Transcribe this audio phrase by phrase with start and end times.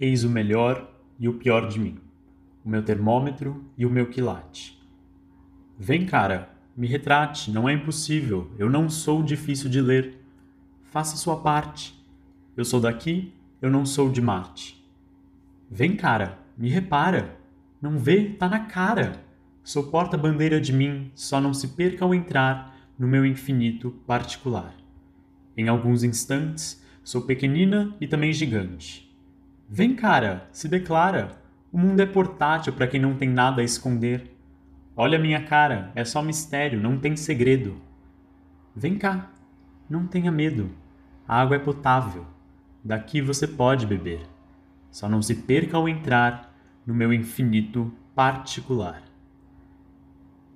[0.00, 1.98] eis o melhor e o pior de mim,
[2.64, 4.78] o meu termômetro e o meu quilate.
[5.78, 10.22] Vem, cara, me retrate, não é impossível, eu não sou difícil de ler.
[10.84, 11.94] Faça sua parte.
[12.56, 14.82] Eu sou daqui, eu não sou de Marte.
[15.70, 17.36] Vem, cara, me repara.
[17.80, 18.30] Não vê?
[18.30, 19.22] Tá na cara.
[19.62, 24.74] Sou porta-bandeira de mim, só não se perca ao entrar no meu infinito particular.
[25.56, 29.05] Em alguns instantes, sou pequenina e também gigante.
[29.68, 31.38] Vem, cara, se declara.
[31.72, 34.36] O mundo é portátil para quem não tem nada a esconder.
[34.96, 37.76] Olha minha cara, é só mistério, não tem segredo.
[38.74, 39.30] Vem cá,
[39.90, 40.70] não tenha medo.
[41.26, 42.26] A água é potável.
[42.82, 44.20] Daqui você pode beber.
[44.90, 46.54] Só não se perca ao entrar
[46.86, 49.02] no meu infinito particular.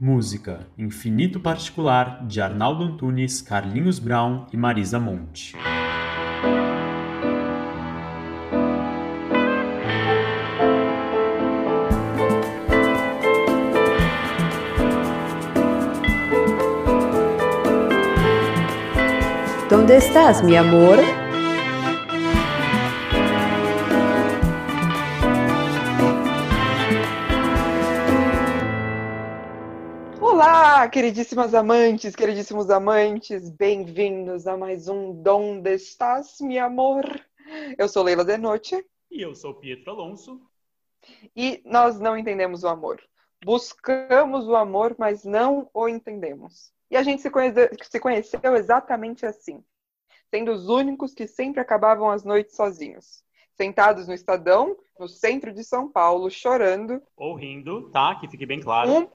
[0.01, 5.55] Música Infinito Particular de Arnaldo Antunes, Carlinhos Brown e Marisa Monte.
[19.81, 20.99] ¿Dónde estás, mi amor?
[30.21, 37.03] Olá, queridíssimas amantes, queridíssimos amantes, bem-vindos a mais um Donde Estás, mi amor?
[37.79, 38.85] Eu sou Leila Denoche.
[39.11, 40.43] E eu sou Pietro Alonso.
[41.35, 43.01] E nós não entendemos o amor.
[43.43, 46.71] Buscamos o amor, mas não o entendemos.
[46.91, 49.65] E a gente se, conhece, se conheceu exatamente assim,
[50.31, 53.23] sendo os únicos que sempre acabavam as noites sozinhos.
[53.57, 57.03] Sentados no Estadão, no centro de São Paulo, chorando.
[57.17, 58.15] Ou rindo, tá?
[58.15, 58.91] Que fique bem claro.
[58.91, 59.09] Um...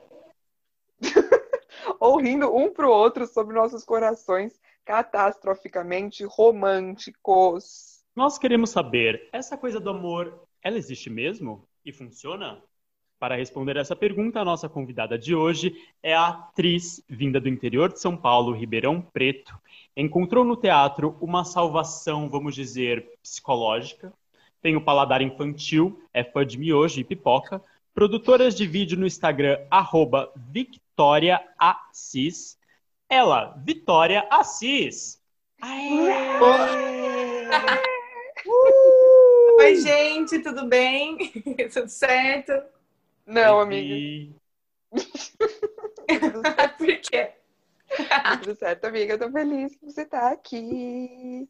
[1.99, 8.03] Ou rindo um pro outro sobre nossos corações catastroficamente românticos.
[8.15, 11.67] Nós queremos saber, essa coisa do amor, ela existe mesmo?
[11.83, 12.63] E funciona?
[13.17, 17.91] Para responder essa pergunta, a nossa convidada de hoje é a atriz vinda do interior
[17.91, 19.57] de São Paulo, Ribeirão Preto.
[19.95, 24.11] Encontrou no teatro uma salvação, vamos dizer, psicológica.
[24.61, 27.63] Tem o paladar infantil, é fã de miojo e pipoca.
[27.93, 32.57] Produtoras de vídeo no Instagram, arroba Victoria Assis.
[33.07, 35.21] Ela, Vitória Assis.
[39.57, 41.17] Oi, gente, tudo bem?
[41.71, 42.74] tudo certo?
[43.25, 44.35] Não, amiga.
[46.77, 47.31] Por quê?
[48.41, 49.13] Tudo certo, amiga.
[49.13, 51.49] Eu tô feliz que você tá aqui.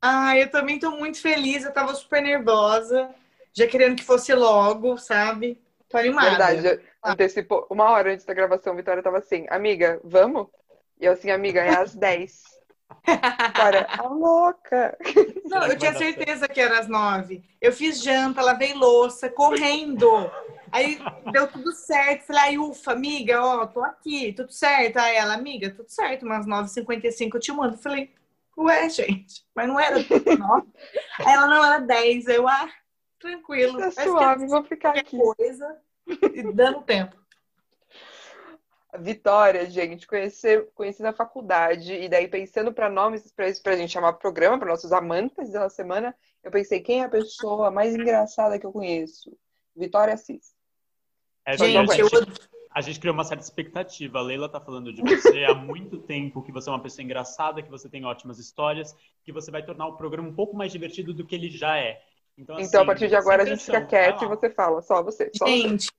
[0.00, 1.64] Ah, eu também tô muito feliz.
[1.64, 3.14] Eu tava super nervosa,
[3.52, 5.60] já querendo que fosse logo, sabe?
[5.88, 6.46] Tô animada.
[6.46, 7.66] Verdade, antecipou.
[7.70, 10.48] Uma hora antes da gravação, a Vitória tava assim, amiga, vamos?
[11.00, 12.42] E eu assim, amiga, é às 10.
[13.46, 14.96] Vitória, a louca.
[15.44, 17.42] Não, eu tinha certeza que era às 9.
[17.60, 20.30] Eu fiz janta, lavei louça, correndo.
[20.72, 20.98] Aí
[21.30, 22.26] deu tudo certo.
[22.26, 24.96] Falei, ai, ufa, amiga, ó, tô aqui, tudo certo.
[24.96, 27.76] Aí ela, amiga, tudo certo, umas 9h55 eu te mando.
[27.76, 28.10] Falei,
[28.56, 30.68] ué, gente, mas não era 9.
[31.20, 32.26] Aí ela, não, era 10.
[32.28, 32.68] Eu, ah,
[33.20, 33.78] tranquilo.
[33.78, 35.18] Tá suave, vou ficar aqui.
[35.18, 37.22] Coisa, e dando tempo.
[38.98, 44.12] Vitória, gente, conhecer, conheci na faculdade, e daí pensando para nomes para a gente chamar
[44.14, 48.66] programa, para nossos amantes da semana, eu pensei, quem é a pessoa mais engraçada que
[48.66, 49.34] eu conheço?
[49.74, 50.54] Vitória Assis.
[51.44, 52.08] É, gente, eu...
[52.74, 54.18] A gente criou uma certa expectativa.
[54.18, 57.62] A Leila tá falando de você há muito tempo, que você é uma pessoa engraçada,
[57.62, 61.12] que você tem ótimas histórias, que você vai tornar o programa um pouco mais divertido
[61.12, 62.00] do que ele já é.
[62.36, 65.02] Então, assim, então a partir de agora a gente fica quieto e você fala, só
[65.02, 65.30] você.
[65.36, 65.90] Só gente, você.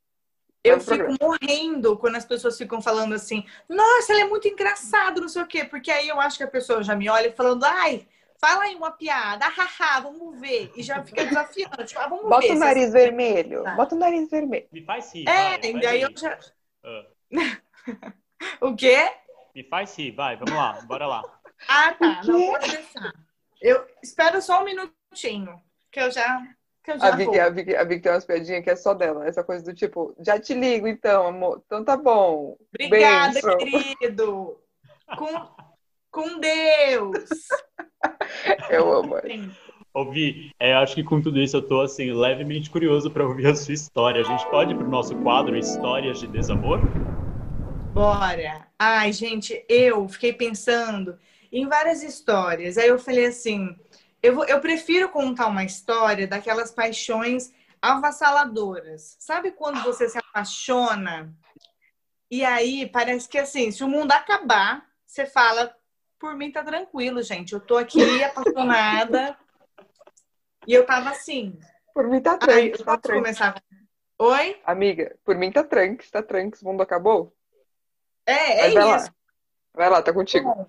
[0.63, 1.17] eu fico programa.
[1.21, 5.47] morrendo quando as pessoas ficam falando assim, nossa, ela é muito engraçada, não sei o
[5.47, 8.07] quê, porque aí eu acho que a pessoa já me olha falando, ai,
[8.39, 10.71] fala aí uma piada, haha, vamos ver.
[10.75, 11.83] E já fica desafiando.
[11.85, 12.53] Tipo, ah, vamos Bota ver.
[12.53, 13.63] o nariz vermelho.
[13.63, 13.75] Tá.
[13.75, 14.67] Bota o nariz vermelho.
[14.71, 15.27] Me faz rir.
[15.27, 16.37] É, vai, e daí eu já.
[16.83, 17.13] Uh.
[18.67, 19.09] o quê?
[19.55, 21.23] Me faz rir, vai, vamos lá, bora lá.
[21.67, 22.21] Ah, tá.
[22.25, 23.13] Não pode deixar.
[23.61, 25.61] Eu espero só um minutinho,
[25.91, 26.41] que eu já.
[26.83, 28.93] Que eu já a, Vicky, a, Vicky, a Vicky tem umas piadinhas que é só
[28.93, 29.25] dela.
[29.25, 31.63] Essa coisa do tipo, já te ligo então, amor.
[31.65, 32.57] Então tá bom.
[32.67, 33.57] Obrigada, Benção.
[33.57, 34.59] querido.
[35.17, 35.27] Com,
[36.13, 37.25] com Deus.
[38.69, 39.15] Eu amo.
[39.93, 43.55] Ouvi, é, acho que com tudo isso eu tô assim levemente curioso para ouvir a
[43.55, 44.21] sua história.
[44.21, 46.79] A gente pode ir pro nosso quadro Histórias de Desamor?
[47.93, 48.67] Bora.
[48.79, 51.19] Ai, gente, eu fiquei pensando
[51.51, 52.77] em várias histórias.
[52.77, 53.75] Aí eu falei assim,
[54.21, 59.15] eu, vou, eu prefiro contar uma história daquelas paixões avassaladoras.
[59.19, 61.31] Sabe quando você se apaixona
[62.31, 65.71] e aí parece que assim, se o mundo acabar, você fala,
[66.23, 67.51] por mim tá tranquilo, gente.
[67.51, 69.37] Eu tô aqui apaixonada.
[70.65, 71.59] e eu tava assim,
[71.93, 72.77] Por mim tá tranquilo.
[72.77, 73.23] tá tranquilo.
[73.25, 73.61] começar?
[74.17, 74.61] Oi?
[74.65, 76.63] Amiga, por mim tá tranquilo, tá tranquilo.
[76.63, 77.35] O mundo acabou?
[78.25, 79.07] É, é vai isso.
[79.07, 79.13] lá.
[79.73, 80.45] Vai lá, tá contigo.
[80.47, 80.65] Bom,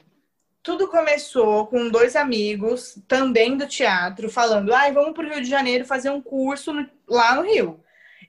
[0.61, 5.49] tudo começou com dois amigos, também do teatro, falando: ai, vamos para o Rio de
[5.49, 7.81] Janeiro fazer um curso no- lá no Rio.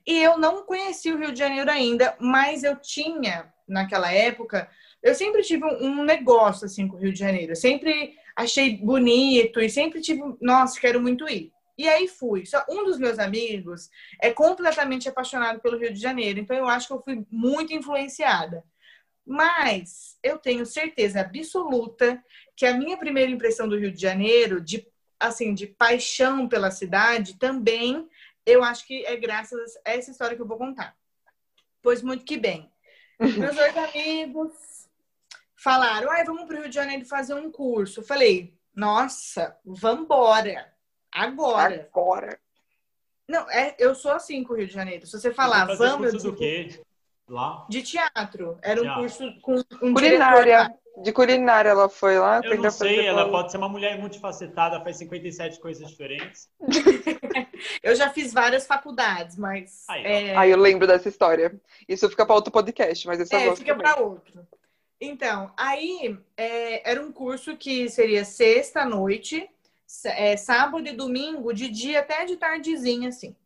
[0.06, 4.70] E eu não conhecia o Rio de Janeiro ainda, mas eu tinha, naquela época,
[5.02, 7.52] eu sempre tive um, negócio assim com o Rio de Janeiro.
[7.52, 11.52] Eu sempre achei bonito e sempre tive, nossa, quero muito ir.
[11.78, 12.46] E aí fui.
[12.46, 13.90] Só um dos meus amigos
[14.20, 18.64] é completamente apaixonado pelo Rio de Janeiro, então eu acho que eu fui muito influenciada.
[19.24, 22.22] Mas eu tenho certeza absoluta
[22.54, 24.86] que a minha primeira impressão do Rio de Janeiro, de
[25.18, 28.08] assim, de paixão pela cidade, também
[28.44, 30.96] eu acho que é graças a essa história que eu vou contar.
[31.82, 32.70] Pois muito que bem.
[33.18, 34.75] Meus dois amigos
[35.70, 38.00] falaram: "Ai, vamos para o Rio de Janeiro fazer um curso".
[38.00, 40.72] Eu falei: "Nossa, vambora.
[41.12, 41.88] Agora".
[41.92, 42.38] Agora.
[43.28, 45.06] Não, é, eu sou assim com o Rio de Janeiro.
[45.06, 46.80] Se você falar, vamos, eu curso do digo, quê?
[47.28, 47.66] Lá?
[47.68, 48.56] de teatro.
[48.62, 49.00] Era um Teatro.
[49.00, 50.72] curso com um Culinária.
[51.02, 52.40] De culinária ela foi lá.
[52.42, 56.48] Eu não sei, ela pode ser uma mulher multifacetada, faz 57 coisas diferentes.
[57.82, 61.54] Eu já fiz várias faculdades, mas Aí, é, Ah, eu lembro dessa história.
[61.86, 64.46] Isso fica para outro podcast, mas esse eu é, gosto fica para outro.
[65.00, 69.48] Então, aí é, era um curso que seria sexta noite,
[70.04, 73.36] é, sábado e domingo, de dia até de tardezinha, assim.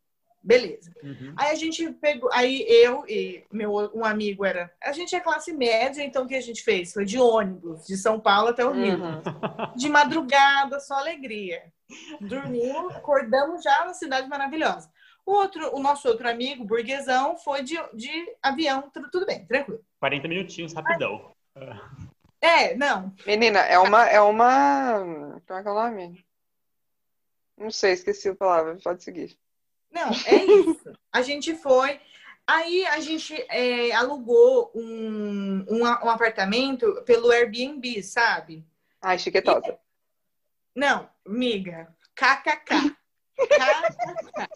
[0.43, 0.91] Beleza.
[1.03, 1.33] Uhum.
[1.37, 5.53] Aí a gente pegou, aí eu e meu um amigo era, a gente é classe
[5.53, 6.93] média, então o que a gente fez?
[6.93, 8.97] Foi de ônibus, de São Paulo até o Rio.
[9.03, 9.21] Uhum.
[9.75, 11.61] De madrugada, só alegria.
[12.19, 14.89] Dormimos, acordamos já na cidade maravilhosa.
[15.23, 18.09] O outro, o nosso outro amigo, burguesão, foi de, de
[18.41, 19.81] avião, tudo, tudo bem, tranquilo.
[19.99, 21.31] 40 minutinhos, rapidão.
[22.39, 24.07] É, não, Menina, é uma.
[24.07, 25.41] É uma.
[25.47, 26.25] Como é que é o nome?
[27.57, 28.77] Não sei, esqueci a palavra.
[28.83, 29.37] Pode seguir.
[29.91, 30.97] não, é isso.
[31.11, 31.99] A gente foi.
[32.47, 38.65] Aí a gente é, alugou um, um, um apartamento pelo Airbnb, sabe?
[39.01, 39.79] Ai, chiquetosa.
[40.75, 42.95] Não, miga, kkk.
[43.37, 44.49] KKK.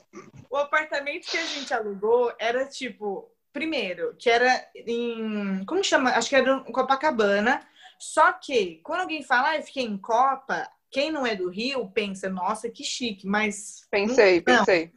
[0.49, 5.63] O apartamento que a gente alugou era tipo, primeiro, que era em.
[5.65, 6.11] Como chama?
[6.11, 7.65] Acho que era em Copacabana.
[7.97, 11.89] Só que, quando alguém fala, ah, eu fiquei em Copa, quem não é do Rio
[11.89, 14.43] pensa, nossa, que chique, mas Pensei, Não.
[14.43, 14.91] pensei.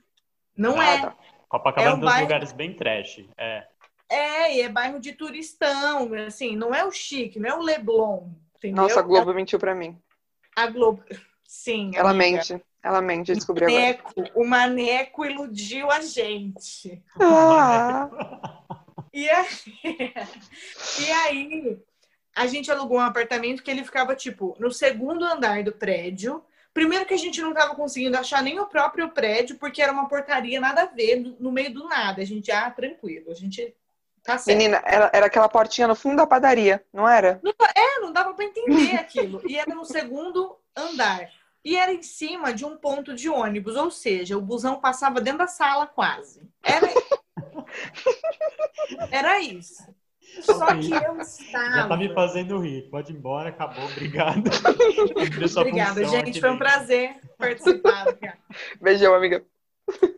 [0.56, 1.00] não Ah, é.
[1.02, 1.16] tá.
[1.48, 3.24] Copacabana É é um um dos bairro- lugares bem trash.
[3.38, 3.66] É.
[4.10, 8.30] É, e é bairro de turistão, assim, não é o chique, não é o Leblon,
[8.56, 8.82] entendeu?
[8.82, 9.96] Nossa, a Globo mentiu pra mim.
[10.56, 11.04] A Globo.
[11.44, 12.36] Sim, Ela amiga.
[12.36, 12.64] mente.
[12.82, 13.80] Ela mente, eu descobri agora.
[13.80, 17.02] Maneco, o Maneco iludiu a gente.
[17.20, 18.08] Ah,
[19.12, 19.48] E aí,
[21.00, 21.78] e aí,
[22.36, 26.44] a gente alugou um apartamento que ele ficava, tipo, no segundo andar do prédio.
[26.72, 30.08] Primeiro que a gente não tava conseguindo achar nem o próprio prédio, porque era uma
[30.08, 32.22] portaria, nada a ver, no, meio do nada.
[32.22, 33.74] A gente, ah, tranquilo, a gente
[34.22, 34.56] tá certo.
[34.56, 37.40] menina, era, era aquela portinha no fundo da padaria, não era?
[37.74, 39.42] É, não dava pra entender aquilo.
[39.48, 41.28] E era no segundo andar.
[41.64, 45.40] E era em cima de um ponto de ônibus, ou seja, o busão passava dentro
[45.40, 46.48] da sala quase.
[46.62, 46.88] Era,
[49.10, 49.82] era isso.
[50.40, 51.74] Só que eu estava.
[51.74, 52.88] Já tá me fazendo rir.
[52.90, 54.48] Pode ir embora, acabou, obrigado.
[55.58, 56.30] Obrigada, gente.
[56.30, 58.06] aqui Foi um prazer participar.
[58.80, 59.44] Beijão, amiga.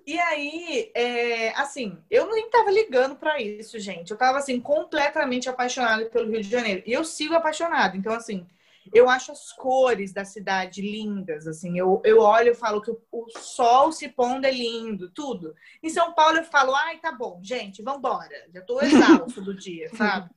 [0.04, 4.10] E aí, é, assim, eu nem tava ligando pra isso, gente.
[4.10, 6.82] Eu tava, assim, completamente apaixonada pelo Rio de Janeiro.
[6.84, 7.96] E eu sigo apaixonada.
[7.96, 8.46] Então, assim,
[8.92, 11.78] eu acho as cores da cidade lindas, assim.
[11.78, 15.54] Eu, eu olho e falo que o, o sol se pondo é lindo, tudo.
[15.82, 18.48] Em São Paulo eu falo, ai, tá bom, gente, vambora.
[18.52, 20.30] Já tô exausto do dia, sabe?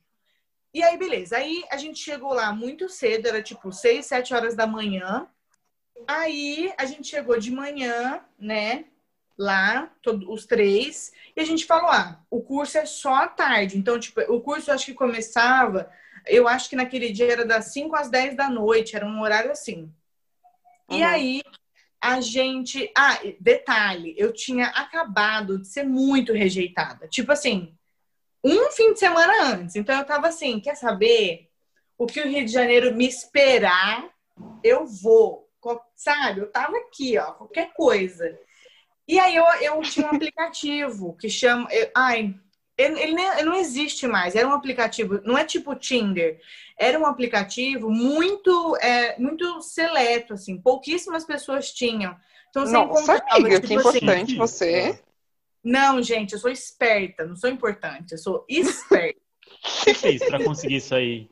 [0.72, 1.36] E aí, beleza.
[1.36, 5.28] Aí a gente chegou lá muito cedo, era tipo 6, 7 horas da manhã.
[6.06, 8.84] Aí a gente chegou de manhã, né?
[9.36, 13.76] Lá, todo- os três, e a gente falou: ah, o curso é só à tarde.
[13.76, 15.90] Então, tipo, o curso acho que começava,
[16.26, 19.50] eu acho que naquele dia era das 5 às 10 da noite, era um horário
[19.50, 19.92] assim.
[20.90, 21.08] E Uhum.
[21.08, 21.42] aí
[22.00, 22.90] a gente.
[22.96, 27.08] Ah, e detalhe, eu tinha acabado de ser muito rejeitada.
[27.08, 27.74] Tipo assim,
[28.42, 29.74] um fim de semana antes.
[29.76, 31.48] Então eu tava assim, quer saber?
[31.96, 34.10] O que o Rio de Janeiro me esperar,
[34.62, 35.48] eu vou.
[35.96, 36.40] Sabe?
[36.40, 38.38] Eu tava aqui, ó, qualquer coisa.
[39.08, 41.66] E aí eu, eu tinha um aplicativo que chama.
[41.72, 42.34] eu- ai,
[42.76, 44.34] ele, ele nem- ele não existe mais.
[44.34, 46.40] Era um aplicativo, não é tipo Tinder.
[46.78, 50.60] Era um aplicativo muito, é, muito seleto, assim.
[50.60, 52.16] Pouquíssimas pessoas tinham.
[52.50, 54.38] Então você Nossa, amiga, tipo que assim, importante Chique.
[54.38, 55.00] você.
[55.62, 59.18] Não, gente, eu sou esperta, não sou importante, eu sou esperta.
[59.46, 61.28] O que você fez pra conseguir isso aí?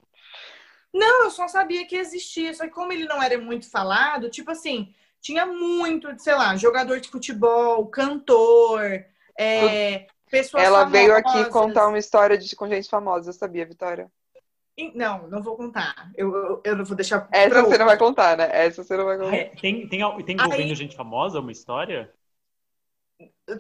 [0.93, 2.55] Não, eu só sabia que existia.
[2.55, 6.99] Só que como ele não era muito falado, tipo assim, tinha muito, sei lá, jogador
[7.01, 9.05] de futebol, cantor,
[9.39, 10.93] é, pessoas Ela famosas.
[11.01, 14.11] veio aqui contar uma história de, com gente famosa, sabia, Vitória?
[14.95, 16.11] Não, não vou contar.
[16.17, 17.29] Eu, eu, eu não vou deixar.
[17.31, 17.79] Essa você outra.
[17.79, 18.49] não vai contar, né?
[18.51, 19.37] Essa você não vai contar.
[19.37, 22.11] É, tem, tem, tem Aí- envolvendo gente famosa uma história?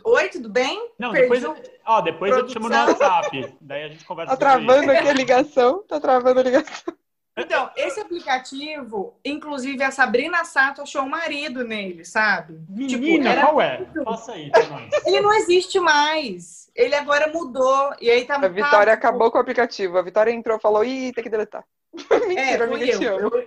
[0.05, 0.91] Oi, tudo bem?
[0.99, 2.75] Não, Perdi depois, o- ó, depois eu te chamo no.
[2.75, 3.55] WhatsApp.
[3.61, 5.83] Daí a gente conversa Tá travando aqui a ligação?
[5.87, 6.95] Tá travando a ligação.
[7.37, 12.59] Então, esse aplicativo, inclusive a Sabrina Sato achou um marido nele, sabe?
[12.69, 13.87] Menina, Tipo, era- qual é?
[14.05, 14.91] Faça aí pra nós.
[15.07, 16.62] Ele não existe mais.
[16.75, 17.95] Ele agora mudou.
[18.01, 19.99] E aí tá A Vitória tá, acabou com o aplicativo.
[19.99, 21.65] A Vitória entrou e falou: ih, tem que deletar.
[22.11, 23.19] É, Mentira, fui amiga, te eu.
[23.19, 23.37] amo.
[23.37, 23.47] Eu-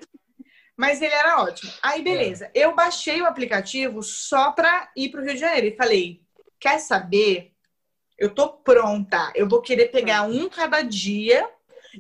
[0.78, 1.72] Mas ele era ótimo.
[1.82, 2.52] Aí, beleza.
[2.54, 5.68] Eu baixei o aplicativo só pra ir pro Rio de Janeiro.
[5.68, 6.22] E falei,
[6.60, 7.52] quer saber?
[8.18, 9.32] Eu tô pronta.
[9.36, 11.50] Eu vou querer pegar um cada dia.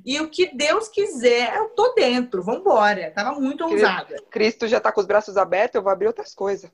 [0.05, 2.44] E o que Deus quiser, eu tô dentro.
[2.44, 3.12] Vambora.
[3.12, 4.22] Tava muito ousada.
[4.29, 6.70] Cristo já tá com os braços abertos, eu vou abrir outras coisas.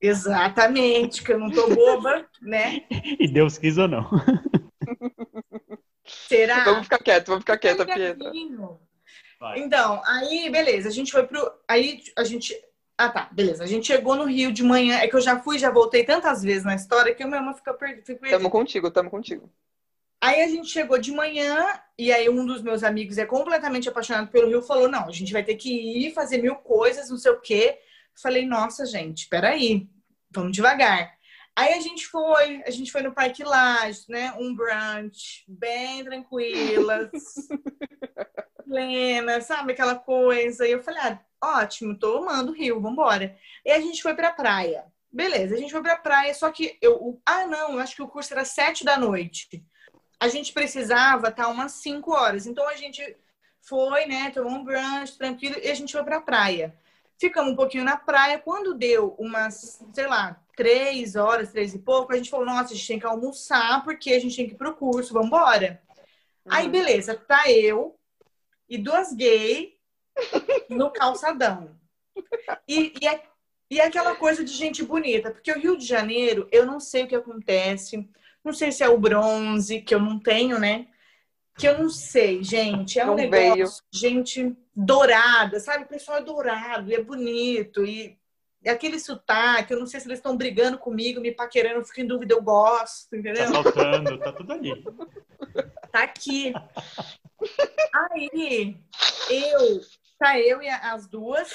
[0.00, 2.84] Exatamente, que eu não tô boba, né?
[3.18, 4.08] E Deus quis ou não.
[6.28, 6.64] Será?
[6.64, 8.32] Vamos ficar quieto, vamos ficar quieta, Ai, Pietra.
[9.56, 11.52] Então, aí, beleza, a gente foi pro.
[11.66, 12.54] Aí a gente.
[12.96, 13.62] Ah, tá, beleza.
[13.62, 14.98] A gente chegou no Rio de manhã.
[14.98, 17.54] É que eu já fui, já voltei tantas vezes na história que eu mesma.
[17.54, 18.18] Fico perdida.
[18.30, 19.50] Tamo contigo, tamo contigo.
[20.20, 24.28] Aí a gente chegou de manhã, e aí um dos meus amigos é completamente apaixonado
[24.28, 27.30] pelo Rio, falou: não, a gente vai ter que ir fazer mil coisas, não sei
[27.30, 27.78] o quê.
[28.22, 29.88] Falei, nossa, gente, peraí,
[30.30, 31.16] vamos devagar.
[31.56, 34.32] Aí a gente foi, a gente foi no Parque Lages, né?
[34.38, 37.10] Um brunch, bem tranquilas,
[38.64, 39.72] plena, sabe?
[39.72, 40.66] Aquela coisa.
[40.66, 41.20] E eu falei, ah,
[41.60, 43.36] ótimo, tô amando o Rio, vambora.
[43.64, 44.84] E a gente foi pra praia.
[45.10, 46.94] Beleza, a gente foi pra praia, só que eu.
[46.96, 49.64] o- Ah, não, eu acho que o curso era sete da noite
[50.20, 52.46] a gente precisava estar umas 5 horas.
[52.46, 53.16] Então a gente
[53.62, 56.74] foi, né, tomou um brunch tranquilo e a gente foi pra praia.
[57.18, 58.38] Ficamos um pouquinho na praia.
[58.38, 62.76] Quando deu umas, sei lá, três horas, três e pouco, a gente falou: nossa, a
[62.76, 65.82] gente tem que almoçar porque a gente tem que ir pro curso, vamos embora.
[66.48, 66.72] Aí, Uhum.
[66.72, 67.98] beleza, tá eu
[68.68, 69.70] e duas gays
[70.68, 71.76] no calçadão.
[72.66, 73.22] E, e, é,
[73.70, 77.04] e é aquela coisa de gente bonita, porque o Rio de Janeiro, eu não sei
[77.04, 78.08] o que acontece.
[78.44, 80.86] Não sei se é o bronze, que eu não tenho, né?
[81.58, 82.98] Que eu não sei, gente.
[83.00, 83.66] É um Não negócio, veio.
[83.92, 85.84] gente dourada, sabe?
[85.84, 87.84] O pessoal é dourado e é bonito.
[87.84, 88.16] E,
[88.62, 92.00] e aquele sotaque, eu não sei se eles estão brigando comigo, me paquerando, eu fico
[92.00, 93.48] em dúvida, eu gosto, Tá entendeu?
[93.48, 94.84] saltando, tá tudo ali.
[95.90, 96.52] Tá aqui.
[98.12, 98.76] Aí,
[99.30, 99.80] eu,
[100.18, 101.52] tá eu e as duas.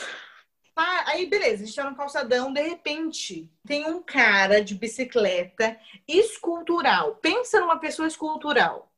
[0.75, 5.77] Tá, aí, beleza, a gente tá no calçadão, de repente, tem um cara de bicicleta
[6.07, 7.15] escultural.
[7.17, 8.91] Pensa numa pessoa escultural.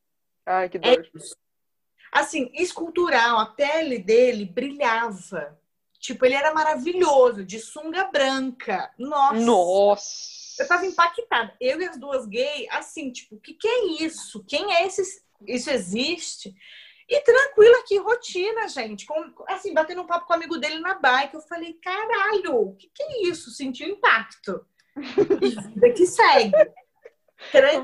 [0.46, 1.10] Ai, que É dor.
[1.14, 1.36] isso.
[2.12, 5.60] Assim, escultural, a pele dele brilhava.
[6.00, 8.92] Tipo, ele era maravilhoso, de sunga branca.
[8.98, 9.40] Nossa!
[9.40, 10.36] Nossa!
[10.60, 11.54] Eu tava impactada.
[11.60, 14.44] Eu e as duas gays, assim, tipo, o que, que é isso?
[14.48, 15.02] Quem é esse?
[15.46, 16.56] Isso existe?
[17.10, 19.06] E tranquila aqui, rotina, gente.
[19.06, 21.36] Com, assim, batendo um papo com o amigo dele na bike.
[21.36, 23.52] Eu falei, caralho, o que, que é isso?
[23.52, 24.66] Senti o impacto.
[25.42, 26.54] E vida que segue.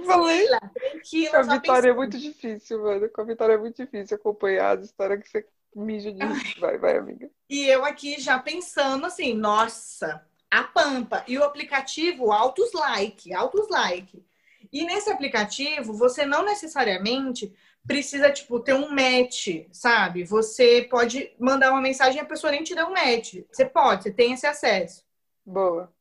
[0.06, 0.48] Falei.
[0.48, 1.40] Tranquila, Com tranquila.
[1.40, 3.10] a Vitória é muito difícil, mano.
[3.10, 6.20] Com a Vitória é muito difícil acompanhar as histórias que você mija de.
[6.60, 7.30] Vai, vai, amiga.
[7.50, 11.24] E eu aqui já pensando assim, nossa, a pampa.
[11.28, 14.24] E o aplicativo, altos like, altos like.
[14.72, 17.54] E nesse aplicativo, você não necessariamente
[17.86, 20.24] precisa, tipo, ter um match, sabe?
[20.24, 23.36] Você pode mandar uma mensagem e a pessoa nem te dá um match.
[23.52, 25.04] Você pode, você tem esse acesso.
[25.46, 25.92] Boa.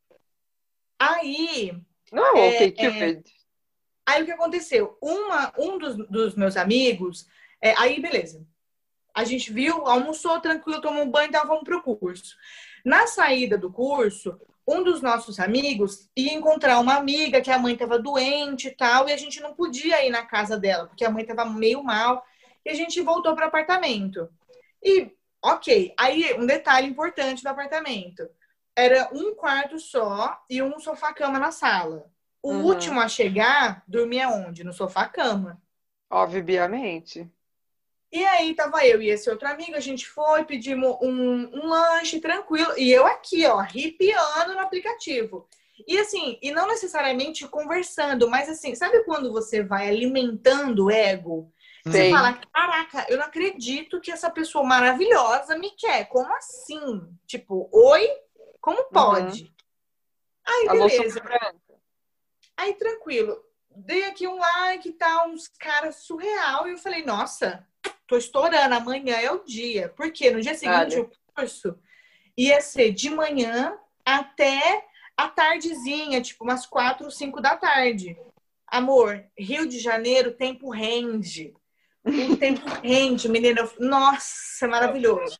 [0.99, 1.73] Aí,
[2.13, 3.23] Não é o É, OK é.
[4.11, 4.99] Aí o que aconteceu?
[5.01, 7.29] Uma, um dos, dos meus amigos,
[7.63, 8.45] é, aí beleza.
[9.15, 12.37] A gente viu, almoçou tranquilo, tomou um banho e vamos pro curso.
[12.85, 14.37] Na saída do curso,
[14.67, 19.09] um dos nossos amigos ia encontrar uma amiga que a mãe estava doente e tal,
[19.09, 22.25] e a gente não podia ir na casa dela, porque a mãe estava meio mal,
[22.65, 24.29] e a gente voltou pro apartamento.
[24.83, 25.09] E,
[25.41, 28.29] ok, aí um detalhe importante do apartamento.
[28.75, 32.11] Era um quarto só e um sofá-cama na sala.
[32.43, 32.65] O Uhum.
[32.67, 34.65] último a chegar dormia onde?
[34.65, 35.61] No sofá-cama.
[36.09, 37.29] Obviamente.
[38.13, 42.21] E aí tava eu e esse outro amigo, a gente foi, pedimos um, um lanche
[42.21, 45.47] tranquilo, e eu aqui, ó, arrepiando no aplicativo.
[45.87, 51.53] E assim, e não necessariamente conversando, mas assim, sabe quando você vai alimentando o ego?
[51.89, 52.11] Você Sei.
[52.11, 56.05] fala, caraca, eu não acredito que essa pessoa maravilhosa me quer.
[56.09, 57.03] Como assim?
[57.27, 58.09] Tipo, oi?
[58.61, 59.51] Como pode?
[60.47, 61.23] Aí, Alô, beleza.
[62.61, 63.43] Aí, tranquilo.
[63.75, 66.69] Dei aqui um like e tal, uns caras surreal.
[66.69, 67.67] E eu falei, nossa,
[68.07, 69.89] tô estourando, amanhã é o dia.
[69.97, 71.01] Porque no dia seguinte, Olha.
[71.01, 71.79] o curso
[72.37, 74.87] ia ser de manhã até
[75.17, 78.15] a tardezinha, tipo umas quatro ou cinco da tarde.
[78.67, 81.55] Amor, Rio de Janeiro, tempo rende.
[82.05, 83.67] O tempo rende, menina.
[83.79, 85.39] Nossa, maravilhoso.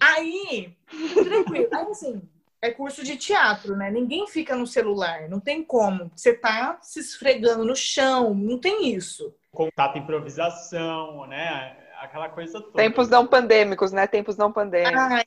[0.00, 0.76] Aí,
[1.14, 1.68] tranquilo.
[1.72, 2.28] Aí, assim,
[2.62, 3.90] é curso de teatro, né?
[3.90, 6.12] Ninguém fica no celular, não tem como.
[6.14, 9.34] Você tá se esfregando no chão, não tem isso.
[9.50, 11.76] Contato, improvisação, né?
[12.00, 12.76] Aquela coisa toda.
[12.76, 14.06] Tempos não pandêmicos, né?
[14.06, 14.96] Tempos não pandêmicos.
[14.96, 15.24] Ai,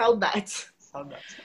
[0.00, 0.72] saudades.
[0.78, 1.36] Saudades.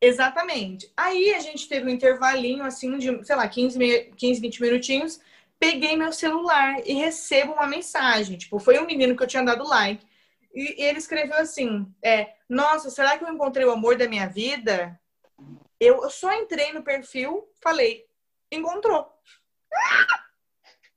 [0.00, 0.92] Exatamente.
[0.96, 3.78] Aí a gente teve um intervalinho, assim, de, sei lá, 15,
[4.16, 5.20] 15 20 minutinhos.
[5.60, 8.36] Peguei meu celular e recebo uma mensagem.
[8.36, 10.04] Tipo, foi um menino que eu tinha dado like.
[10.52, 14.28] E, e ele escreveu assim: é, Nossa, será que eu encontrei o amor da minha
[14.28, 15.00] vida?
[15.80, 18.04] Eu, só entrei no perfil, falei,
[18.50, 19.10] encontrou.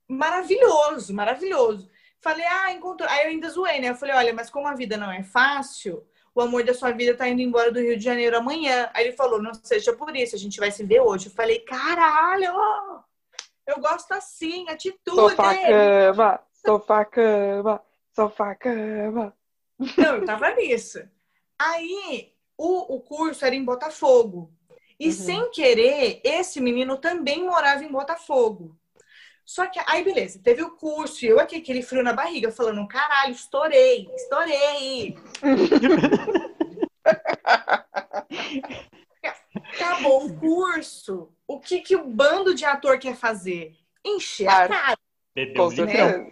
[0.05, 1.89] Maravilhoso, maravilhoso.
[2.19, 3.09] Falei, ah, encontrou.
[3.09, 3.89] Aí eu ainda zoei, né?
[3.89, 7.15] Eu falei, olha, mas como a vida não é fácil, o amor da sua vida
[7.15, 8.89] tá indo embora do Rio de Janeiro amanhã.
[8.93, 11.27] Aí ele falou, não seja por isso, a gente vai se ver hoje.
[11.27, 12.53] Eu falei, caralho,
[13.65, 15.15] eu gosto assim, atitude.
[15.15, 17.81] Sofá, cama, sofá, cama,
[18.13, 19.33] sofá, cama.
[19.97, 21.14] Não, eu tava nisso.
[21.59, 24.51] Aí o, o curso era em Botafogo.
[25.00, 25.12] E uhum.
[25.12, 28.77] sem querer, esse menino também morava em Botafogo.
[29.45, 32.88] Só que aí, beleza, teve o curso, e eu aqui, aquele frio na barriga, falando,
[32.88, 35.15] caralho, estourei, estourei.
[39.55, 41.31] Acabou o curso.
[41.47, 43.75] O que, que o bando de ator quer fazer?
[44.03, 44.97] Encher a cara.
[45.35, 46.31] Bebeu né?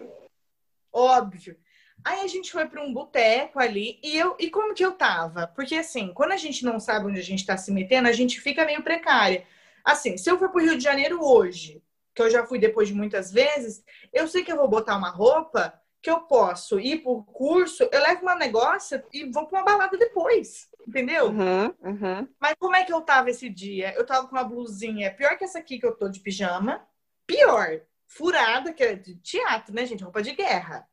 [0.91, 1.57] Óbvio.
[2.05, 5.47] Aí a gente foi para um boteco ali e eu e como que eu tava?
[5.47, 8.41] Porque assim, quando a gente não sabe onde a gente está se metendo, a gente
[8.41, 9.45] fica meio precária.
[9.83, 11.81] Assim, se eu for para o Rio de Janeiro hoje,
[12.13, 15.09] que eu já fui depois de muitas vezes, eu sei que eu vou botar uma
[15.09, 19.65] roupa que eu posso ir por curso, eu levo uma negócio e vou para uma
[19.65, 21.27] balada depois, entendeu?
[21.27, 22.27] Uhum, uhum.
[22.37, 23.93] Mas como é que eu tava esse dia?
[23.95, 26.85] Eu tava com uma blusinha pior que essa aqui que eu tô de pijama,
[27.25, 30.03] pior, furada, que é de teatro, né, gente?
[30.03, 30.85] Roupa de guerra.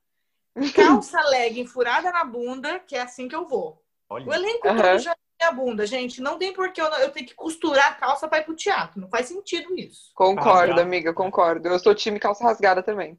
[0.75, 3.83] Calça legging furada na bunda, que é assim que eu vou.
[4.09, 4.27] Olha.
[4.27, 4.77] O elenco uhum.
[4.77, 6.21] todo já a bunda, gente.
[6.21, 9.01] Não tem por que eu, eu ter que costurar a calça para ir pro teatro.
[9.01, 10.11] Não faz sentido isso.
[10.15, 11.69] Concordo, ah, amiga, concordo.
[11.69, 13.19] Eu sou time calça rasgada também.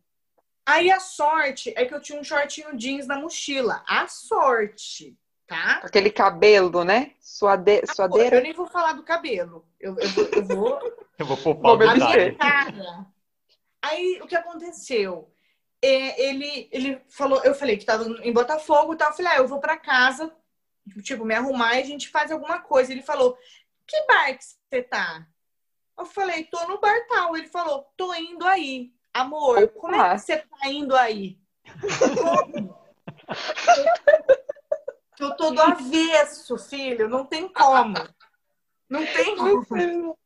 [0.65, 3.83] Aí a sorte é que eu tinha um shortinho jeans na mochila.
[3.87, 5.17] A sorte,
[5.47, 5.81] tá?
[5.83, 7.13] Aquele cabelo, né?
[7.19, 7.81] Suade...
[7.87, 8.37] Suadeira.
[8.37, 9.65] Eu nem vou falar do cabelo.
[9.79, 10.79] Eu, eu, vou, eu vou.
[11.17, 13.07] eu vou poupar o minha cara.
[13.81, 15.30] Aí o que aconteceu?
[15.83, 19.09] É, ele, ele falou, eu falei que tava em Botafogo e tal.
[19.09, 20.31] Eu falei, ah, eu vou para casa
[21.03, 22.91] tipo, me arrumar e a gente faz alguma coisa.
[22.91, 23.37] Ele falou,
[23.85, 25.27] que bar que você tá?
[25.97, 27.37] Eu falei, tô no bar tal.
[27.37, 28.91] Ele falou, tô indo aí.
[29.13, 29.79] Amor, Opa.
[29.79, 31.37] como é que você tá indo aí?
[35.19, 37.09] eu tô do avesso, filho.
[37.09, 37.95] Não tem como.
[38.89, 40.17] Não tem como.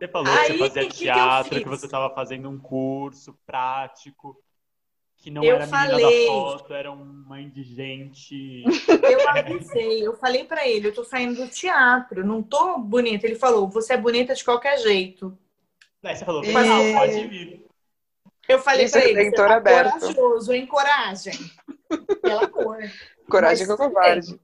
[0.00, 3.38] Você falou aí, que você fazia que teatro, que, que você estava fazendo um curso
[3.44, 4.42] prático
[5.18, 8.64] que não eu era falei, menina da foto, era uma indigente.
[8.88, 13.26] Eu avisei, eu falei para ele, eu tô saindo do teatro, não tô bonita.
[13.26, 15.36] Ele falou, você é bonita de qualquer jeito.
[16.02, 17.66] Aí você falou, não, pode vir.
[18.48, 20.00] Eu falei para ele, você tá aberto.
[20.00, 20.66] corajoso, hein?
[20.66, 21.34] Coragem.
[22.22, 22.78] Pela cor.
[23.28, 24.40] Coragem com covarde.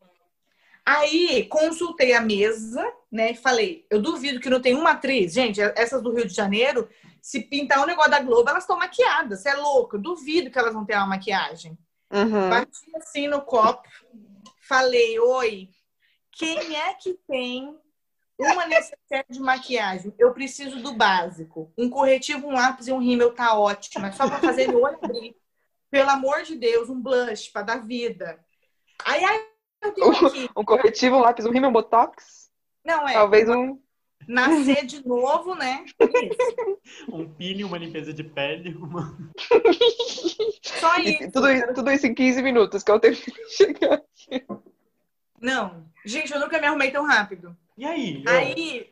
[0.87, 3.33] Aí consultei a mesa, né?
[3.33, 5.33] E falei, eu duvido que não tem uma atriz.
[5.33, 6.89] Gente, essas do Rio de Janeiro,
[7.21, 9.41] se pintar um negócio da Globo, elas estão maquiadas.
[9.41, 9.97] Você é louco.
[9.97, 11.77] Eu duvido que elas vão ter uma maquiagem.
[12.13, 12.49] Uhum.
[12.49, 13.89] Bati assim no copo,
[14.69, 15.69] falei, oi,
[16.31, 17.77] quem é que tem
[18.39, 20.15] uma necessidade de maquiagem?
[20.17, 21.73] Eu preciso do básico.
[21.77, 24.07] Um corretivo, um lápis e um rímel tá ótimo.
[24.07, 25.35] É só para fazer meu olho abrir.
[25.91, 28.39] Pelo amor de Deus, um blush para dar vida.
[29.05, 29.56] Aí, aí
[30.57, 32.51] Um corretivo, um lápis, um rímel, um botox?
[32.85, 33.15] Não, é.
[33.15, 33.79] Talvez um
[34.27, 35.85] nascer de novo, né?
[37.13, 39.17] um peeling, uma limpeza de pele, uma...
[40.63, 41.31] Só isso.
[41.31, 44.45] tudo, isso tudo isso em 15 minutos, que é o tempo de chegar aqui.
[45.41, 45.87] Não.
[46.05, 47.57] Gente, eu nunca me arrumei tão rápido.
[47.77, 48.25] E aí?
[48.27, 48.91] Aí...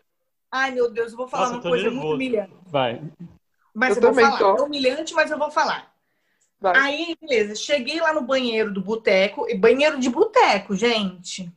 [0.51, 2.01] Ai, meu Deus, eu vou falar Nossa, uma coisa nervoso.
[2.01, 2.55] muito humilhante.
[2.67, 3.03] Vai.
[3.75, 4.39] Mas eu, eu vou falar.
[4.39, 4.57] Tô.
[4.57, 5.93] É humilhante, mas eu vou falar.
[6.65, 6.77] Vai.
[6.77, 7.55] Aí, beleza.
[7.55, 9.47] Cheguei lá no banheiro do boteco.
[9.59, 11.53] Banheiro de boteco, gente.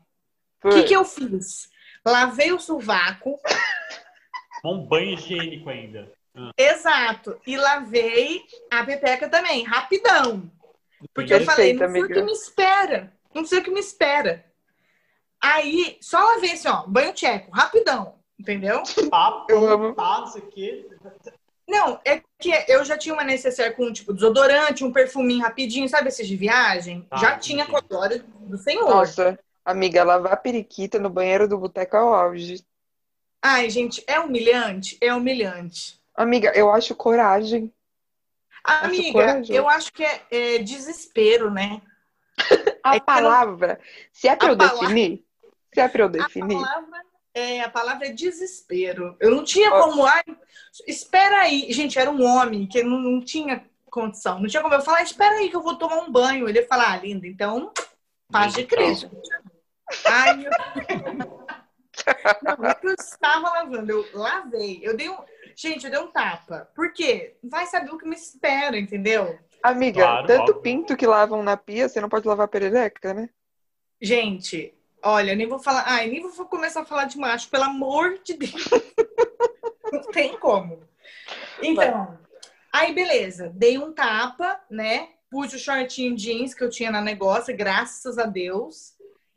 [0.62, 1.70] O que, que eu fiz?
[2.06, 3.39] lavei o sovaco.
[4.65, 6.12] Um banho higiênico ainda.
[6.58, 7.39] Exato.
[7.48, 10.52] E lavei a pepeca também, rapidão.
[11.13, 13.13] Porque eu falei, não sei o que me espera.
[13.34, 14.46] Não sei o que me espera.
[15.41, 18.15] Aí, só lavei assim, ó, banho tcheco, rapidão.
[18.38, 18.84] Entendeu?
[19.10, 19.93] Papo, eu amo.
[19.93, 20.86] Papo, aqui.
[21.68, 26.08] Não, é que eu já tinha uma necessaire com, tipo, desodorante, um perfuminho rapidinho, sabe
[26.08, 27.06] esses de viagem?
[27.12, 28.90] Ah, já tinha com a glória do Senhor.
[28.90, 32.66] Nossa, Amiga, lavar periquita no banheiro do boteco é o auge.
[33.42, 34.98] Ai, gente, é humilhante?
[35.02, 36.00] É humilhante.
[36.16, 37.72] Amiga, eu acho coragem.
[38.64, 39.54] Amiga, corajoso.
[39.54, 41.82] eu acho que é, é desespero, né?
[42.84, 43.80] A É não- palavra,
[44.14, 45.26] se é pra A eu palavra- definir,
[45.74, 47.02] se é pra eu A definir, palavra,
[47.38, 49.15] é, a palavra é desespero.
[49.19, 50.06] Eu não tinha como.
[50.06, 50.23] Ai,
[50.88, 51.71] espera aí.
[51.71, 54.39] Gente, era um homem que não, não tinha condição.
[54.39, 56.50] Não tinha como eu falar, espera aí que eu vou tomar um banho.
[56.50, 57.71] Ele ia falar, ah, linda, então,
[58.32, 59.10] paz de Cristo.
[60.06, 60.52] Ai, eu...
[62.43, 64.80] Não, é que eu estava lavando, eu lavei.
[64.84, 65.17] Eu dei um.
[65.56, 66.69] Gente, eu dei um tapa.
[66.76, 67.38] Por quê?
[67.43, 69.39] Vai saber o que me espera, entendeu?
[69.63, 70.62] amiga, Claro, tanto óbvio.
[70.62, 73.30] pinto que lavam na pia, você não pode lavar perereca, né?
[74.00, 74.77] Gente,
[75.08, 75.84] olha, nem vou falar.
[75.88, 78.54] Ai, nem vou começar a falar de macho, pelo amor de Deus.
[79.91, 80.80] Não tem como.
[81.62, 82.17] Então,
[82.72, 85.10] aí beleza, dei um tapa, né?
[85.30, 88.96] Pus o shortinho jeans que eu tinha na negócio, graças a Deus.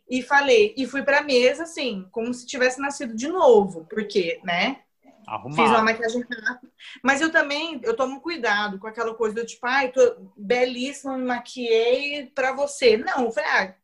[0.09, 4.81] E falei, e fui pra mesa, assim, como se tivesse nascido de novo, porque, né?
[5.27, 5.63] Arrumado.
[5.63, 6.73] Fiz uma maquiagem rápida.
[7.03, 11.25] Mas eu também, eu tomo cuidado com aquela coisa do tipo, ai, tô belíssima, me
[11.25, 12.97] maquiei pra você.
[12.97, 13.75] Não, eu falei, ah,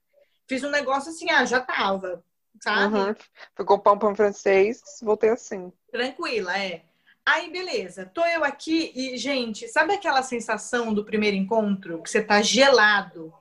[0.46, 2.24] fiz um negócio assim, ah, já tava,
[2.60, 2.94] sabe?
[2.94, 3.14] Uhum.
[3.54, 5.72] Fui comprar um pão francês, voltei assim.
[5.90, 6.82] Tranquila, é.
[7.24, 8.06] Aí, beleza.
[8.14, 12.00] Tô eu aqui e, gente, sabe aquela sensação do primeiro encontro?
[12.00, 13.34] Que você tá gelado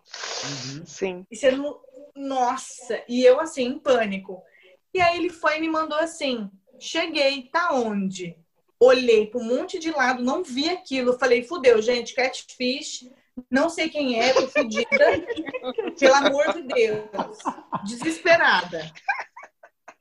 [0.43, 0.85] Uhum.
[0.85, 1.25] Sim.
[1.29, 1.79] e você não.
[2.15, 3.03] Nossa!
[3.07, 4.41] E eu, assim, em pânico.
[4.93, 8.35] E aí ele foi e me mandou assim: cheguei, tá onde?
[8.79, 11.19] Olhei para um monte de lado, não vi aquilo.
[11.19, 13.09] Falei, fudeu, gente, catfish.
[13.51, 15.05] Não sei quem é, tô fudida.
[15.99, 17.37] Pelo amor de Deus.
[17.83, 18.91] Desesperada.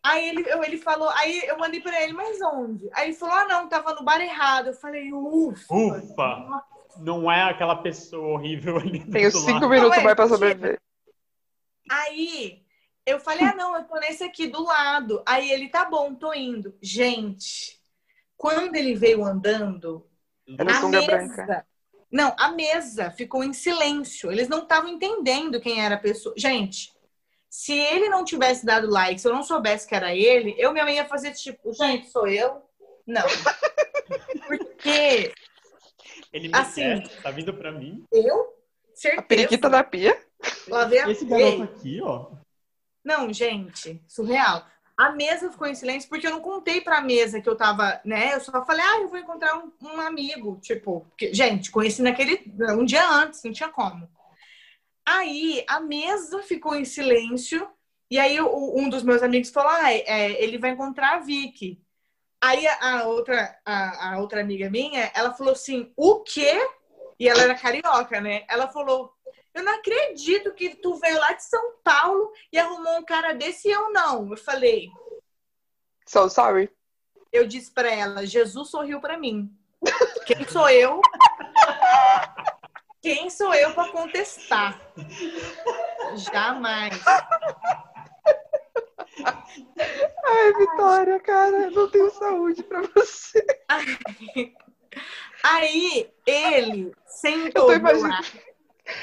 [0.02, 2.88] Aí ele, eu- ele falou, aí eu mandei pra ele, mas onde?
[2.92, 4.68] Aí ele falou, ah, não, tava no bar errado.
[4.68, 5.74] Eu falei, ufa.
[5.74, 6.62] Ufa!
[6.98, 9.68] Não é aquela pessoa horrível ali Tenho cinco lado.
[9.68, 10.78] minutos é mais pra sobreviver.
[11.90, 12.62] Aí
[13.06, 15.22] eu falei, ah, não, eu tô nesse aqui do lado.
[15.26, 16.76] Aí ele, tá bom, tô indo.
[16.80, 17.80] Gente,
[18.36, 20.06] quando ele veio andando,
[20.58, 21.06] Era a mesa.
[21.06, 21.66] branca.
[22.14, 24.30] Não, a mesa ficou em silêncio.
[24.30, 26.32] Eles não estavam entendendo quem era a pessoa.
[26.38, 26.92] Gente,
[27.50, 30.90] se ele não tivesse dado like, se eu não soubesse que era ele, eu mesmo
[30.90, 32.62] ia fazer tipo, gente, sou eu?
[33.04, 33.24] Não.
[34.46, 35.32] Porque
[36.32, 36.82] Ele me Assim.
[36.82, 38.04] quer, tá vindo pra mim.
[38.12, 38.40] eu,
[38.92, 40.16] A certeza, periquita na pia.
[40.68, 42.30] lavei a Esse garoto aqui, ó.
[43.04, 44.64] Não, gente, surreal.
[44.96, 48.34] A mesa ficou em silêncio porque eu não contei pra mesa que eu tava, né?
[48.34, 50.58] Eu só falei, ah, eu vou encontrar um, um amigo.
[50.62, 52.44] Tipo, gente, conheci naquele.
[52.78, 54.08] um dia antes, não tinha como.
[55.06, 57.68] Aí a mesa ficou em silêncio.
[58.10, 61.80] E aí o- um dos meus amigos falou: ah, é, ele vai encontrar a Vicky.
[62.42, 66.52] Aí a, a outra, a, a outra amiga minha, ela falou assim: o quê?
[67.18, 68.44] E ela era carioca, né?
[68.50, 69.13] Ela falou:
[69.54, 73.68] eu não acredito que tu veio lá de São Paulo e arrumou um cara desse
[73.68, 74.30] e eu não.
[74.30, 74.88] Eu falei,
[76.06, 76.70] So sorry.
[77.32, 79.50] eu disse pra ela, Jesus sorriu pra mim.
[80.26, 81.00] Quem sou eu?
[83.02, 84.80] Quem sou eu pra contestar?
[86.32, 86.98] Jamais.
[90.26, 93.44] Ai, Vitória, cara, não tenho saúde pra você.
[95.42, 98.26] Aí ele sentou Eu tô do imaginando-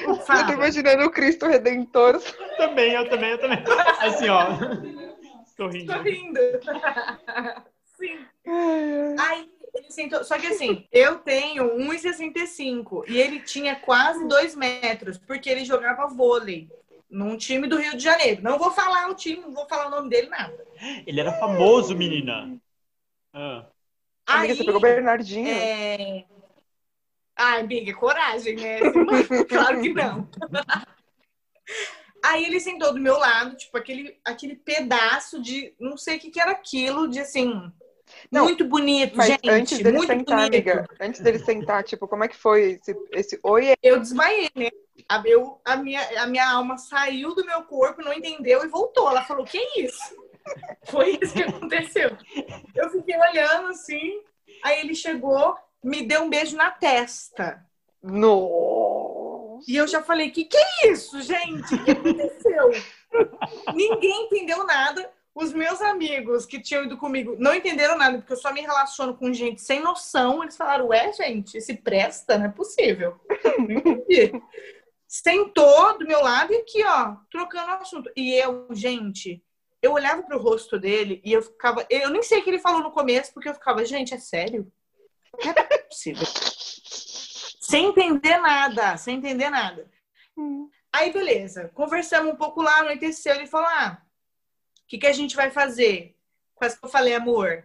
[0.08, 0.42] lado.
[0.42, 2.22] Eu tô imaginando o Cristo Redentor.
[2.58, 3.64] Também, eu também, eu também.
[4.00, 4.46] Assim, ó.
[5.58, 6.40] Tô rindo.
[7.98, 8.26] Sim.
[8.48, 9.16] Ai, ai.
[9.20, 10.24] Aí ele sentou.
[10.24, 16.08] Só que assim, eu tenho 1,65 e ele tinha quase 2 metros, porque ele jogava
[16.08, 16.70] vôlei
[17.10, 18.42] num time do Rio de Janeiro.
[18.42, 20.66] Não vou falar o time, não vou falar o nome dele, nada.
[21.06, 22.58] Ele era famoso, menina.
[23.34, 23.66] Ah.
[24.26, 25.48] Amiga, Aí, você pegou o Bernardinho?
[25.48, 26.26] é...
[27.44, 28.78] Ai, amiga, coragem, né?
[29.50, 30.30] claro que não.
[32.24, 35.74] Aí ele sentou do meu lado, tipo, aquele, aquele pedaço de.
[35.80, 37.52] Não sei o que, que era aquilo, de assim.
[38.32, 39.50] Não, muito bonito, Mas gente.
[39.50, 40.54] antes dele muito sentar, bonito.
[40.54, 43.74] amiga, antes dele sentar, tipo, como é que foi esse, esse oi?
[43.82, 44.70] eu desmaiei, né?
[45.10, 49.10] A, eu, a, minha, a minha alma saiu do meu corpo, não entendeu e voltou.
[49.10, 50.16] Ela falou: Que isso?
[50.86, 52.16] Foi isso que aconteceu.
[52.76, 54.22] Eu fiquei olhando assim,
[54.64, 57.66] aí ele chegou, me deu um beijo na testa.
[58.02, 58.72] Nossa!
[59.68, 61.74] E eu já falei: Que que é isso, gente?
[61.74, 62.72] O que aconteceu?
[63.74, 65.10] Ninguém entendeu nada.
[65.34, 69.16] Os meus amigos que tinham ido comigo não entenderam nada, porque eu só me relaciono
[69.16, 70.44] com gente sem noção.
[70.44, 73.20] Eles falaram: Ué, gente, esse presta, não é possível.
[73.60, 74.32] Não entendi.
[75.08, 78.10] Sentou do meu lado e aqui, ó, trocando o assunto.
[78.16, 79.44] E eu, gente,
[79.82, 81.86] eu olhava pro rosto dele e eu ficava.
[81.90, 84.72] Eu nem sei o que ele falou no começo, porque eu ficava, gente, é sério?
[85.34, 86.26] Não é possível.
[87.60, 89.90] sem entender nada, sem entender nada.
[90.38, 90.70] Hum.
[90.94, 91.70] Aí, beleza.
[91.74, 93.36] Conversamos um pouco lá, anoiteceu.
[93.36, 94.02] Ele falou: ah,
[94.84, 96.18] o que, que a gente vai fazer?
[96.54, 97.64] Quase que eu falei, amor.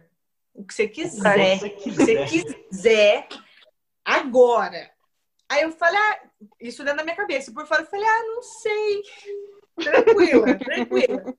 [0.53, 1.63] O que você quiser.
[1.63, 3.27] O que você quiser.
[4.03, 4.91] Agora.
[5.49, 6.19] Aí eu falei, ah,
[6.59, 7.51] isso dentro da minha cabeça.
[7.51, 9.03] Por fora eu falei, ah, não sei.
[9.75, 11.35] Tranquila, tranquila.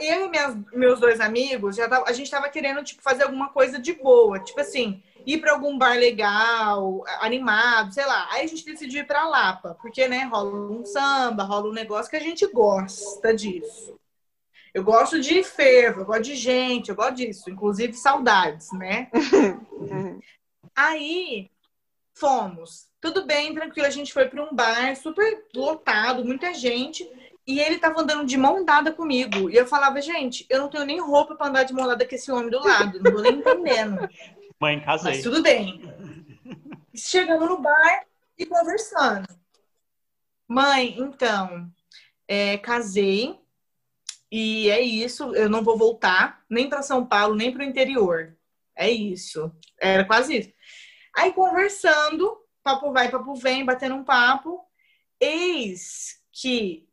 [0.00, 3.48] Eu e minhas, meus dois amigos, já tava, a gente tava querendo, tipo, fazer alguma
[3.50, 4.40] coisa de boa.
[4.40, 8.28] Tipo assim, ir para algum bar legal, animado, sei lá.
[8.30, 12.10] Aí a gente decidiu ir pra Lapa, porque, né, rola um samba, rola um negócio
[12.10, 13.98] que a gente gosta disso.
[14.74, 19.10] Eu gosto de fervo, eu gosto de gente, eu gosto disso, inclusive saudades, né?
[20.76, 21.50] Aí
[22.14, 22.88] fomos.
[23.00, 27.08] Tudo bem, tranquilo, a gente foi para um bar super lotado, muita gente,
[27.48, 29.48] e ele tava andando de mão dada comigo.
[29.48, 32.14] E eu falava, gente, eu não tenho nem roupa para andar de mão dada com
[32.14, 34.06] esse homem do lado, não tô nem entendendo.
[34.60, 35.14] Mãe, casei.
[35.14, 35.82] Mas tudo bem.
[36.94, 38.04] Chegamos no bar
[38.36, 39.26] e conversando.
[40.46, 41.72] Mãe, então,
[42.26, 43.40] é, casei
[44.30, 45.34] e é isso.
[45.34, 48.36] Eu não vou voltar nem para São Paulo, nem para o interior.
[48.76, 49.50] É isso.
[49.80, 50.52] Era quase isso.
[51.16, 54.60] Aí conversando, papo vai, papo vem, batendo um papo.
[55.18, 56.87] Eis que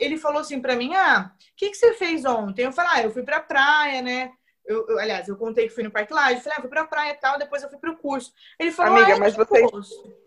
[0.00, 2.64] ele falou assim para mim: Ah, o que, que você fez ontem?
[2.64, 4.32] Eu falei: Ah, eu fui pra praia, né?
[4.66, 7.12] Eu, eu, aliás, eu contei que fui no Parque Laje, falei, ah, fui pra praia
[7.12, 8.32] e tal, depois eu fui pro curso.
[8.58, 9.70] Ele falou, Amiga, ah, mas vocês,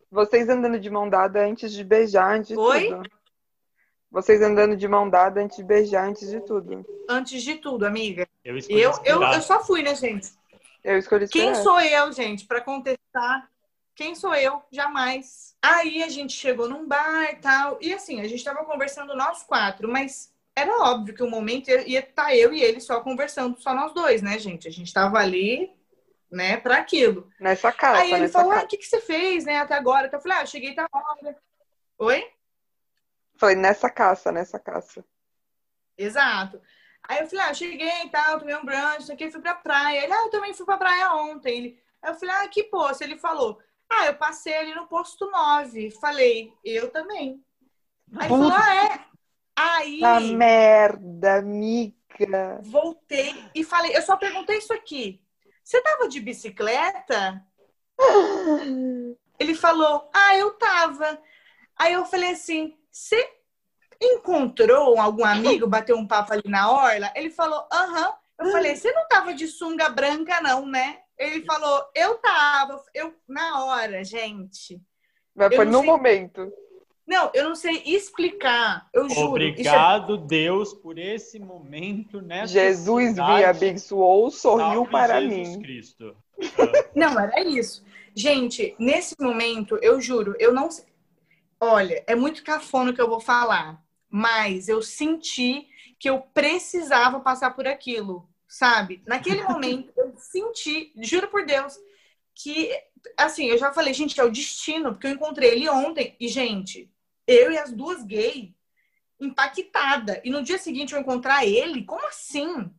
[0.10, 2.88] vocês andando de mão dada antes de beijar, antes de Oi?
[2.88, 3.10] tudo.
[4.10, 6.86] Vocês andando de mão dada antes de beijar, antes de tudo.
[7.08, 8.26] Antes de tudo, amiga.
[8.44, 10.32] Eu, eu, eu, eu, só fui, né, gente?
[10.84, 13.50] Eu escolhi Quem sou eu, gente, para contestar?
[14.00, 14.64] Quem sou eu?
[14.72, 15.58] Jamais.
[15.62, 17.78] Aí a gente chegou num bar e tal.
[17.82, 22.00] E assim, a gente tava conversando nós quatro, mas era óbvio que o momento ia
[22.00, 24.70] estar tá eu e ele só conversando, só nós dois, né, gente?
[24.70, 25.76] A gente tava ali,
[26.32, 27.30] né, para aquilo.
[27.42, 28.00] Nessa casa.
[28.00, 30.10] Aí ele falou: ah, o que, que você fez, né, até agora?
[30.10, 31.38] Eu falei: ah, eu cheguei tá hora.
[31.98, 32.26] Oi?
[33.36, 35.04] Falei, nessa caça, nessa caça.
[35.98, 36.62] Exato.
[37.04, 40.06] Aí eu falei, ah, cheguei e tal, tomei um brunch, aqui, fui pra praia.
[40.06, 41.58] Ele, ah, eu também fui pra praia ontem.
[41.58, 43.02] Ele, aí eu falei, ah, que posto?
[43.02, 45.92] Ele falou, ah, eu passei ali no posto 9.
[45.92, 47.44] Falei, eu também.
[48.16, 49.06] Aí ele falou, ah, é?
[49.56, 50.04] Aí.
[50.04, 52.60] A merda, amiga.
[52.62, 55.22] Voltei e falei, eu só perguntei isso aqui.
[55.64, 57.46] Você tava de bicicleta?
[59.40, 61.22] Ele falou, ah, eu tava.
[61.78, 63.26] Aí eu falei assim, você
[64.02, 67.12] encontrou algum amigo, bateu um papo ali na orla?
[67.16, 68.14] Ele falou, aham.
[68.40, 71.02] Eu falei, você não tava de sunga branca, não, né?
[71.20, 72.82] Ele falou, eu tava.
[72.94, 74.82] Eu, na hora, gente.
[75.36, 75.88] Vai pôr no sei...
[75.88, 76.52] momento.
[77.06, 78.88] Não, eu não sei explicar.
[78.94, 79.30] Eu juro.
[79.30, 80.28] Obrigado, é...
[80.28, 82.48] Deus, por esse momento, né?
[82.48, 85.62] Jesus me abençoou, sorriu Salve para Jesus mim.
[85.62, 86.16] Cristo.
[86.96, 87.84] Não, era isso.
[88.16, 90.70] Gente, nesse momento, eu juro, eu não
[91.62, 95.68] Olha, é muito cafona que eu vou falar, mas eu senti
[96.00, 99.04] que eu precisava passar por aquilo, sabe?
[99.06, 101.78] Naquele momento, senti, juro por Deus,
[102.36, 102.72] que,
[103.18, 106.92] assim, eu já falei, gente, é o destino, porque eu encontrei ele ontem, e, gente,
[107.28, 108.56] eu e as duas gay,
[109.20, 110.22] impactada.
[110.24, 112.72] E no dia seguinte eu encontrar ele, como assim?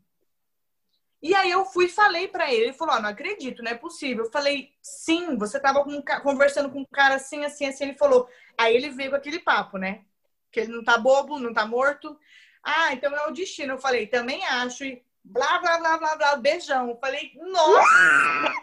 [1.22, 3.74] E aí eu fui e falei para ele, ele falou, oh, não acredito, não é
[3.74, 4.24] possível.
[4.24, 7.84] Eu falei, sim, você tava com, conversando com um cara assim, assim, assim.
[7.84, 8.26] Ele falou,
[8.56, 10.04] aí ele veio com aquele papo, né?
[10.50, 12.18] Que ele não tá bobo, não tá morto.
[12.62, 13.74] Ah, então é o destino.
[13.74, 14.84] Eu falei, também acho.
[15.24, 16.96] Blá, blá, blá, blá, blá, beijão.
[17.00, 18.54] Falei, nossa!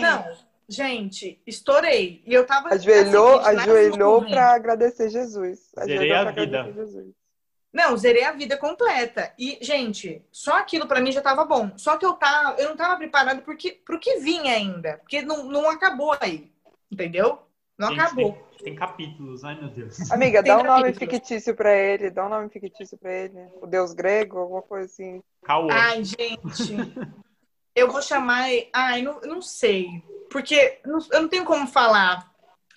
[0.00, 0.24] Não,
[0.68, 2.22] Gente, estourei.
[2.26, 2.68] E eu tava.
[2.74, 5.72] Ajoelhou, assim, ajoelhou para agradecer Jesus.
[5.82, 6.70] Zerei a vida.
[6.74, 7.14] Jesus.
[7.72, 9.32] Não, zerei a vida completa.
[9.38, 11.70] E, gente, só aquilo para mim já tava bom.
[11.76, 14.98] Só que eu, tava, eu não tava preparado porque, pro que vinha ainda.
[14.98, 16.50] Porque não, não acabou aí.
[16.90, 17.38] Entendeu?
[17.78, 18.32] Não gente, acabou.
[18.32, 20.10] Tem, tem, capítulos, ai meu Deus.
[20.10, 22.10] Amiga, dá um nome fictício para ele.
[22.10, 23.38] Dá um nome fictício para ele.
[23.62, 25.22] O deus grego, alguma coisa assim.
[25.44, 25.68] Cauã.
[25.70, 26.74] Ai, gente.
[27.76, 28.48] eu vou chamar.
[28.72, 30.02] Ai, não, não sei.
[30.28, 32.28] Porque eu não tenho como falar.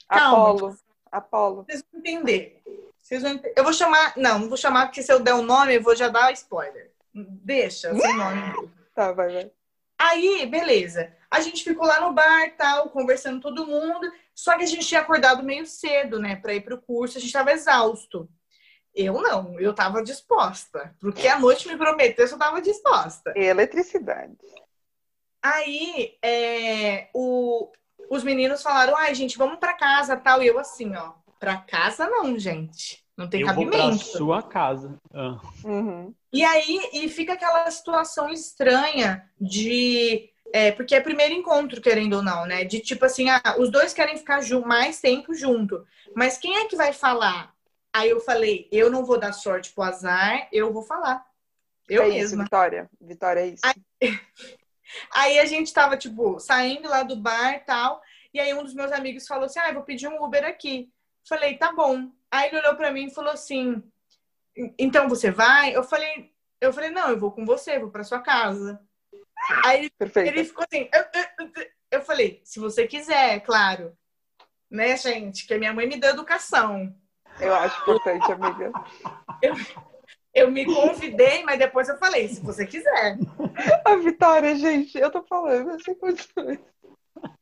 [0.08, 0.50] Calma.
[0.52, 0.78] Apolo.
[1.12, 1.66] Apolo.
[1.68, 2.62] Vocês vão entender.
[3.02, 3.54] Vocês vão entender.
[3.58, 4.14] Eu vou chamar.
[4.16, 6.32] Não, não vou chamar porque se eu der o um nome, eu vou já dar
[6.34, 6.92] spoiler.
[7.14, 8.70] Deixa, sem nome.
[8.94, 9.52] tá, vai, vai.
[9.98, 11.12] Aí, beleza.
[11.30, 14.12] A gente ficou lá no bar, tal, conversando todo mundo.
[14.42, 17.16] Só que a gente tinha acordado meio cedo, né, para ir pro curso.
[17.16, 18.28] A gente tava exausto.
[18.92, 20.96] Eu não, eu tava disposta.
[21.00, 23.32] Porque a noite me prometeu, eu tava disposta.
[23.36, 24.36] E eletricidade.
[25.44, 27.72] Aí é, o,
[28.10, 30.42] os meninos falaram: ai, gente, vamos para casa tal.
[30.42, 33.06] E eu assim, ó, para casa não, gente.
[33.16, 33.78] Não tem eu cabimento.
[33.78, 35.00] Vou pra sua casa.
[35.14, 35.40] Ah.
[35.64, 36.16] Uhum.
[36.34, 42.22] E aí e fica aquela situação estranha de É, porque é primeiro encontro, querendo ou
[42.22, 42.64] não, né?
[42.64, 45.86] De tipo assim, ah, os dois querem ficar mais tempo junto.
[46.16, 47.54] Mas quem é que vai falar?
[47.94, 51.26] Aí eu falei, eu não vou dar sorte pro azar, eu vou falar.
[51.88, 52.26] Eu é mesma.
[52.26, 52.90] isso, Vitória.
[53.00, 53.62] Vitória, é isso.
[53.66, 53.76] Aí,
[55.14, 58.02] aí a gente tava, tipo, saindo lá do bar e tal.
[58.34, 60.90] E aí um dos meus amigos falou assim: Ah, vou pedir um Uber aqui.
[61.28, 62.10] Falei, tá bom.
[62.30, 63.84] Aí ele olhou para mim e falou assim:
[64.80, 65.76] Então você vai?
[65.76, 68.80] Eu falei, eu falei, não, eu vou com você, vou para sua casa.
[69.66, 70.28] Aí Perfeito.
[70.28, 71.52] ele ficou assim, eu, eu,
[71.92, 73.96] eu, falei, se você quiser, claro.
[74.70, 75.46] Né, gente?
[75.46, 76.96] Que a minha mãe me deu educação.
[77.40, 78.72] Eu acho importante, amiga.
[79.42, 79.56] Eu,
[80.34, 83.18] eu me convidei, mas depois eu falei, se você quiser.
[83.84, 86.58] A Vitória, gente, eu tô falando, assim continua.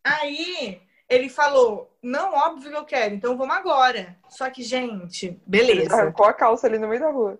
[0.03, 4.17] Aí ele falou, não, óbvio que eu quero, então vamos agora.
[4.27, 5.93] Só que, gente, beleza.
[5.93, 7.39] Arrancou a calça ali no meio da rua.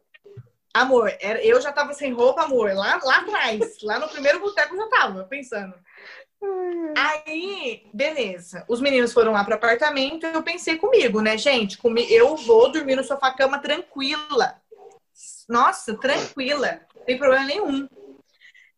[0.73, 3.82] Amor, eu já tava sem roupa, amor, lá, lá atrás.
[3.82, 5.73] lá no primeiro boteco eu já tava pensando.
[6.95, 8.63] Aí, beleza.
[8.67, 11.77] Os meninos foram lá pro apartamento eu pensei comigo, né, gente?
[11.77, 14.62] Comi eu vou dormir no sofá-cama tranquila.
[15.47, 16.82] Nossa, tranquila.
[16.95, 17.89] Não tem problema nenhum.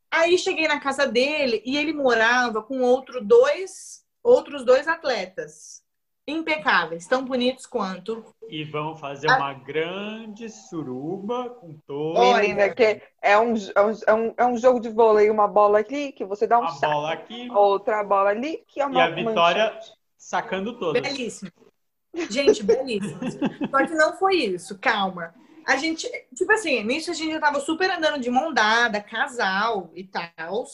[0.10, 5.84] Aí cheguei na casa dele e ele morava com outro dois, outros dois atletas
[6.28, 8.24] impecáveis, tão bonitos quanto.
[8.50, 9.38] E vão fazer a...
[9.38, 12.38] uma grande suruba com todos.
[12.38, 16.26] Menina, que é um, é, um, é um jogo de vôlei, uma bola aqui, que
[16.26, 16.94] você dá um uma saco.
[16.94, 17.50] bola aqui.
[17.52, 19.92] Outra bola ali, que é uma E a Vitória manchete.
[20.18, 21.02] sacando todas.
[21.02, 21.52] Belíssimo.
[22.30, 23.20] Gente, belíssimo.
[23.70, 25.34] Só que não foi isso, calma.
[25.66, 29.92] A gente, tipo assim, nisso a gente já tava super andando de mão dada, casal
[29.96, 30.66] e tal,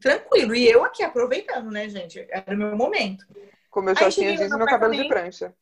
[0.00, 0.54] tranquilo.
[0.54, 2.24] E eu aqui aproveitando, né, gente?
[2.30, 3.24] Era o meu momento.
[3.72, 5.52] Com meu shortinho jeans e meu cabelo de prancha.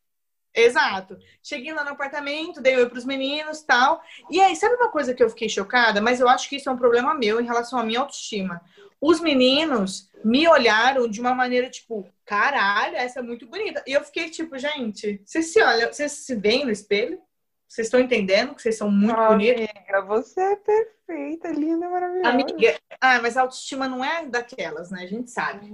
[0.53, 1.17] Exato.
[1.41, 4.01] Cheguei lá no apartamento, dei oi pros meninos tal.
[4.29, 6.01] E aí, sabe uma coisa que eu fiquei chocada?
[6.01, 8.61] Mas eu acho que isso é um problema meu em relação à minha autoestima.
[8.99, 13.81] Os meninos me olharam de uma maneira tipo, caralho, essa é muito bonita.
[13.87, 17.17] E eu fiquei tipo, gente, vocês se olham, vocês se veem no espelho?
[17.65, 19.65] Vocês estão entendendo que vocês são muito oh, bonitos?
[19.69, 22.29] Amiga, você é perfeita, linda, maravilhosa.
[22.29, 25.03] Amiga, ah, mas a autoestima não é daquelas, né?
[25.03, 25.73] A gente sabe.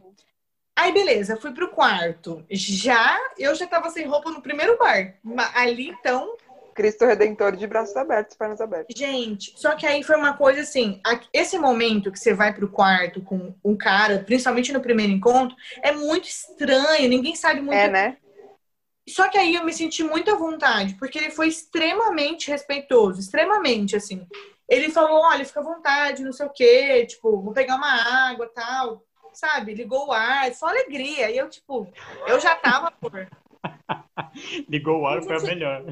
[0.77, 2.45] Aí, beleza, fui pro quarto.
[2.51, 5.15] Já, eu já tava sem roupa no primeiro bar.
[5.55, 6.37] Ali, então.
[6.75, 8.95] Cristo Redentor de braços abertos, pernas abertas.
[8.95, 11.01] Gente, só que aí foi uma coisa assim:
[11.33, 15.91] esse momento que você vai pro quarto com um cara, principalmente no primeiro encontro, é
[15.91, 17.75] muito estranho, ninguém sabe muito.
[17.75, 18.17] É, né?
[19.09, 23.95] Só que aí eu me senti muito à vontade, porque ele foi extremamente respeitoso, extremamente
[23.95, 24.27] assim.
[24.69, 28.47] Ele falou: olha, fica à vontade, não sei o quê, tipo, vou pegar uma água
[28.53, 29.06] tal
[29.37, 29.73] sabe?
[29.73, 31.29] Ligou o ar, só alegria.
[31.29, 31.87] E eu, tipo,
[32.25, 33.11] eu já tava por.
[34.67, 35.83] Ligou o ar foi a melhor.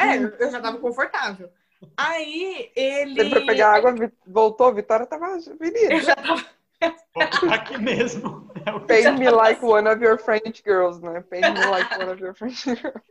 [0.00, 1.50] É, eu já tava confortável.
[1.96, 3.20] Aí ele.
[3.20, 3.94] Ele foi pegar água,
[4.26, 5.92] voltou, a Vitória tava menina.
[5.92, 6.44] Eu já tava.
[7.52, 8.50] Aqui mesmo.
[8.64, 11.22] É Pay me like one of your French girls, né?
[11.28, 13.02] Pay me like one of your French girls.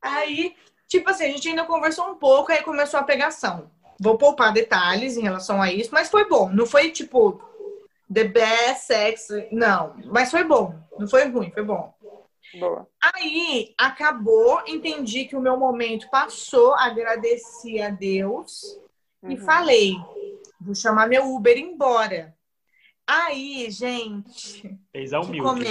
[0.00, 0.54] Aí,
[0.86, 3.68] tipo assim, a gente ainda conversou um pouco, aí começou a pegação.
[4.00, 6.48] Vou poupar detalhes em relação a isso, mas foi bom.
[6.50, 7.42] Não foi tipo
[8.12, 9.28] The Best Sex.
[9.52, 10.74] Não, mas foi bom.
[10.98, 11.94] Não foi ruim, foi bom.
[12.58, 12.88] Boa.
[13.00, 18.80] Aí acabou, entendi que o meu momento passou, agradeci a Deus
[19.22, 19.32] uhum.
[19.32, 19.92] e falei:
[20.60, 22.34] vou chamar meu Uber embora.
[23.06, 24.78] Aí, gente.
[24.92, 25.48] Fez a humilde.
[25.48, 25.66] Come...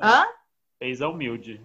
[0.00, 0.26] Hã?
[0.78, 1.60] Fez a humilde.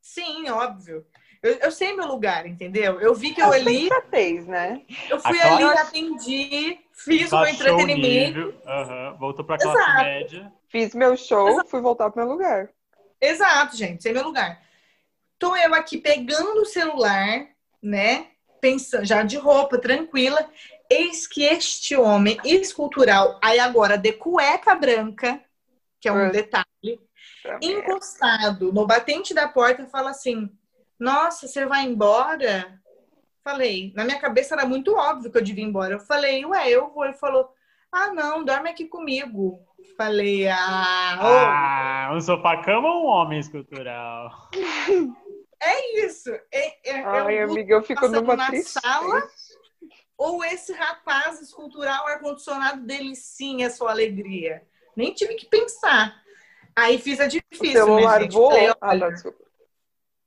[0.00, 1.06] Sim, óbvio.
[1.42, 3.00] Eu, eu, sei meu lugar, entendeu?
[3.00, 3.88] Eu vi que eu ali.
[4.10, 4.84] Fez, né?
[5.08, 8.40] Eu fui ali, atendi, fiz o meu entretenimento.
[8.66, 9.16] Uhum.
[9.18, 10.04] Voltou pra classe Exato.
[10.04, 10.52] média.
[10.68, 11.70] Fiz meu show, Exato.
[11.70, 12.70] fui voltar pro meu lugar.
[13.20, 14.62] Exato, gente, sei meu lugar.
[15.38, 17.46] Tô eu aqui pegando o celular,
[17.82, 18.28] né?
[18.60, 20.48] Pensando, já de roupa, tranquila.
[20.88, 25.40] Eis que este homem escultural, aí agora de cueca branca,
[26.00, 26.30] que é um é.
[26.30, 27.00] detalhe,
[27.62, 30.50] encostado no batente da porta, fala assim:
[30.98, 32.79] nossa, você vai embora?
[33.42, 35.94] Falei, na minha cabeça era muito óbvio que eu devia ir embora.
[35.94, 37.04] Eu falei, ué, eu vou.
[37.04, 37.50] Ele falou,
[37.90, 39.60] ah, não, dorme aqui comigo.
[39.96, 41.26] Falei, ah, oh.
[41.26, 44.30] ah um sofá-cama ou um homem escultural?
[45.62, 46.30] É isso.
[46.50, 48.80] É, é, Ai, é amiga, eu fico numa na tristeza.
[48.80, 49.28] sala
[50.16, 54.62] ou esse rapaz escultural ar-condicionado delicinha sua alegria.
[54.96, 56.18] Nem tive que pensar.
[56.74, 57.82] Aí fiz a difícil.
[57.82, 58.76] O celular né, voou.
[58.80, 59.49] Ah, não, desculpa.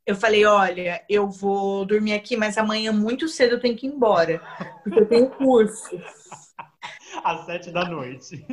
[0.05, 3.89] Eu falei, olha, eu vou dormir aqui, mas amanhã muito cedo eu tenho que ir
[3.89, 4.41] embora,
[4.83, 5.97] porque eu tenho curso.
[7.23, 8.45] Às sete da noite.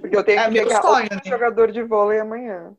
[0.00, 1.20] Porque eu tenho é que pegar sonho, né?
[1.24, 2.74] jogador de vôlei amanhã.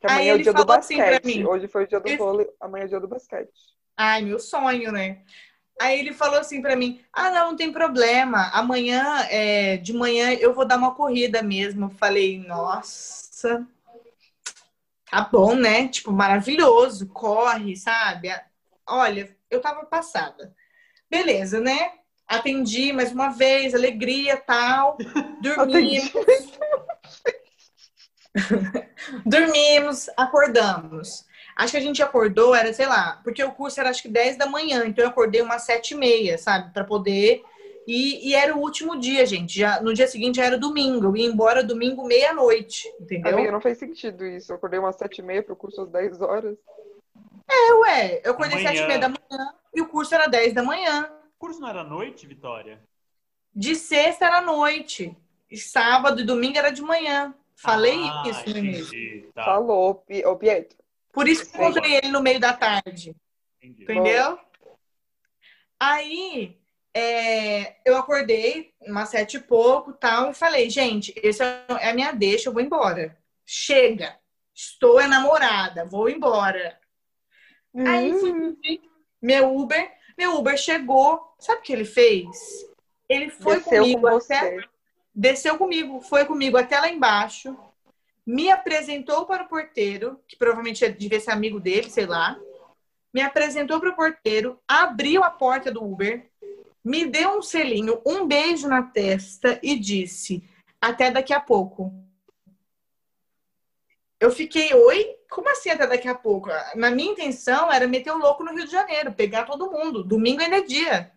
[0.00, 1.28] Que amanhã Aí é o dia do assim basquete.
[1.28, 2.16] Assim Hoje foi o dia do ele...
[2.16, 3.50] vôlei, amanhã é o dia do basquete.
[3.96, 5.22] Ai, meu sonho, né?
[5.80, 8.50] Aí ele falou assim para mim: Ah, não, não tem problema.
[8.52, 11.86] Amanhã, é, de manhã, eu vou dar uma corrida mesmo.
[11.86, 13.66] Eu falei: Nossa,
[15.10, 15.88] tá bom, né?
[15.88, 18.28] Tipo, maravilhoso, corre, sabe?
[18.86, 20.54] Olha, eu tava passada.
[21.10, 21.92] Beleza, né?
[22.26, 24.96] Atendi mais uma vez, alegria, tal.
[25.42, 26.12] Dormimos.
[29.26, 31.24] Dormimos, acordamos.
[31.56, 34.38] Acho que a gente acordou, era, sei lá, porque o curso era acho que 10
[34.38, 36.72] da manhã, então eu acordei umas 7 e meia, sabe?
[36.72, 37.42] Para poder.
[37.86, 39.58] E, e, era o último dia, gente.
[39.58, 41.06] Já, no dia seguinte já era domingo.
[41.06, 43.32] Eu ia embora domingo, meia-noite, entendeu?
[43.32, 44.52] Amiga, não faz sentido isso.
[44.52, 46.56] Eu acordei umas 7 e meia pro curso às 10 horas.
[47.50, 48.20] É, ué.
[48.22, 51.10] Eu acordei 7 e meia da manhã e o curso era 10 da manhã.
[51.36, 52.80] O curso não era noite, Vitória?
[53.54, 55.16] De sexta era noite.
[55.50, 57.34] E sábado e domingo era de manhã.
[57.56, 59.32] Falei ah, isso no início.
[59.34, 59.44] Tá.
[59.44, 60.78] Falou, ô Pietro.
[61.12, 63.16] Por isso que encontrei ele no meio da tarde.
[63.60, 63.82] Entendi.
[63.82, 64.38] Entendeu?
[65.78, 66.59] Aí
[66.94, 71.44] é, eu acordei umas sete e pouco tal, e falei, gente, essa
[71.80, 73.16] é a minha deixa, eu vou embora.
[73.46, 74.16] Chega,
[74.54, 76.78] estou enamorada, vou embora.
[77.72, 77.86] Uhum.
[77.86, 78.80] Aí fui
[79.22, 82.28] meu Uber, meu Uber chegou, sabe o que ele fez?
[83.08, 84.68] Ele foi Desceu comigo com até
[85.14, 87.56] desceu comigo, foi comigo até lá embaixo,
[88.26, 92.38] me apresentou para o porteiro, que provavelmente devia ser amigo dele, sei lá.
[93.12, 96.29] Me apresentou para o porteiro, abriu a porta do Uber,
[96.84, 100.42] me deu um selinho, um beijo na testa e disse:
[100.80, 101.92] Até daqui a pouco.
[104.18, 105.16] Eu fiquei, oi?
[105.30, 106.50] Como assim até daqui a pouco?
[106.74, 110.04] Na minha intenção era meter o louco no Rio de Janeiro, pegar todo mundo.
[110.04, 111.12] Domingo ainda é dia.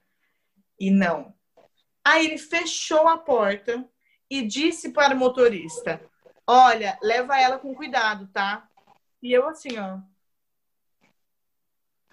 [0.80, 1.34] E não.
[2.04, 3.88] Aí ele fechou a porta
[4.30, 6.02] e disse para o motorista:
[6.48, 8.70] Olha, leva ela com cuidado, tá?
[9.22, 10.00] E eu assim, ó.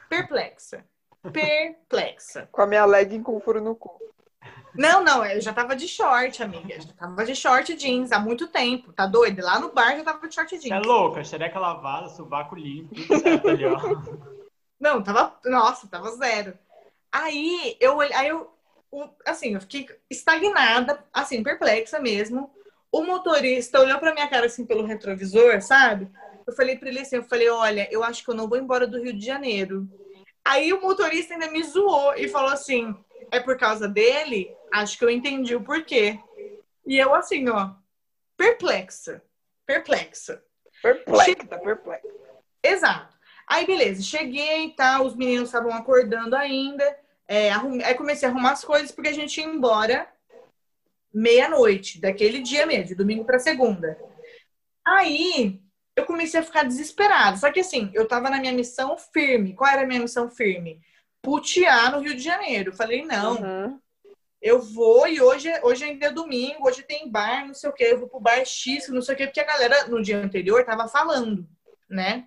[0.09, 0.90] Perplexa.
[1.33, 2.49] Perplexa.
[2.51, 3.99] Com a minha legging com furo no cu.
[4.75, 6.81] Não, não, eu já tava de short, amiga.
[6.81, 8.93] Já tava de short jeans há muito tempo.
[8.93, 9.43] Tá doido?
[9.43, 10.73] Lá no bar já tava de short jeans.
[10.73, 13.77] É louca, xereca lavada, subaco limpo, tudo certo ali, ó.
[14.81, 15.39] Não, tava.
[15.45, 16.57] Nossa, tava zero.
[17.13, 18.51] Aí eu, aí eu
[19.27, 22.51] assim, eu fiquei estagnada, assim, perplexa mesmo.
[22.91, 26.09] O motorista olhou pra minha cara assim pelo retrovisor, sabe?
[26.47, 28.87] Eu falei pra ele assim, eu falei, olha, eu acho que eu não vou embora
[28.87, 29.89] do Rio de Janeiro.
[30.51, 32.93] Aí o motorista ainda me zoou e falou assim,
[33.31, 34.53] é por causa dele?
[34.73, 36.19] Acho que eu entendi o porquê.
[36.85, 37.71] E eu assim, ó,
[38.37, 39.23] perplexa.
[39.65, 40.43] Perplexa.
[40.83, 41.47] Perplexa, che...
[41.47, 42.09] perplexa.
[42.65, 43.17] Exato.
[43.47, 46.99] Aí, beleza, cheguei e tá, tal, os meninos estavam acordando ainda.
[47.29, 47.79] É, arrum...
[47.85, 50.13] Aí comecei a arrumar as coisas porque a gente ia embora
[51.15, 53.97] meia-noite, daquele dia mesmo, de domingo para segunda.
[54.85, 55.63] Aí
[56.01, 57.37] eu comecei a ficar desesperada.
[57.37, 59.55] Só que assim, eu tava na minha missão firme.
[59.55, 60.81] Qual era a minha missão firme?
[61.23, 62.73] Putear no Rio de Janeiro.
[62.73, 63.37] Falei, não.
[63.37, 63.81] Uhum.
[64.41, 67.85] Eu vou e hoje, hoje ainda é domingo, hoje tem bar, não sei o que,
[67.85, 70.65] eu vou pro bar X, não sei o que, porque a galera no dia anterior
[70.65, 71.47] tava falando,
[71.91, 72.27] né?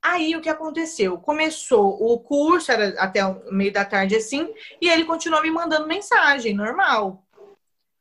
[0.00, 1.18] Aí o que aconteceu?
[1.18, 5.88] Começou o curso, era até o meio da tarde assim, e ele continuou me mandando
[5.88, 7.24] mensagem, normal.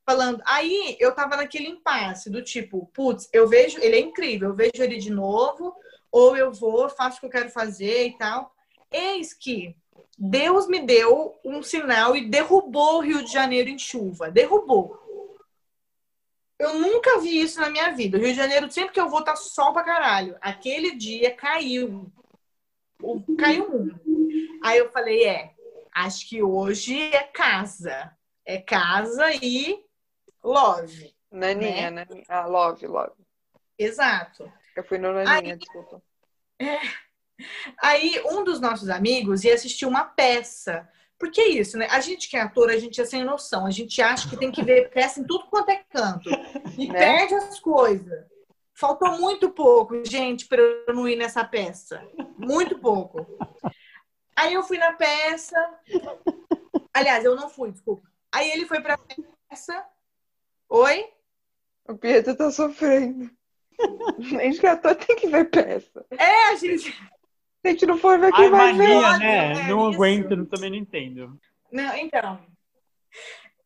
[0.05, 4.55] Falando, aí eu tava naquele impasse do tipo, putz, eu vejo, ele é incrível, eu
[4.55, 5.73] vejo ele de novo,
[6.11, 8.53] ou eu vou, faço o que eu quero fazer e tal.
[8.91, 9.75] Eis que
[10.17, 14.29] Deus me deu um sinal e derrubou o Rio de Janeiro em chuva.
[14.29, 15.01] Derrubou.
[16.59, 18.17] Eu nunca vi isso na minha vida.
[18.17, 20.37] O Rio de Janeiro, sempre que eu vou, tá sol pra caralho.
[20.39, 22.11] Aquele dia caiu.
[23.37, 23.99] Caiu muito.
[24.63, 25.51] Aí eu falei, é,
[25.93, 28.15] acho que hoje é casa.
[28.45, 29.82] É casa e
[30.43, 31.15] love.
[31.31, 32.05] Naninha, né?
[32.05, 32.25] Naninha.
[32.27, 33.13] Ah, love, love.
[33.77, 34.51] Exato.
[34.75, 36.01] Eu fui no Naninha, Aí, desculpa.
[36.59, 36.79] É.
[37.81, 40.87] Aí um dos nossos amigos ia assistir uma peça
[41.23, 41.87] porque é isso, né?
[41.89, 43.65] A gente que é ator, a gente é sem noção.
[43.65, 46.29] A gente acha que tem que ver peça em tudo quanto é canto.
[46.77, 46.99] E né?
[46.99, 48.25] perde as coisas.
[48.73, 52.05] Faltou muito pouco, gente, para eu não ir nessa peça.
[52.37, 53.25] Muito pouco.
[54.35, 55.55] Aí eu fui na peça.
[56.93, 58.05] Aliás, eu não fui, desculpa.
[58.29, 59.85] Aí ele foi pra peça.
[60.73, 61.05] Oi?
[61.87, 63.29] O Pietro tá sofrendo.
[64.17, 66.03] Gente que ator tem que ver peça.
[66.09, 66.91] É, a gente.
[66.91, 69.19] Se a gente não for ver, quem vai mania, ver?
[69.19, 69.51] né?
[69.51, 69.95] É, não isso.
[69.95, 71.39] aguento, também não entendo.
[71.71, 72.43] Não, então.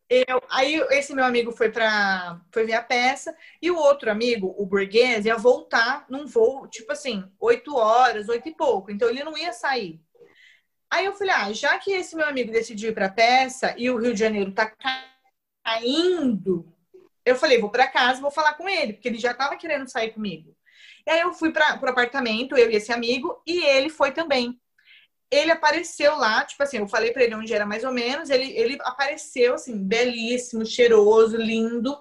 [0.10, 4.54] Eu, aí esse meu amigo foi para foi ver a peça e o outro amigo,
[4.58, 8.92] o burguês, ia voltar num voo, tipo assim, oito horas, oito e pouco.
[8.92, 10.02] Então ele não ia sair.
[10.92, 13.90] Aí eu falei, ah, já que esse meu amigo decidiu ir para a peça e
[13.90, 14.70] o Rio de Janeiro tá
[15.66, 16.74] caindo,
[17.28, 20.12] eu falei, vou para casa, vou falar com ele, porque ele já tava querendo sair
[20.12, 20.56] comigo.
[21.06, 24.60] E aí eu fui para o apartamento, eu e esse amigo, e ele foi também.
[25.30, 28.52] ele apareceu lá, tipo assim, eu falei para ele onde era mais ou menos, ele,
[28.58, 31.98] ele apareceu assim, belíssimo, cheiroso, lindo.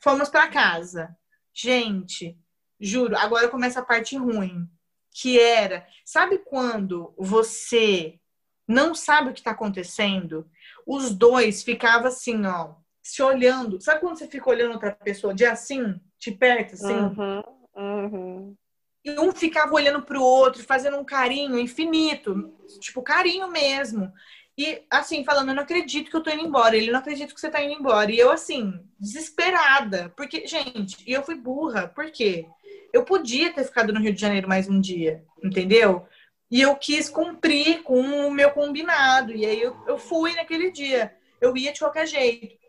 [0.00, 1.16] Fomos para casa.
[1.54, 2.36] Gente,
[2.80, 4.68] juro, agora começa a parte ruim,
[5.12, 8.18] que era, sabe quando você
[8.66, 10.48] não sabe o que está acontecendo?
[10.86, 13.80] Os dois ficavam assim, ó, se olhando.
[13.80, 16.92] Sabe quando você fica olhando outra pessoa de assim, de perto, assim?
[16.92, 17.42] Uhum,
[17.76, 18.56] uhum.
[19.04, 24.12] E um ficava olhando para o outro, fazendo um carinho infinito, tipo carinho mesmo.
[24.58, 26.76] E assim, falando, eu não acredito que eu tô indo embora.
[26.76, 28.12] Ele não acredita que você tá indo embora.
[28.12, 30.12] E eu, assim, desesperada.
[30.14, 31.88] Porque, gente, e eu fui burra.
[31.88, 32.46] Por quê?
[32.92, 36.06] Eu podia ter ficado no Rio de Janeiro mais um dia, entendeu?
[36.50, 39.32] E eu quis cumprir com o meu combinado.
[39.32, 41.16] E aí eu, eu fui naquele dia.
[41.40, 42.59] Eu ia de qualquer jeito.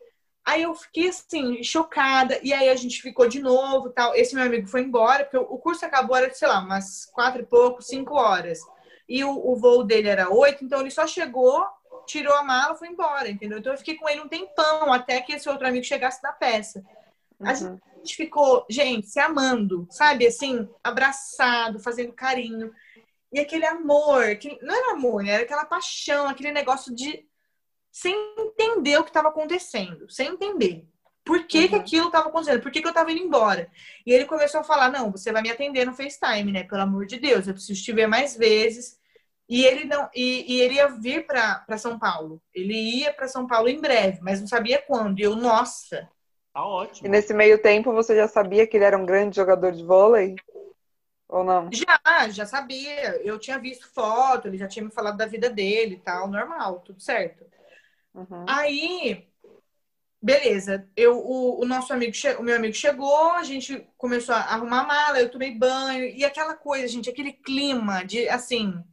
[0.46, 4.16] Aí eu fiquei assim, chocada, e aí a gente ficou de novo tal.
[4.16, 7.46] Esse meu amigo foi embora, porque o curso acabou, era, sei lá, umas quatro e
[7.46, 8.60] pouco, cinco horas.
[9.08, 11.64] E o, o voo dele era oito, então ele só chegou,
[12.08, 13.60] tirou a mala foi embora, entendeu?
[13.60, 16.84] Então eu fiquei com ele um tempão, até que esse outro amigo chegasse da peça.
[17.40, 17.80] A uhum.
[17.98, 20.28] gente ficou, gente, se amando, sabe?
[20.28, 22.72] Assim, abraçado, fazendo carinho.
[23.32, 25.32] E aquele amor, que não era amor, né?
[25.32, 27.26] Era aquela paixão, aquele negócio de
[27.92, 30.88] sem entender o que estava acontecendo, sem entender.
[31.24, 31.68] Por que, uhum.
[31.68, 32.62] que aquilo estava acontecendo?
[32.62, 33.70] Por que, que eu estava indo embora?
[34.06, 36.64] E ele começou a falar: não, você vai me atender no FaceTime, né?
[36.64, 39.00] Pelo amor de Deus, eu preciso te ver mais vezes.
[39.48, 42.42] E ele não, e, e ele ia vir para São Paulo.
[42.54, 45.20] Ele ia para São Paulo em breve, mas não sabia quando.
[45.20, 46.10] E eu, nossa.
[46.54, 47.06] Tá ótimo.
[47.06, 50.36] E nesse meio tempo você já sabia que ele era um grande jogador de vôlei?
[51.28, 51.70] Ou não?
[51.72, 53.22] Já, já sabia.
[53.24, 56.80] Eu tinha visto foto, ele já tinha me falado da vida dele e tal, normal,
[56.80, 57.46] tudo certo.
[58.14, 58.46] Uhum.
[58.48, 59.28] Aí,
[60.22, 60.88] beleza.
[60.96, 64.88] Eu, o, o nosso amigo, o meu amigo chegou, a gente começou a arrumar a
[64.88, 68.84] mala, eu tomei banho e aquela coisa, gente, aquele clima de assim,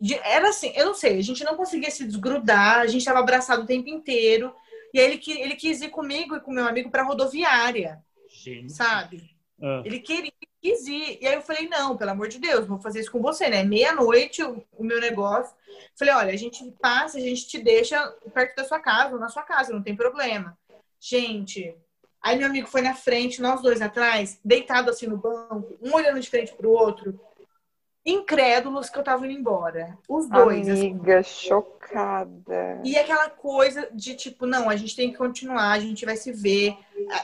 [0.00, 3.18] de, era assim, eu não sei, a gente não conseguia se desgrudar, a gente estava
[3.18, 4.54] abraçado o tempo inteiro.
[4.92, 8.72] E aí ele, ele quis ir comigo e com meu amigo para rodoviária, gente.
[8.72, 9.29] sabe?
[9.62, 9.82] Ah.
[9.84, 11.18] Ele queria, quis ir.
[11.20, 13.62] E aí eu falei, não, pelo amor de Deus, vou fazer isso com você, né?
[13.62, 15.54] Meia-noite o, o, meu negócio.
[15.98, 18.00] Falei, olha, a gente passa, a gente te deixa
[18.32, 20.56] perto da sua casa, na sua casa, não tem problema.
[20.98, 21.74] Gente,
[22.22, 26.20] aí meu amigo foi na frente, nós dois atrás, deitado assim no banco, um olhando
[26.20, 27.18] de frente pro outro
[28.04, 29.98] incrédulos que eu tava indo embora.
[30.08, 30.68] Os dois.
[30.68, 30.90] Assim.
[30.92, 31.48] Amiga, assim.
[31.48, 32.80] chocada.
[32.82, 36.32] E aquela coisa de tipo, não, a gente tem que continuar, a gente vai se
[36.32, 36.76] ver.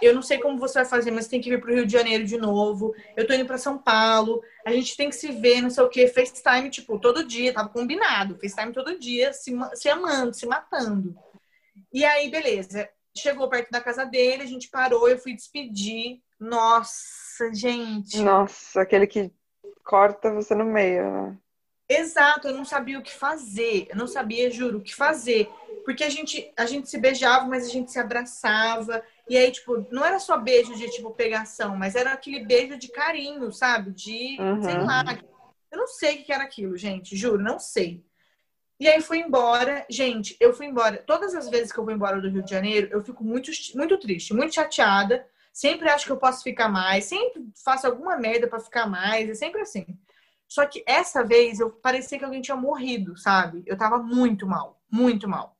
[0.03, 2.24] Eu não sei como você vai fazer, mas tem que vir pro Rio de Janeiro
[2.24, 2.95] de novo.
[3.16, 4.43] Eu tô indo para São Paulo.
[4.66, 6.09] A gente tem que se ver, não sei o que.
[6.09, 8.39] FaceTime, tipo, todo dia, tava combinado.
[8.39, 11.16] FaceTime todo dia, se, se amando, se matando.
[11.93, 12.89] E aí, beleza.
[13.16, 16.20] Chegou perto da casa dele, a gente parou, eu fui despedir.
[16.39, 18.18] Nossa, gente.
[18.20, 19.33] Nossa, aquele que
[19.87, 21.39] corta você no meio, né?
[21.89, 23.87] Exato, eu não sabia o que fazer.
[23.89, 25.49] Eu não sabia, juro, o que fazer.
[25.84, 29.03] Porque a gente, a gente se beijava, mas a gente se abraçava.
[29.28, 32.89] E aí, tipo, não era só beijo de, tipo, pegação, mas era aquele beijo de
[32.89, 33.93] carinho, sabe?
[33.93, 34.62] De, uhum.
[34.62, 35.05] sei lá.
[35.70, 38.05] Eu não sei o que era aquilo, gente, juro, não sei.
[38.80, 39.87] E aí fui embora.
[39.89, 40.99] Gente, eu fui embora.
[40.99, 43.99] Todas as vezes que eu vou embora do Rio de Janeiro, eu fico muito, muito
[43.99, 45.24] triste, muito chateada
[45.57, 49.32] Sempre acho que eu posso ficar mais, sempre faço alguma merda para ficar mais, é
[49.32, 49.86] sempre assim.
[50.46, 53.62] Só que essa vez eu parecia que alguém tinha morrido, sabe?
[53.64, 55.57] Eu tava muito mal, muito mal.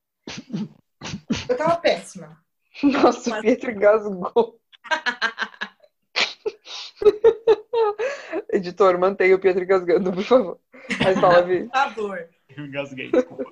[1.49, 2.39] Eu tava péssima.
[2.83, 3.41] Nossa, Mas...
[3.41, 4.61] Pietro engasgou.
[8.53, 10.59] Editor, mantenha o Pietro engasgando, por favor.
[11.03, 11.63] Mas fala, Vi.
[11.63, 12.29] Por favor.
[12.55, 13.51] Eu engasguei, desculpa.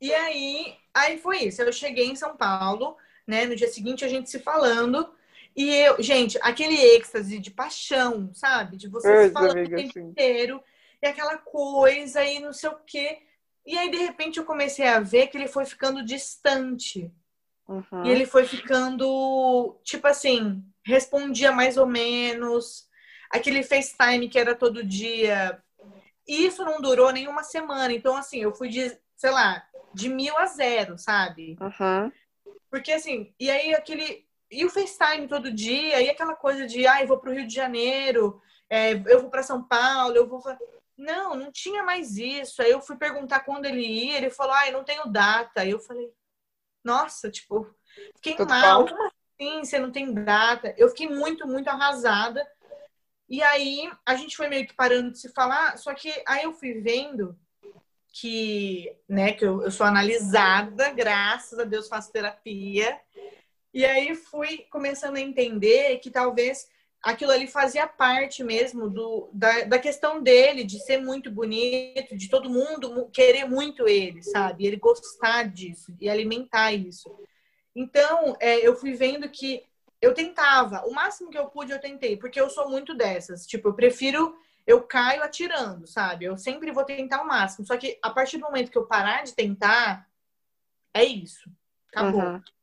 [0.00, 1.62] E aí, aí foi isso.
[1.62, 3.46] Eu cheguei em São Paulo, né?
[3.46, 5.14] No dia seguinte a gente se falando.
[5.56, 8.76] E eu, gente, aquele êxtase de paixão, sabe?
[8.76, 10.00] De você falar o tempo assim.
[10.00, 10.62] inteiro,
[11.02, 13.22] e aquela coisa, e não sei o quê.
[13.64, 17.10] E aí, de repente, eu comecei a ver que ele foi ficando distante.
[17.66, 18.04] Uhum.
[18.04, 22.86] E ele foi ficando, tipo assim, respondia mais ou menos.
[23.30, 25.60] Aquele FaceTime que era todo dia.
[26.28, 27.92] E isso não durou nenhuma semana.
[27.92, 31.56] Então, assim, eu fui de, sei lá, de mil a zero, sabe?
[31.60, 32.12] Uhum.
[32.70, 37.02] Porque, assim, e aí aquele e o FaceTime todo dia, e aquela coisa de, ah,
[37.02, 38.40] eu vou para o Rio de Janeiro,
[38.70, 40.42] é, eu vou para São Paulo, eu vou.
[40.96, 42.62] Não, não tinha mais isso.
[42.62, 45.60] Aí eu fui perguntar quando ele ia, ele falou, ah, eu não tenho data.
[45.60, 46.10] Aí eu falei,
[46.82, 47.68] nossa, tipo,
[48.16, 48.86] fiquei Tudo mal.
[48.86, 50.74] Como assim você não tem data?
[50.76, 52.46] Eu fiquei muito, muito arrasada.
[53.28, 56.52] E aí a gente foi meio que parando de se falar, só que aí eu
[56.52, 57.36] fui vendo
[58.12, 62.98] que, né, que eu, eu sou analisada, graças a Deus faço terapia.
[63.76, 66.66] E aí fui começando a entender que talvez
[67.02, 72.30] aquilo ali fazia parte mesmo do, da, da questão dele, de ser muito bonito, de
[72.30, 74.64] todo mundo querer muito ele, sabe?
[74.64, 77.14] Ele gostar disso e alimentar isso.
[77.74, 79.62] Então, é, eu fui vendo que
[80.00, 83.46] eu tentava, o máximo que eu pude eu tentei, porque eu sou muito dessas.
[83.46, 86.24] Tipo, eu prefiro, eu caio atirando, sabe?
[86.24, 87.66] Eu sempre vou tentar o máximo.
[87.66, 90.08] Só que a partir do momento que eu parar de tentar,
[90.94, 91.50] é isso.
[91.92, 92.22] Acabou.
[92.22, 92.55] Uhum.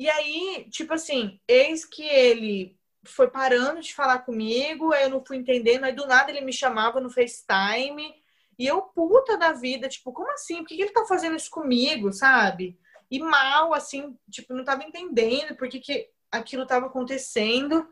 [0.00, 2.74] E aí, tipo assim, eis que ele
[3.04, 7.02] foi parando de falar comigo, eu não fui entendendo, aí do nada ele me chamava
[7.02, 8.14] no FaceTime,
[8.58, 10.60] e eu puta da vida, tipo, como assim?
[10.60, 12.78] Por que ele tá fazendo isso comigo, sabe?
[13.10, 17.86] E mal, assim, tipo, não tava entendendo por que, que aquilo tava acontecendo.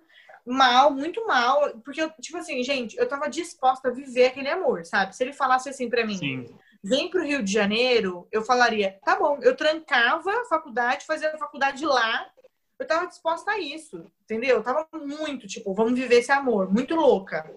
[0.47, 4.83] Mal, muito mal, porque eu, tipo assim, gente, eu tava disposta a viver aquele amor,
[4.87, 5.15] sabe?
[5.15, 6.57] Se ele falasse assim para mim, Sim.
[6.83, 11.39] Vem pro Rio de Janeiro, eu falaria, tá bom, eu trancava a faculdade, fazia a
[11.39, 12.31] faculdade lá,
[12.79, 14.59] eu tava disposta a isso, entendeu?
[14.59, 17.51] Eu tava muito, tipo, vamos viver esse amor, muito louca.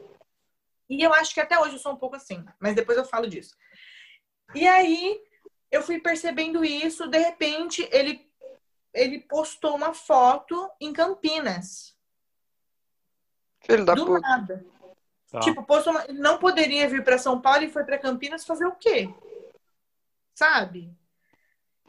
[0.90, 3.28] E eu acho que até hoje eu sou um pouco assim, mas depois eu falo
[3.28, 3.56] disso.
[4.56, 5.22] E aí
[5.72, 8.30] eu fui percebendo isso, de repente ele
[8.94, 11.96] ele postou uma foto em Campinas.
[13.62, 14.20] Filho da Do puta.
[14.20, 14.66] nada.
[15.32, 15.40] Tá.
[15.40, 16.06] Tipo, postou uma...
[16.10, 19.10] não poderia vir para São Paulo e foi para Campinas fazer o quê?
[20.36, 20.94] Sabe?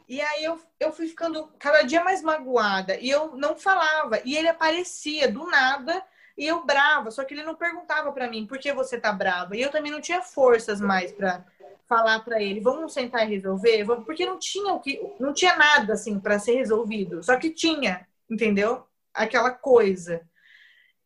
[0.09, 2.97] E aí eu, eu fui ficando cada dia mais magoada.
[2.99, 4.21] E eu não falava.
[4.25, 6.03] E ele aparecia do nada
[6.37, 7.11] e eu brava.
[7.11, 9.57] Só que ele não perguntava para mim por que você tá brava.
[9.57, 11.45] E eu também não tinha forças mais para
[11.89, 15.93] falar para ele, vamos sentar e resolver, porque não tinha o que, não tinha nada
[15.93, 17.23] assim para ser resolvido.
[17.23, 18.87] Só que tinha, entendeu?
[19.13, 20.23] Aquela coisa.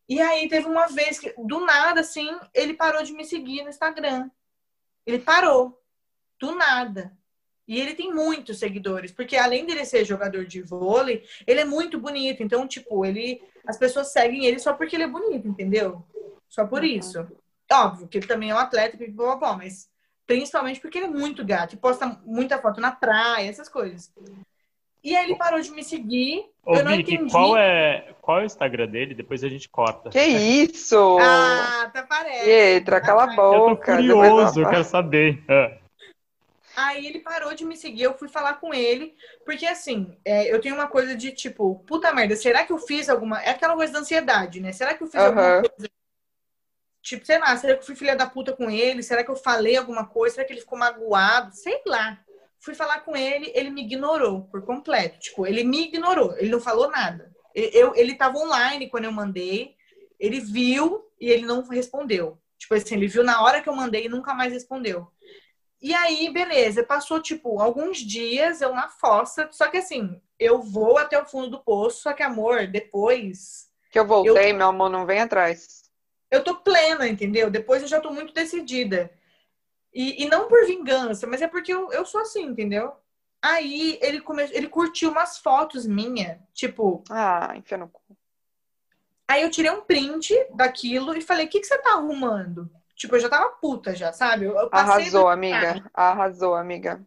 [0.08, 3.70] E aí teve uma vez que do nada assim, ele parou de me seguir no
[3.70, 4.30] Instagram.
[5.04, 5.80] Ele parou
[6.38, 7.16] do nada.
[7.66, 11.98] E ele tem muitos seguidores, porque além dele ser jogador de vôlei, ele é muito
[11.98, 12.42] bonito.
[12.42, 16.04] Então, tipo, ele as pessoas seguem ele só porque ele é bonito, entendeu?
[16.48, 16.88] Só por uhum.
[16.88, 17.26] isso.
[17.70, 18.96] Óbvio que ele também é um atleta,
[19.58, 19.90] mas
[20.24, 24.12] principalmente porque ele é muito gato e posta muita foto na praia, essas coisas.
[25.06, 26.50] E aí ele parou de me seguir.
[26.64, 27.30] Ô, eu não Vicky, entendi.
[27.30, 29.14] Qual é, qual é o Instagram dele?
[29.14, 30.10] Depois a gente corta.
[30.10, 31.16] Que isso?
[31.22, 32.50] Ah, tá parece.
[32.50, 33.92] Eita, cala a boca.
[33.92, 35.44] Eu tô curioso, eu quero saber.
[35.48, 35.78] É.
[36.74, 40.60] Aí ele parou de me seguir, eu fui falar com ele, porque assim, é, eu
[40.60, 43.40] tenho uma coisa de tipo, puta merda, será que eu fiz alguma.
[43.42, 44.72] É aquela coisa da ansiedade, né?
[44.72, 45.26] Será que eu fiz uhum.
[45.28, 45.90] alguma coisa?
[47.00, 49.04] Tipo, sei lá, será que eu fui filha da puta com ele?
[49.04, 50.34] Será que eu falei alguma coisa?
[50.34, 51.54] Será que ele ficou magoado?
[51.54, 52.18] Sei lá.
[52.66, 55.20] Fui falar com ele, ele me ignorou por completo.
[55.20, 57.32] Tipo, ele me ignorou, ele não falou nada.
[57.54, 59.76] Eu, ele tava online quando eu mandei,
[60.18, 62.36] ele viu e ele não respondeu.
[62.58, 65.06] Tipo assim, ele viu na hora que eu mandei e nunca mais respondeu.
[65.80, 70.98] E aí, beleza, passou tipo alguns dias eu na fossa, só que assim, eu vou
[70.98, 73.68] até o fundo do poço, só que amor, depois.
[73.92, 74.56] Que eu voltei, eu...
[74.56, 75.84] meu amor, não vem atrás.
[76.32, 77.48] Eu tô plena, entendeu?
[77.48, 79.08] Depois eu já tô muito decidida.
[79.96, 82.92] E, e não por vingança, mas é porque eu, eu sou assim, entendeu?
[83.40, 84.42] Aí ele come...
[84.52, 87.02] ele curtiu umas fotos minhas, tipo.
[87.08, 88.02] Ah, enfia no cu.
[89.26, 92.70] Aí eu tirei um print daquilo e falei: o que, que você tá arrumando?
[92.94, 94.44] Tipo, eu já tava puta já, sabe?
[94.44, 95.82] Eu, Arrasou, amiga.
[95.94, 97.02] Arrasou, amiga.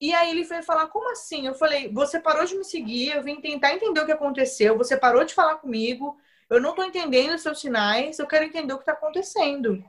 [0.00, 1.44] E aí ele foi falar, como assim?
[1.44, 4.96] Eu falei, você parou de me seguir, eu vim tentar entender o que aconteceu, você
[4.96, 6.16] parou de falar comigo,
[6.48, 9.82] eu não tô entendendo os seus sinais, eu quero entender o que tá acontecendo.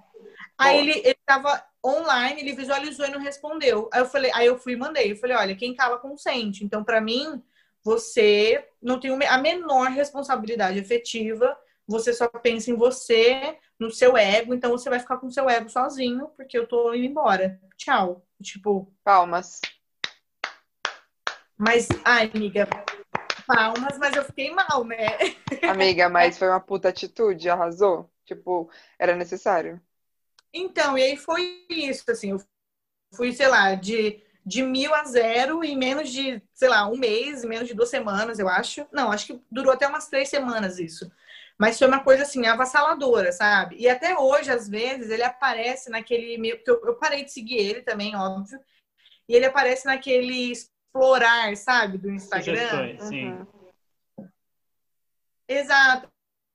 [0.59, 3.89] Aí ele, ele tava online, ele visualizou e não respondeu.
[3.93, 5.11] Aí eu falei, aí eu fui e mandei.
[5.11, 6.63] Eu falei, olha, quem cala consente.
[6.63, 7.41] Então, para mim,
[7.83, 11.57] você não tem a menor responsabilidade efetiva
[11.89, 15.49] você só pensa em você, no seu ego, então você vai ficar com o seu
[15.49, 17.59] ego sozinho, porque eu tô indo embora.
[17.75, 18.23] Tchau.
[18.43, 18.93] Tipo.
[19.03, 19.59] Palmas.
[21.57, 22.67] Mas, ai, amiga,
[23.47, 25.07] palmas, mas eu fiquei mal, né?
[25.67, 28.07] Amiga, mas foi uma puta atitude, arrasou.
[28.23, 29.81] Tipo, era necessário.
[30.53, 32.41] Então, e aí foi isso, assim, eu
[33.13, 37.43] fui, sei lá, de, de mil a zero em menos de, sei lá, um mês,
[37.45, 38.87] menos de duas semanas, eu acho.
[38.91, 41.11] Não, acho que durou até umas três semanas isso.
[41.57, 43.75] Mas foi uma coisa assim, avassaladora, sabe?
[43.77, 46.55] E até hoje, às vezes, ele aparece naquele meio.
[46.55, 48.59] Porque eu, eu parei de seguir ele também, óbvio.
[49.27, 52.97] E ele aparece naquele explorar, sabe, do Instagram.
[52.99, 53.25] sim.
[53.25, 53.47] Uhum.
[55.47, 56.07] Exato.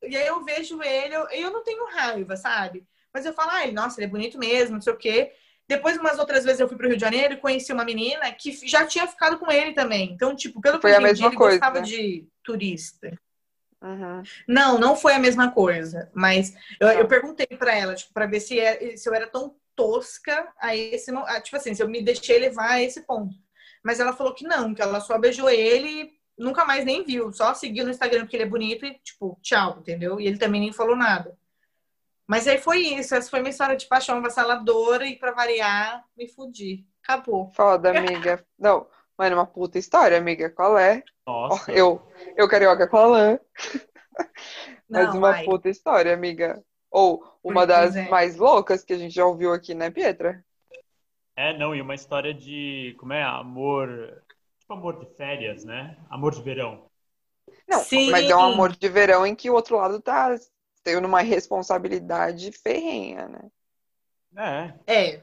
[0.03, 2.87] E aí eu vejo ele, eu, eu não tenho raiva, sabe?
[3.15, 5.33] Mas eu falo, ah, ele, nossa, ele é bonito mesmo, não sei o quê.
[5.69, 8.53] Depois, umas outras vezes, eu fui pro Rio de Janeiro e conheci uma menina que
[8.67, 10.13] já tinha ficado com ele também.
[10.13, 11.59] Então, tipo, pelo que eu entendi, ele coisa.
[11.59, 13.17] gostava de turista.
[13.81, 14.23] Uhum.
[14.49, 16.11] Não, não foi a mesma coisa.
[16.13, 19.55] Mas eu, eu perguntei para ela, tipo, para ver se, é, se eu era tão
[19.77, 21.13] tosca a esse,
[21.43, 23.35] tipo assim, se eu me deixei levar a esse ponto.
[23.83, 27.55] Mas ela falou que não, que ela só beijou ele nunca mais nem viu, só
[27.55, 30.21] seguiu no Instagram porque ele é bonito e, tipo, tchau, entendeu?
[30.21, 31.37] E ele também nem falou nada.
[32.27, 36.27] Mas aí foi isso, essa foi minha história de paixão avassaladora e, pra variar, me
[36.27, 36.87] fudi.
[37.03, 37.51] Acabou.
[37.53, 38.45] Foda, amiga.
[38.59, 38.87] Não,
[39.19, 40.49] mano, uma puta história, amiga.
[40.51, 41.03] Qual é?
[41.27, 41.71] Nossa.
[41.73, 42.01] Eu,
[42.37, 43.39] eu carioca com a Alain.
[44.89, 45.45] Mas Não, uma ai.
[45.45, 46.63] puta história, amiga.
[46.91, 48.09] Ou uma Pois das é.
[48.09, 50.45] mais loucas que a gente já ouviu aqui, né, Pietra?
[51.37, 54.23] É, não, e uma história de, como é, amor,
[54.59, 55.97] tipo amor de férias, né?
[56.09, 56.89] Amor de verão.
[57.69, 58.11] Não, Sim.
[58.11, 60.37] mas é um amor de verão em que o outro lado tá
[60.85, 64.75] tendo uma responsabilidade ferrenha, né?
[64.87, 65.23] É, É.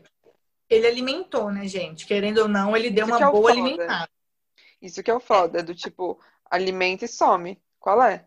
[0.70, 2.06] Ele alimentou, né, gente?
[2.06, 3.62] Querendo ou não, ele deu Isso uma é boa foda.
[3.62, 4.10] alimentada.
[4.82, 6.18] Isso que é o foda, é do tipo,
[6.50, 7.62] alimenta e some.
[7.78, 8.26] Qual é?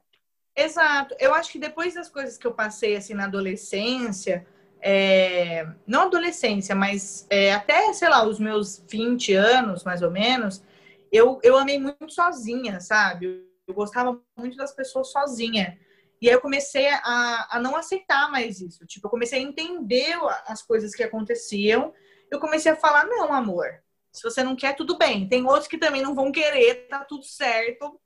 [0.54, 1.16] Exato.
[1.18, 4.46] Eu acho que depois das coisas que eu passei assim na adolescência,
[4.80, 10.62] é, não adolescência, mas é, até, sei lá, os meus 20 anos, mais ou menos,
[11.10, 13.42] eu, eu amei muito sozinha, sabe?
[13.66, 15.78] Eu gostava muito das pessoas sozinha.
[16.24, 18.86] E aí eu comecei a, a não aceitar mais isso.
[18.86, 20.16] Tipo, eu comecei a entender
[20.46, 21.92] as coisas que aconteciam.
[22.30, 23.66] Eu comecei a falar, não, amor,
[24.10, 25.28] se você não quer, tudo bem.
[25.28, 28.00] Tem outros que também não vão querer, tá tudo certo.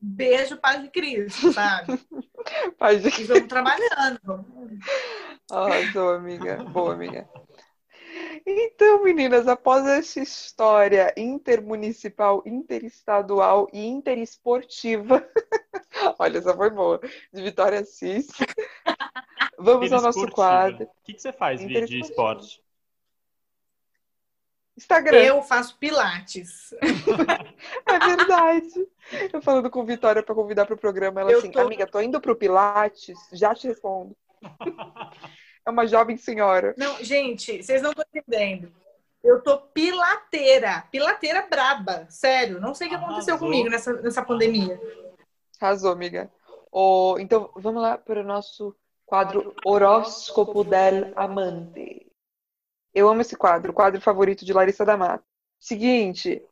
[0.00, 2.00] Beijo, paz de Cristo, sabe?
[2.76, 4.44] Faz E vamos trabalhando.
[5.48, 6.64] Arrasou, amiga.
[6.64, 7.28] Boa, amiga.
[8.46, 15.24] Então, meninas, após essa história intermunicipal, interestadual e interesportiva,
[16.18, 17.00] olha, essa foi boa,
[17.32, 18.26] de Vitória Assis,
[19.58, 20.84] vamos ao nosso quadro.
[20.84, 22.62] O que, que você faz, de esporte?
[24.76, 26.72] Instagram, Eu faço pilates.
[26.82, 28.88] é verdade.
[29.32, 32.00] Eu falando com Vitória para convidar para o programa, ela Eu assim, tô- amiga, tô
[32.00, 34.16] indo pro Pilates, já te respondo.
[35.64, 36.74] É uma jovem senhora.
[36.76, 38.72] Não, gente, vocês não estão entendendo.
[39.22, 40.84] Eu tô pilateira.
[40.90, 42.06] Pilateira braba.
[42.10, 42.60] Sério.
[42.60, 43.38] Não sei o que aconteceu Arrasou.
[43.38, 44.80] comigo nessa, nessa pandemia.
[45.60, 46.30] Arrasou, amiga.
[46.70, 48.74] Ô, então, vamos lá para o nosso
[49.06, 52.10] quadro Horóscopo del Amante.
[52.92, 55.24] Eu amo esse quadro, o quadro favorito de Larissa da Mata.
[55.60, 56.42] Seguinte,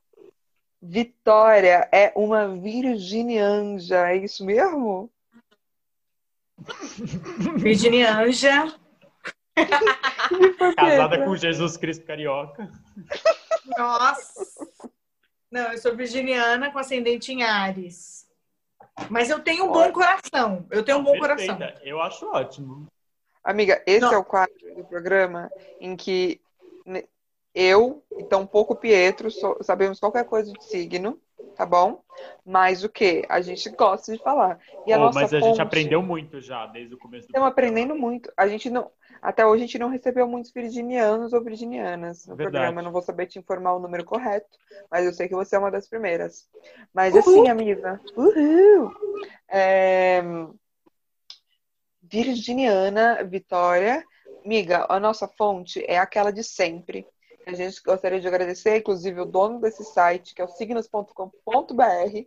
[0.82, 5.10] Vitória é uma virginianja, é isso mesmo?
[7.56, 8.74] Virginianja.
[10.76, 12.70] Casada com Jesus Cristo Carioca.
[13.76, 14.68] Nossa.
[15.50, 18.28] Não, eu sou virginiana com ascendente em Ares.
[19.08, 19.92] Mas eu tenho um bom Olha.
[19.92, 20.66] coração.
[20.70, 21.56] Eu tenho um bom coração.
[21.56, 21.80] Perfeita.
[21.84, 22.86] Eu acho ótimo.
[23.42, 24.12] Amiga, esse Não.
[24.12, 25.50] é o quadro do programa
[25.80, 26.40] em que
[27.54, 29.28] eu e tão pouco Pietro
[29.62, 31.18] sabemos qualquer coisa de signo,
[31.60, 32.02] tá bom?
[32.42, 33.22] Mas o que?
[33.28, 34.58] A gente gosta de falar.
[34.86, 37.32] E a Pô, nossa mas a gente fonte- aprendeu muito já, desde o começo do
[37.32, 38.32] Estamos aprendendo muito.
[38.34, 38.90] A gente não,
[39.20, 42.54] até hoje a gente não recebeu muitos virginianos ou virginianas no Verdade.
[42.54, 42.80] programa.
[42.80, 44.48] Eu não vou saber te informar o número correto,
[44.90, 46.48] mas eu sei que você é uma das primeiras.
[46.94, 47.20] Mas Uhul.
[47.42, 48.90] assim, amiga, uhul.
[49.46, 50.22] É,
[52.02, 54.02] Virginiana Vitória,
[54.42, 57.06] amiga, a nossa fonte é aquela de sempre.
[57.46, 62.16] A gente gostaria de agradecer, inclusive, o dono desse site, que é o signos.com.br.
[62.16, 62.26] Eu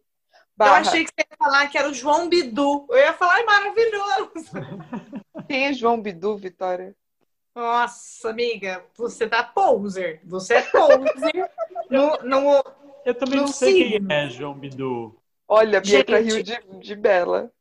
[0.57, 2.86] barra- achei que você ia falar que era o João Bidu.
[2.89, 4.49] Eu ia falar, ai, maravilhoso.
[5.47, 6.95] Quem é João Bidu, Vitória?
[7.55, 10.22] Nossa, amiga, você tá poser.
[10.26, 11.51] Você é poser.
[11.89, 12.64] no, no,
[13.05, 14.07] Eu também No não sei signo.
[14.07, 15.16] quem é João Bidu.
[15.47, 16.20] Olha, Pietra.
[16.20, 17.51] Rio de, de Bela.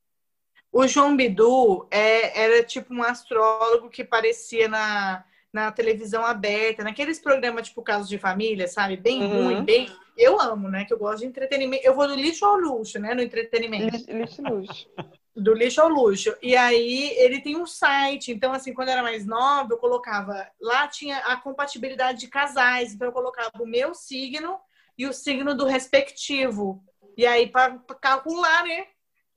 [0.70, 5.22] O João Bidu é, era tipo um astrólogo que parecia na,
[5.53, 8.96] na televisão aberta, naqueles programas tipo Casos de Família, sabe?
[8.96, 9.44] Bem Uhum.
[9.44, 9.88] ruim, bem.
[10.16, 10.84] Eu amo, né?
[10.84, 11.84] Que eu gosto de entretenimento.
[11.84, 13.14] Eu vou do lixo ao luxo, né?
[13.14, 13.96] No entretenimento.
[13.96, 14.90] Lixo lixo luxo.
[15.34, 16.34] Do lixo ao luxo.
[16.42, 18.32] E aí ele tem um site.
[18.32, 20.46] Então, assim, quando eu era mais nova, eu colocava.
[20.61, 22.92] Lá tinha a compatibilidade de casais.
[22.94, 24.59] Então, eu colocava o meu signo
[24.96, 26.82] e o signo do respectivo.
[27.16, 28.86] E aí, para calcular, né?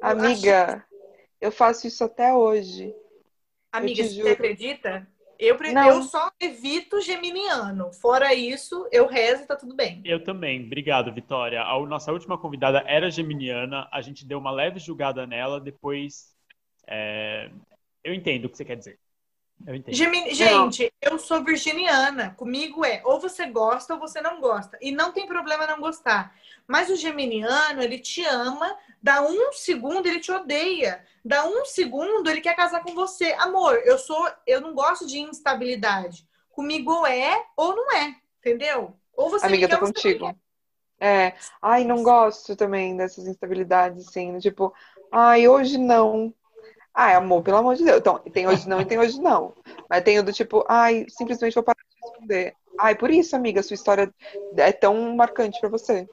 [0.02, 0.86] Eu Amiga,
[1.40, 2.94] eu faço isso até hoje.
[3.72, 4.32] Amiga, você juro.
[4.32, 5.08] acredita?
[5.40, 7.92] Eu, pre- eu só evito geminiano.
[7.94, 10.02] Fora isso, eu rezo e tá tudo bem.
[10.06, 10.66] Eu também.
[10.66, 11.62] Obrigado, Vitória.
[11.62, 13.88] A nossa última convidada era geminiana.
[13.92, 15.60] A gente deu uma leve julgada nela.
[15.60, 16.34] Depois,
[16.88, 17.50] é,
[18.04, 19.00] eu entendo o que você quer dizer.
[19.68, 19.96] Eu entendo.
[19.96, 22.34] Gemi- Gente, eu sou virginiana.
[22.38, 24.78] Comigo é ou você gosta ou você não gosta.
[24.82, 26.36] E não tem problema não gostar.
[26.68, 31.04] Mas o geminiano, ele te ama, dá um segundo, ele te odeia.
[31.24, 33.34] Dá um segundo, ele quer casar com você.
[33.40, 36.28] Amor, eu sou, eu não gosto de instabilidade.
[36.52, 38.96] Comigo ou é ou não é, entendeu?
[39.16, 40.36] Ou você Amiga, me eu tô contigo.
[41.00, 41.34] É.
[41.62, 44.38] Ai, não gosto também dessas instabilidades, assim.
[44.40, 44.74] Tipo,
[45.12, 46.34] ai, hoje não.
[46.96, 47.98] Ai, amor, pelo amor de Deus.
[47.98, 49.54] Então, tem hoje não e tem hoje não.
[49.90, 52.56] Mas tem o do tipo, ai, simplesmente vou parar de responder.
[52.80, 54.14] Ai, por isso, amiga, sua história
[54.56, 56.08] é tão marcante pra você.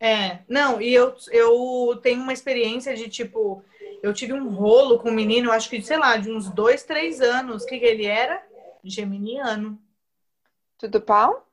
[0.00, 3.64] É, não, e eu, eu tenho uma experiência de tipo,
[4.02, 7.20] eu tive um rolo com um menino, acho que, sei lá, de uns dois, três
[7.20, 7.62] anos.
[7.62, 8.42] O que, que ele era?
[8.82, 9.80] Geminiano.
[10.78, 11.46] Tudo pau?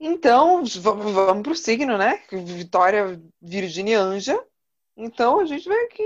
[0.00, 2.22] Então, vamos, vamos pro signo, né?
[2.30, 4.38] Vitória Virginianja.
[5.00, 6.02] Então, a gente vai aqui,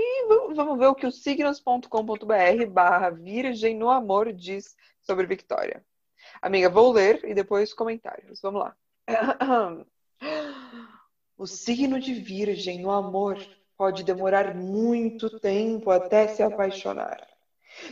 [0.53, 5.83] vamos ver o que o signos.com.br barra Virgem no Amor diz sobre Victoria.
[6.39, 8.39] Amiga, vou ler e depois comentários.
[8.39, 8.75] Vamos lá.
[11.35, 13.43] O signo de Virgem no amor
[13.75, 17.27] pode demorar muito tempo até se apaixonar.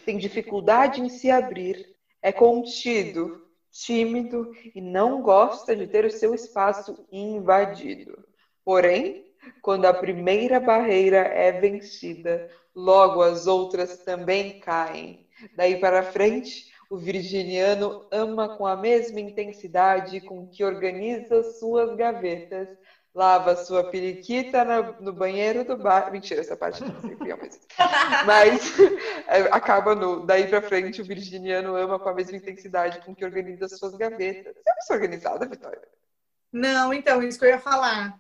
[0.06, 6.36] Tem dificuldade em se abrir, é contido, tímido e não gosta de ter o seu
[6.36, 8.24] espaço invadido.
[8.64, 9.31] Porém,
[9.62, 15.26] quando a primeira barreira é vencida, logo as outras também caem.
[15.56, 22.70] Daí para frente, o virginiano ama com a mesma intensidade com que organiza suas gavetas
[23.14, 24.64] lava sua periquita
[25.00, 26.12] no banheiro do bar.
[26.12, 27.60] Mentira, essa parte não sei mas.
[28.26, 28.80] Mas
[29.28, 30.26] é, acaba no.
[30.26, 34.54] Daí pra frente, o virginiano ama com a mesma intensidade com que organiza suas gavetas.
[34.56, 35.82] Você é uma pessoa organizada, Vitória?
[36.52, 38.14] Não, então, isso que eu ia falar.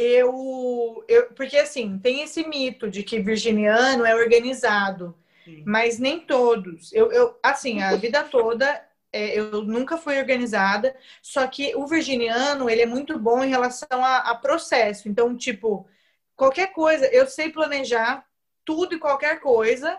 [0.00, 1.26] Eu, eu.
[1.32, 5.12] Porque assim, tem esse mito de que virginiano é organizado.
[5.44, 5.64] Sim.
[5.66, 6.92] Mas nem todos.
[6.92, 8.80] Eu, eu, assim, a vida toda
[9.12, 14.04] é, eu nunca fui organizada, só que o virginiano, ele é muito bom em relação
[14.04, 15.08] a, a, processo.
[15.08, 15.88] Então, tipo,
[16.36, 18.24] qualquer coisa, eu sei planejar
[18.64, 19.98] tudo e qualquer coisa.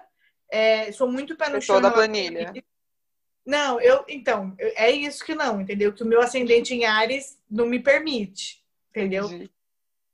[0.50, 1.76] É, sou muito pé no chão.
[1.76, 2.54] Toda a planilha.
[3.46, 5.92] Não, eu, então, é isso que não, entendeu?
[5.92, 9.26] Que o meu ascendente em Ares não me permite, entendeu?
[9.26, 9.59] Entendi.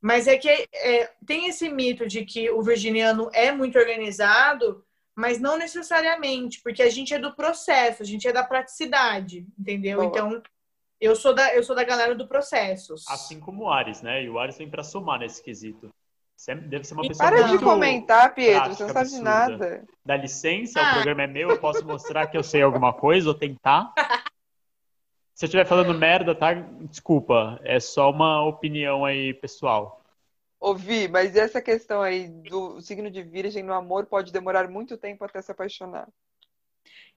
[0.06, 4.86] Mas é que é, tem esse mito de que o virginiano é muito organizado,
[5.16, 9.97] mas não necessariamente, porque a gente é do processo, a gente é da praticidade, entendeu?
[9.97, 10.08] Boa.
[10.10, 10.43] Então,
[11.01, 12.93] eu sou da eu sou da galera do processo.
[13.10, 14.24] Assim como o Ares, né?
[14.24, 15.89] E o Ares vem para somar nesse quesito.
[16.68, 19.86] Deve ser uma pessoa Para de comentar, Pedro, você não sabe de nada.
[20.06, 20.91] Dá licença, ah.
[20.91, 23.91] o programa é meu, eu posso mostrar que eu sei alguma coisa ou tentar.
[25.36, 26.54] Se eu estiver falando merda, tá?
[26.54, 30.02] Desculpa, é só uma opinião aí pessoal.
[30.62, 35.26] Ouvi, mas essa questão aí do signo de virgem no amor pode demorar muito tempo
[35.26, 36.08] até se apaixonar.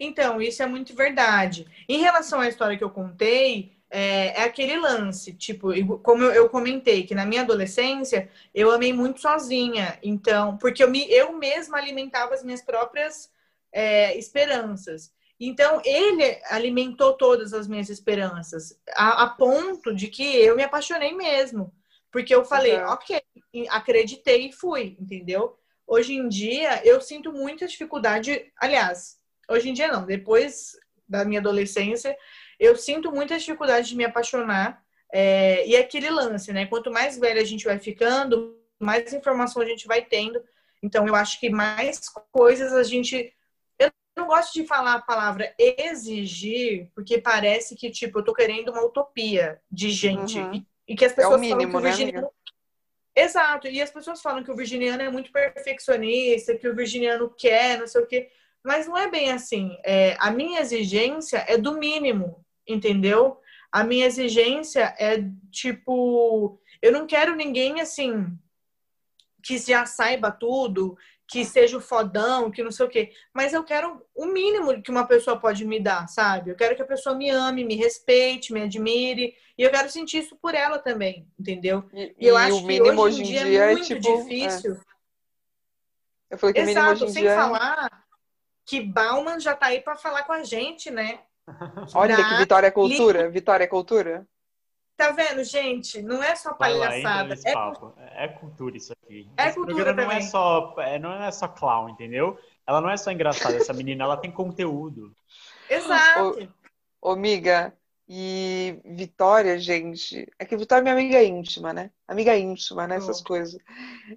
[0.00, 1.64] Então, isso é muito verdade.
[1.88, 5.68] Em relação à história que eu contei, é, é aquele lance, tipo,
[6.02, 9.96] como eu, eu, comentei, que na minha adolescência eu amei muito sozinha.
[10.02, 13.30] Então, porque eu, me, eu mesma alimentava as minhas próprias
[13.70, 15.12] é, esperanças.
[15.40, 21.14] Então, ele alimentou todas as minhas esperanças, a, a ponto de que eu me apaixonei
[21.14, 21.72] mesmo.
[22.10, 22.88] Porque eu falei, uhum.
[22.88, 23.22] ok,
[23.70, 25.56] acreditei e fui, entendeu?
[25.86, 28.52] Hoje em dia, eu sinto muita dificuldade.
[28.58, 29.18] Aliás,
[29.48, 30.76] hoje em dia não, depois
[31.08, 32.16] da minha adolescência,
[32.58, 34.82] eu sinto muita dificuldade de me apaixonar.
[35.10, 36.66] É, e aquele lance, né?
[36.66, 40.42] Quanto mais velha a gente vai ficando, mais informação a gente vai tendo.
[40.82, 43.32] Então, eu acho que mais coisas a gente.
[44.18, 48.72] Eu não gosto de falar a palavra exigir, porque parece que, tipo, eu tô querendo
[48.72, 50.40] uma utopia de gente.
[50.40, 50.64] Uhum.
[50.88, 52.26] E que as pessoas é o mínimo, falam que o né, virginiano...
[52.26, 52.32] Né,
[53.14, 57.78] Exato, e as pessoas falam que o virginiano é muito perfeccionista, que o virginiano quer,
[57.78, 58.28] não sei o quê.
[58.64, 59.76] Mas não é bem assim.
[59.84, 63.40] É, a minha exigência é do mínimo, entendeu?
[63.70, 68.36] A minha exigência é tipo, eu não quero ninguém assim
[69.44, 70.96] que já saiba tudo,
[71.28, 73.12] que seja o fodão, que não sei o quê.
[73.34, 76.50] Mas eu quero o mínimo que uma pessoa pode me dar, sabe?
[76.50, 79.34] Eu quero que a pessoa me ame, me respeite, me admire.
[79.56, 81.84] E eu quero sentir isso por ela também, entendeu?
[81.92, 84.72] E, e eu e acho que hoje em dia, dia é muito é tipo, difícil.
[84.72, 84.80] É.
[86.30, 87.32] Eu falei que Exato, o mínimo hoje em sem dia...
[87.32, 88.04] É falar
[88.64, 91.20] que Bauman já tá aí para falar com a gente, né?
[91.94, 93.28] Olha que Vitória é cultura.
[93.28, 94.26] Vitória é cultura.
[94.98, 96.02] Tá vendo, gente?
[96.02, 97.36] Não é só palhaçada.
[97.96, 99.30] É, é cultura isso aqui.
[99.36, 102.36] É Esse cultura não é só, é, não é só clown, entendeu?
[102.66, 105.14] Ela não é só engraçada, essa menina, ela tem conteúdo.
[105.70, 106.50] Exato.
[107.00, 107.72] Ô, ô, amiga,
[108.08, 111.92] e Vitória, gente, é que Vitória é minha amiga íntima, né?
[112.08, 112.96] Amiga íntima, né?
[112.96, 113.24] Essas oh.
[113.24, 113.56] coisas.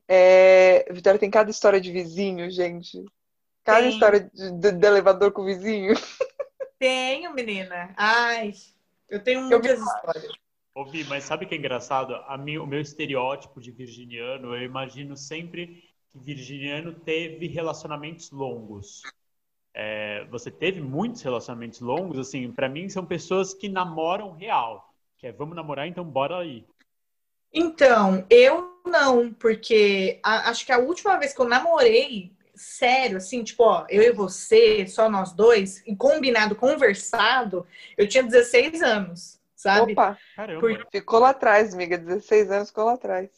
[0.08, 0.92] É...
[0.92, 3.06] Vitória tem cada história de vizinho, gente.
[3.64, 3.90] Cada tem.
[3.90, 5.94] história de, de, de, elevador com o vizinho.
[6.80, 7.94] Tenho, menina.
[7.96, 8.54] Ai,
[9.08, 10.41] eu tenho muitas eu histórias.
[10.74, 12.16] Ouvi, mas sabe o que é engraçado?
[12.40, 19.02] Mim, o meu estereótipo de virginiano, eu imagino sempre que virginiano teve relacionamentos longos.
[19.74, 24.94] É, você teve muitos relacionamentos longos, assim, para mim são pessoas que namoram real.
[25.18, 26.66] Que é, vamos namorar, então bora aí.
[27.54, 33.44] Então, eu não, porque a, acho que a última vez que eu namorei, sério, assim,
[33.44, 37.68] tipo, ó, eu e você, só nós dois, e combinado, conversado,
[37.98, 39.94] eu tinha 16 anos sabe?
[39.94, 40.88] Opa, Caramba.
[40.92, 41.98] Ficou lá atrás, amiga.
[41.98, 43.30] 16 anos ficou lá atrás.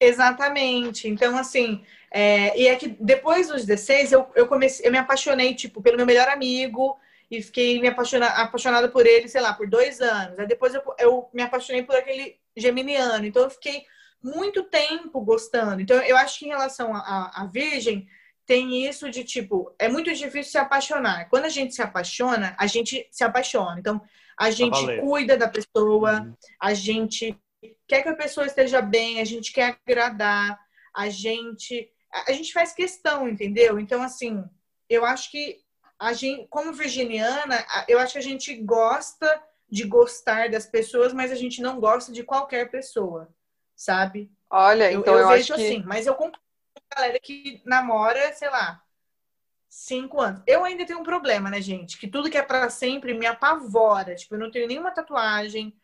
[0.00, 1.08] Exatamente.
[1.08, 5.54] Então, assim, é, e é que depois dos 16, eu, eu comecei, eu me apaixonei,
[5.54, 6.98] tipo, pelo meu melhor amigo
[7.30, 10.38] e fiquei me apaixona, apaixonada por ele, sei lá, por dois anos.
[10.38, 13.24] Aí depois eu, eu me apaixonei por aquele geminiano.
[13.24, 13.84] Então, eu fiquei
[14.22, 15.80] muito tempo gostando.
[15.80, 18.08] Então, eu acho que em relação à à Virgem,
[18.48, 21.28] tem isso de, tipo, é muito difícil se apaixonar.
[21.28, 23.78] Quando a gente se apaixona, a gente se apaixona.
[23.78, 24.00] Então,
[24.40, 25.00] a gente valer.
[25.02, 26.34] cuida da pessoa, Uhum.
[26.58, 27.38] a gente
[27.86, 30.58] quer que a pessoa esteja bem, a gente quer agradar,
[30.96, 31.90] a gente
[32.26, 33.78] a gente faz questão, entendeu?
[33.78, 34.42] Então assim,
[34.88, 35.58] eu acho que
[35.98, 39.28] a gente, como virginiana, eu acho que a gente gosta
[39.70, 43.28] de gostar das pessoas, mas a gente não gosta de qualquer pessoa,
[43.76, 44.30] sabe?
[44.50, 45.66] Olha, Eu, então eu eu, vejo acho que.
[45.68, 46.38] assim, mas eu concordo
[46.94, 48.82] galera que namora, sei lá,
[49.68, 50.42] cinco anos.
[50.46, 51.98] Eu ainda tenho um problema, né, gente?
[51.98, 54.14] Que tudo que é pra sempre me apavora.
[54.14, 55.74] Tipo, eu não tenho nenhuma tatuagem.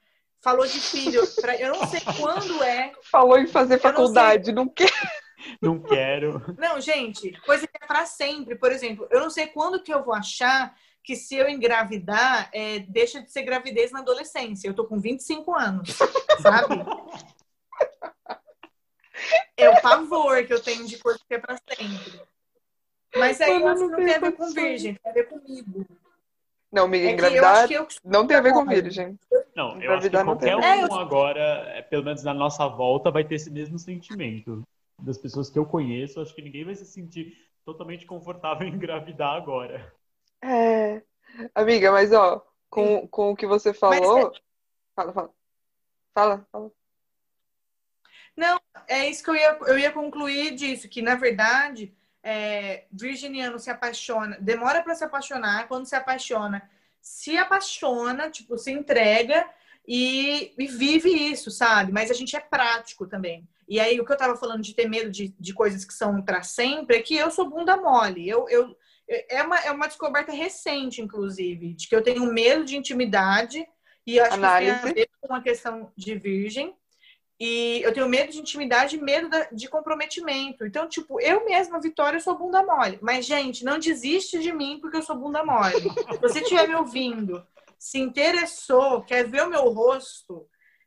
[0.41, 2.93] Falou de filho, pra- eu não sei quando é.
[3.11, 3.91] Falou em fazer não sei.
[3.93, 4.91] faculdade, não quer.
[5.61, 6.43] Não quero.
[6.59, 8.55] Não, gente, coisa que é pra sempre.
[8.57, 12.79] Por exemplo, eu não sei quando que eu vou achar que se eu engravidar, é,
[12.79, 14.67] deixa de ser gravidez na adolescência.
[14.69, 15.91] Eu tô com 25 anos,
[16.41, 16.77] sabe?
[19.57, 22.21] É o pavor que eu tenho de coisa que é pra sempre.
[23.17, 25.15] Mas aí eu Mano, acho que não não tem a ver com virgem, tem a
[25.15, 25.87] ver comigo.
[26.73, 29.19] Não, amiga, É eu engravidar que eu não tem a ver com virgem.
[29.55, 33.11] Não, eu acho que qualquer um É, eu- agora, é, pelo menos na nossa volta,
[33.11, 34.63] vai ter esse mesmo sentimento.
[35.01, 39.35] Das pessoas que eu conheço, acho que ninguém vai se sentir totalmente confortável em engravidar
[39.37, 39.93] agora.
[40.43, 41.03] É.
[41.55, 44.33] Amiga, mas ó, com, com o que você falou.
[44.95, 45.31] Fala, fala.
[46.13, 46.71] Fala, fala.
[48.87, 53.71] É isso que eu ia, eu ia concluir disso, que na verdade, é, virginiano se
[53.71, 56.69] apaixona, demora para se apaixonar, quando se apaixona,
[57.01, 59.49] se apaixona, tipo, se entrega
[59.87, 61.93] e, e vive isso, sabe?
[61.93, 63.47] Mas a gente é prático também.
[63.69, 66.23] E aí, o que eu tava falando de ter medo de, de coisas que são
[66.23, 68.29] para sempre é que eu sou bunda mole.
[68.29, 68.77] Eu, eu,
[69.09, 73.67] é, uma, é uma descoberta recente, inclusive, de que eu tenho medo de intimidade
[74.07, 74.73] e acho Análise.
[74.73, 76.75] que tem a ver com uma questão de virgem.
[77.47, 80.65] E eu tenho medo de intimidade e medo de comprometimento.
[80.65, 82.99] Então, tipo, eu mesma, Vitória, eu sou bunda mole.
[83.03, 85.91] Mas, gente, não desiste de mim porque eu sou bunda mole.
[86.13, 87.47] Se você estiver me ouvindo,
[87.79, 90.47] se interessou, quer ver o meu rosto,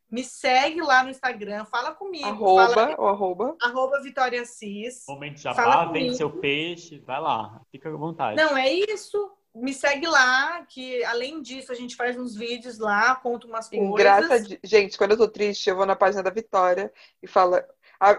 [0.10, 2.26] me segue lá no Instagram, fala comigo.
[2.26, 3.56] Arroba, Fala, o arroba.
[3.62, 5.04] arroba Vitória Cis.
[5.08, 8.36] Momento jabá, vende seu peixe, vai lá, fica à vontade.
[8.36, 9.32] Não, é isso.
[9.62, 13.88] Me segue lá, que além disso, a gente faz uns vídeos lá, conta umas coisas.
[13.88, 14.60] Engraçadinho.
[14.64, 16.92] Gente, quando eu tô triste, eu vou na página da Vitória
[17.22, 17.58] e falo.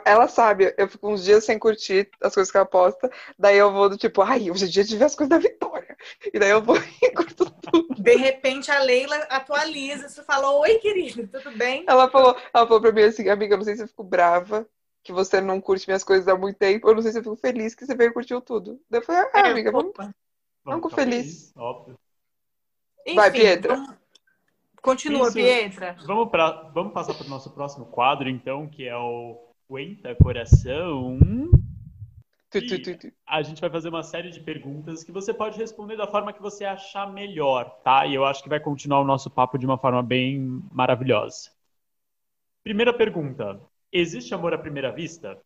[0.04, 3.08] Ela sabe, eu fico uns dias sem curtir as coisas que ela posta,
[3.38, 5.96] daí eu vou do tipo, ai, hoje é dia de ver as coisas da Vitória.
[6.34, 7.94] E daí eu vou e curto tudo.
[8.02, 10.08] De repente, a Leila atualiza.
[10.08, 11.84] Você fala, oi, querido, tudo bem?
[11.86, 14.68] Ela falou, ela falou pra mim assim, amiga, eu não sei se eu fico brava
[15.04, 17.36] que você não curte minhas coisas há muito tempo, eu não sei se eu fico
[17.36, 18.80] feliz que você veio e curtiu tudo.
[18.90, 19.90] Daí eu falei, ah, É, amiga, vamos.
[19.90, 20.02] opa.
[20.02, 20.27] Vamos
[20.80, 21.52] com ficar feliz.
[21.56, 21.98] Óbvio.
[23.14, 23.74] Vai, Enfim, Pietra.
[23.76, 23.98] vamos-
[24.82, 25.34] Continua, Isso.
[25.36, 25.96] Pietra.
[26.06, 31.18] Vamos, pra, vamos passar para o nosso próximo quadro, então, que é o Cuenta Coração.
[32.50, 33.12] Tu, tu, tu, tu.
[33.26, 36.40] A gente vai fazer uma série de perguntas que você pode responder da forma que
[36.40, 38.06] você achar melhor, tá?
[38.06, 41.50] E eu acho que vai continuar o nosso papo de uma forma bem maravilhosa.
[42.62, 43.60] Primeira pergunta:
[43.92, 45.38] existe amor à primeira vista?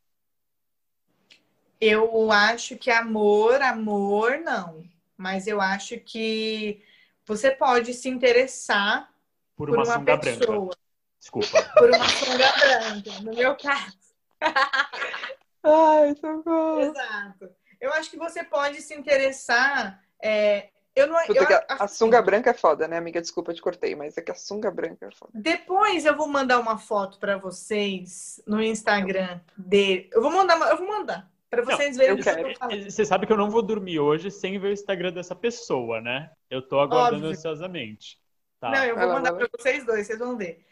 [1.81, 4.85] Eu acho que amor, amor, não.
[5.23, 6.83] Mas eu acho que
[7.25, 9.09] você pode se interessar
[9.55, 10.79] Por por uma, uma sunga pessoa, branca.
[11.21, 11.63] Desculpa.
[11.79, 13.21] por uma sunga branca.
[13.23, 13.99] No meu caso.
[15.63, 16.81] Ai, socorro.
[16.81, 17.51] Exato.
[17.81, 20.03] Eu acho que você pode se interessar.
[20.21, 21.17] é, eu não.
[21.25, 23.21] Puta, eu, que a, a assim, sunga branca é foda, né, amiga?
[23.21, 25.31] Desculpa, te cortei, mas é que a sunga branca é foda.
[25.35, 30.11] Depois eu vou mandar uma foto para vocês no Instagram dele.
[30.13, 32.91] Eu vou mandar, uma- eu vou mandar para vocês verem eu o que eu.
[32.91, 36.31] Você sabe que eu não vou dormir hoje sem ver o Instagram dessa pessoa, né?
[36.49, 37.31] Eu tô aguardando Óbvio.
[37.33, 38.19] ansiosamente.
[38.59, 38.71] Tá.
[38.71, 40.65] Não, eu vou lá, mandar para vocês dois, vocês vão ver.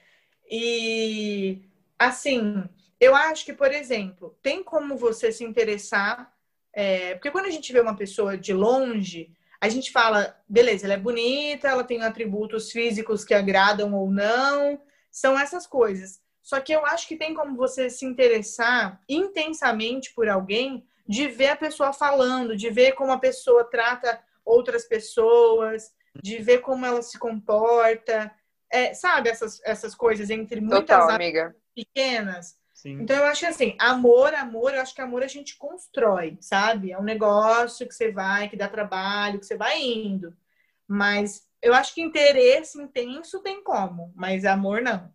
[0.51, 1.61] E
[1.99, 2.64] assim,
[2.99, 6.33] eu acho que, por exemplo, tem como você se interessar,
[6.72, 10.95] é, porque quando a gente vê uma pessoa de longe, a gente fala, beleza, ela
[10.95, 16.22] é bonita, ela tem atributos físicos que agradam ou não, são essas coisas.
[16.51, 21.51] Só que eu acho que tem como você se interessar intensamente por alguém, de ver
[21.51, 27.03] a pessoa falando, de ver como a pessoa trata outras pessoas, de ver como ela
[27.03, 28.34] se comporta,
[28.68, 31.55] é, sabe essas, essas coisas entre muitas Total, amiga.
[31.72, 32.59] pequenas.
[32.74, 33.01] Sim.
[33.01, 36.90] Então eu acho que assim, amor, amor, eu acho que amor a gente constrói, sabe?
[36.90, 40.36] É um negócio que você vai, que dá trabalho, que você vai indo.
[40.88, 45.12] Mas eu acho que interesse intenso tem como, mas amor não.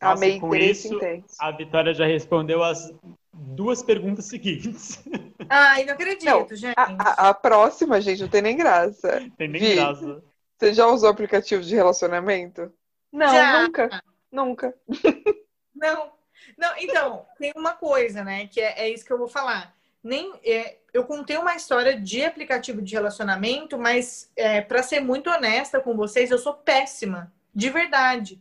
[0.00, 1.34] Nossa, Amei com isso, intenso.
[1.40, 2.92] A Vitória já respondeu as
[3.32, 5.02] duas perguntas seguintes.
[5.48, 6.74] Ai, não acredito, não, gente.
[6.76, 9.28] A, a, a, próxima, gente, não tem nem graça.
[9.36, 10.22] Tem nem Vi, graça.
[10.56, 12.72] Você já usou aplicativo de relacionamento?
[13.12, 13.62] Não, já.
[13.62, 14.02] nunca.
[14.30, 14.74] Nunca.
[15.74, 16.12] Não.
[16.56, 18.46] Não, então, tem uma coisa, né?
[18.48, 19.74] Que é, é isso que eu vou falar.
[20.02, 25.30] Nem, é, eu contei uma história de aplicativo de relacionamento, mas é, para ser muito
[25.30, 28.40] honesta com vocês, eu sou péssima, de verdade.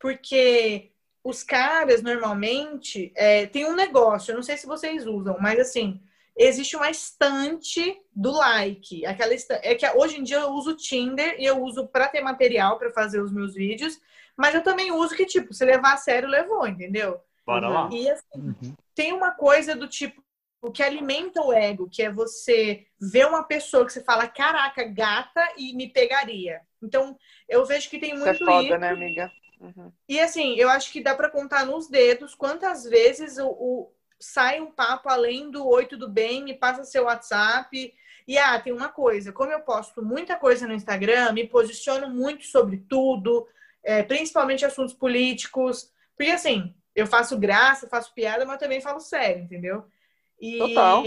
[0.00, 0.90] Porque
[1.22, 6.00] os caras, normalmente, é, tem um negócio, eu não sei se vocês usam, mas assim,
[6.36, 9.04] existe uma estante do like.
[9.04, 12.22] Aquela estante, é que hoje em dia eu uso Tinder e eu uso para ter
[12.22, 14.00] material para fazer os meus vídeos,
[14.36, 17.20] mas eu também uso que, tipo, se levar a sério, levou, entendeu?
[17.44, 17.88] Bora lá.
[17.92, 18.74] E assim, uhum.
[18.94, 20.22] tem uma coisa do tipo
[20.62, 24.84] o que alimenta o ego, que é você ver uma pessoa que você fala, caraca,
[24.84, 26.60] gata, e me pegaria.
[26.82, 27.16] Então,
[27.48, 28.42] eu vejo que tem muito isso.
[28.42, 28.78] É foda, isso.
[28.78, 29.30] né, amiga?
[29.60, 29.92] Uhum.
[30.08, 34.60] E assim, eu acho que dá para contar nos dedos quantas vezes o, o, sai
[34.60, 37.94] um papo além do oi, tudo bem, me passa seu WhatsApp.
[38.26, 42.44] E ah, tem uma coisa, como eu posto muita coisa no Instagram, me posiciono muito
[42.46, 43.46] sobre tudo,
[43.82, 45.92] é, principalmente assuntos políticos.
[46.16, 49.84] Porque assim, eu faço graça, faço piada, mas também falo sério, entendeu?
[50.40, 51.04] E, Total.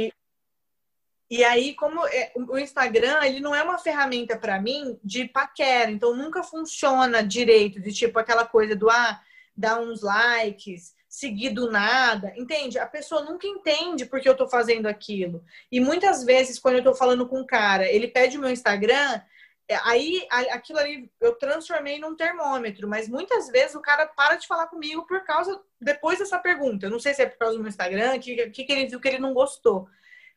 [1.33, 5.89] E aí, como é, o Instagram, ele não é uma ferramenta para mim de paquera,
[5.89, 9.19] então nunca funciona direito, de tipo aquela coisa do ah,
[9.57, 12.77] dar uns likes, seguir do nada, entende?
[12.77, 15.43] A pessoa nunca entende porque eu tô fazendo aquilo.
[15.71, 19.19] E muitas vezes, quando eu tô falando com um cara, ele pede o meu Instagram,
[19.67, 24.45] é, aí aquilo ali eu transformei num termômetro, mas muitas vezes o cara para de
[24.45, 26.85] falar comigo por causa depois dessa pergunta.
[26.85, 29.01] Eu não sei se é por causa do meu Instagram, que, que, que ele viu
[29.01, 29.89] que ele não gostou.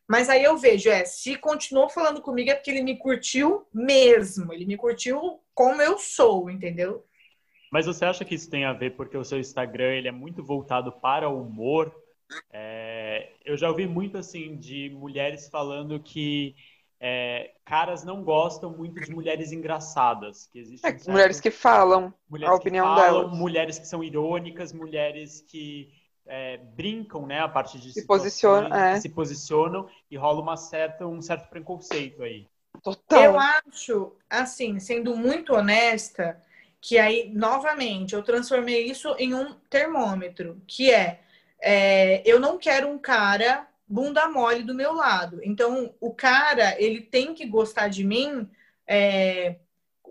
[0.07, 4.53] Mas aí eu vejo, é, se continuou falando comigo é porque ele me curtiu mesmo.
[4.53, 7.05] Ele me curtiu como eu sou, entendeu?
[7.71, 10.43] Mas você acha que isso tem a ver porque o seu Instagram ele é muito
[10.43, 11.93] voltado para o humor?
[12.51, 16.55] É, eu já ouvi muito assim de mulheres falando que
[16.99, 20.47] é, caras não gostam muito de mulheres engraçadas.
[20.47, 23.37] Que existem é, mulheres que falam mulheres a opinião que falam, delas.
[23.37, 25.89] Mulheres que são irônicas, mulheres que
[26.27, 28.99] é, brincam, né, a partir de se posicionam, é.
[28.99, 32.47] se posicionam e rola uma certa, um certo preconceito aí.
[32.83, 33.23] Total.
[33.23, 36.41] Eu acho, assim, sendo muito honesta,
[36.79, 41.21] que aí, novamente, eu transformei isso em um termômetro, que é,
[41.59, 45.39] é eu não quero um cara bunda mole do meu lado.
[45.43, 48.49] Então, o cara, ele tem que gostar de mim.
[48.85, 49.55] É,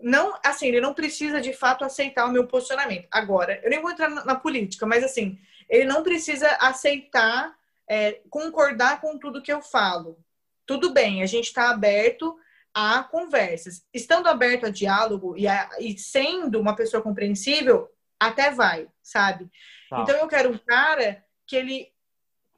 [0.01, 3.07] não, assim, ele não precisa de fato aceitar o meu posicionamento.
[3.11, 5.37] Agora, eu nem vou entrar na, na política, mas assim,
[5.69, 7.55] ele não precisa aceitar,
[7.87, 10.17] é, concordar com tudo que eu falo.
[10.65, 12.37] Tudo bem, a gente está aberto
[12.73, 13.83] a conversas.
[13.93, 17.89] Estando aberto a diálogo e, a, e sendo uma pessoa compreensível,
[18.19, 19.49] até vai, sabe?
[19.89, 20.01] Tá.
[20.01, 21.91] Então eu quero um cara que ele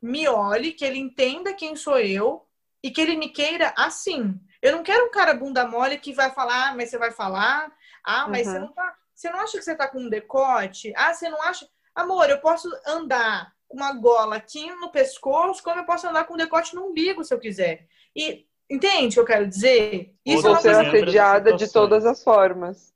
[0.02, 2.46] me olhe, que ele entenda quem sou eu
[2.82, 4.40] e que ele me queira assim.
[4.62, 7.72] Eu não quero um cara bunda mole que vai falar, ah, mas você vai falar.
[8.04, 8.54] Ah, mas uhum.
[8.54, 8.96] você não tá.
[9.14, 10.94] Você não acha que você tá com um decote?
[10.96, 11.68] Ah, você não acha.
[11.96, 16.34] Amor, eu posso andar com uma gola aqui no pescoço, como eu posso andar com
[16.34, 17.88] um decote no umbigo, se eu quiser.
[18.16, 20.16] E entende o que eu quero dizer?
[20.26, 22.94] Isso Ou é uma ser assediada de todas as formas.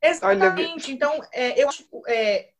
[0.00, 0.86] Exatamente.
[0.86, 0.94] Olha...
[0.94, 1.86] Então, é, eu acho.
[2.08, 2.51] É,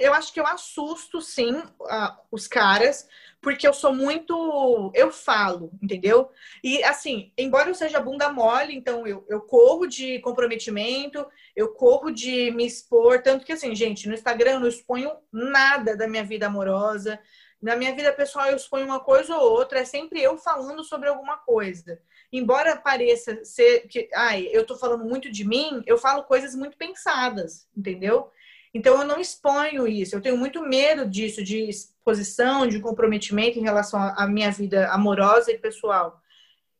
[0.00, 3.06] eu acho que eu assusto, sim, uh, os caras,
[3.40, 4.90] porque eu sou muito.
[4.94, 6.30] Eu falo, entendeu?
[6.64, 12.10] E, assim, embora eu seja bunda mole, então eu, eu corro de comprometimento, eu corro
[12.10, 13.22] de me expor.
[13.22, 17.20] Tanto que, assim, gente, no Instagram eu não exponho nada da minha vida amorosa.
[17.60, 21.10] Na minha vida pessoal eu exponho uma coisa ou outra, é sempre eu falando sobre
[21.10, 22.00] alguma coisa.
[22.32, 26.78] Embora pareça ser que, ai, eu tô falando muito de mim, eu falo coisas muito
[26.78, 28.30] pensadas, entendeu?
[28.72, 30.14] Então, eu não exponho isso.
[30.14, 35.50] Eu tenho muito medo disso, de exposição, de comprometimento em relação à minha vida amorosa
[35.50, 36.20] e pessoal.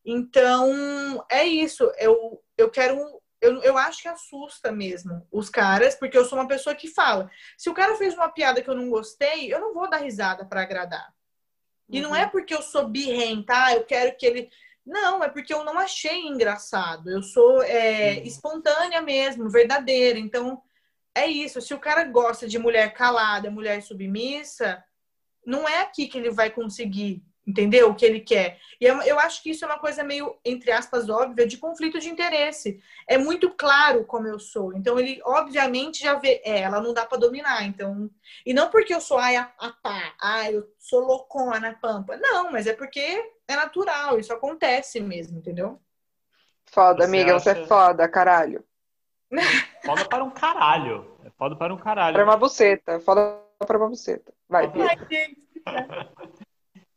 [0.04, 1.90] Então, é isso.
[1.98, 3.20] Eu, eu quero.
[3.40, 7.30] Eu, eu acho que assusta mesmo os caras, porque eu sou uma pessoa que fala.
[7.56, 10.44] Se o cara fez uma piada que eu não gostei, eu não vou dar risada
[10.44, 11.12] para agradar.
[11.88, 12.08] E uhum.
[12.08, 12.30] não é uhum.
[12.30, 14.50] porque eu sou birrenta, ah, eu quero que ele.
[14.86, 17.10] Não, é porque eu não achei engraçado.
[17.10, 18.22] Eu sou é, uhum.
[18.24, 20.18] espontânea mesmo, verdadeira.
[20.18, 20.62] Então,
[21.14, 21.60] é isso.
[21.60, 24.82] Se o cara gosta de mulher calada, mulher submissa,
[25.44, 27.90] não é aqui que ele vai conseguir, entendeu?
[27.90, 28.58] O que ele quer.
[28.80, 31.98] E eu, eu acho que isso é uma coisa meio, entre aspas, óbvia, de conflito
[31.98, 32.80] de interesse.
[33.06, 34.72] É muito claro como eu sou.
[34.74, 37.64] Então, ele, obviamente, já vê, é, ela não dá para dominar.
[37.64, 38.08] Então,
[38.46, 42.16] e não porque eu sou, ai, a, a pá, ai, eu sou loucona na pampa.
[42.16, 43.00] Não, mas é porque
[43.48, 45.80] é natural, isso acontece mesmo, entendeu?
[46.66, 48.64] Foda, amiga, você é foda, caralho.
[49.84, 51.16] Foda para um caralho.
[51.24, 52.14] É foda para um caralho.
[52.14, 53.00] Para uma buceta.
[53.00, 54.32] Foda para uma buceta.
[54.48, 54.96] Vai, Foda-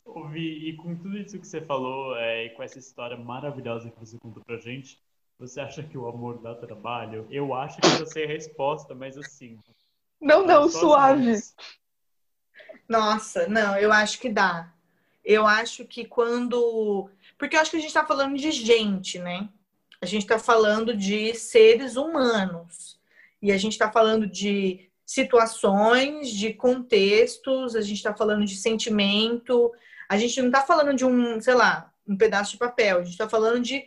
[0.06, 4.00] Ouvi, e com tudo isso que você falou, é, e com essa história maravilhosa que
[4.00, 5.02] você contou pra gente,
[5.40, 7.28] você acha que o amor dá trabalho?
[7.32, 9.58] Eu acho que eu sei a resposta, mas assim.
[10.22, 11.26] Não, não, suave.
[11.32, 11.56] mãos.
[12.88, 14.72] Nossa, não, eu acho que dá.
[15.26, 17.10] Eu acho que quando.
[17.38, 19.50] Porque eu acho que a gente está falando de gente, né?
[20.04, 23.00] A gente está falando de seres humanos.
[23.42, 29.72] E a gente está falando de situações, de contextos, a gente está falando de sentimento.
[30.10, 32.98] A gente não está falando de um, sei lá, um pedaço de papel.
[32.98, 33.86] A gente está falando de,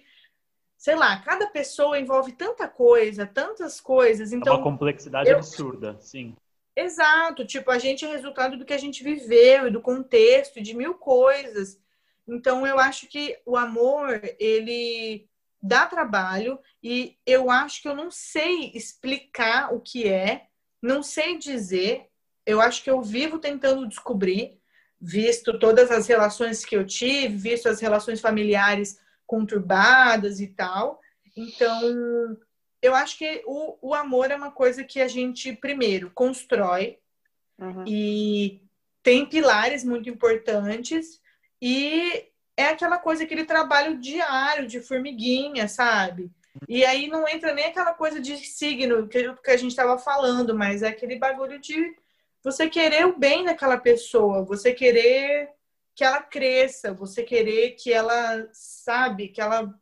[0.78, 4.32] sei lá, cada pessoa envolve tanta coisa, tantas coisas.
[4.32, 6.34] É Então, uma complexidade eu- absurda, sim.
[6.74, 10.62] Exato, tipo, a gente é resultado do que a gente viveu e do contexto, e
[10.62, 11.78] de mil coisas.
[12.26, 15.26] Então, eu acho que o amor, ele
[15.62, 20.47] dá trabalho e eu acho que eu não sei explicar o que é,
[20.83, 22.07] não sei dizer.
[22.45, 24.61] Eu acho que eu vivo tentando descobrir,
[25.01, 31.01] visto todas as relações que eu tive, visto as relações familiares conturbadas e tal.
[31.37, 32.37] Então,
[32.81, 36.99] eu acho que o, o amor é uma coisa que a gente, primeiro, constrói
[37.59, 37.85] Uhum.
[37.87, 38.61] e
[39.03, 41.20] tem pilares muito importantes
[41.61, 46.31] e é aquela coisa, aquele trabalho diário de formiguinha, sabe?
[46.69, 50.55] E aí não entra nem aquela coisa de signo que, que a gente estava falando,
[50.55, 51.95] mas é aquele bagulho de
[52.43, 55.51] você querer o bem daquela pessoa, você querer
[55.95, 59.74] que ela cresça, você querer que ela, sabe, que ela,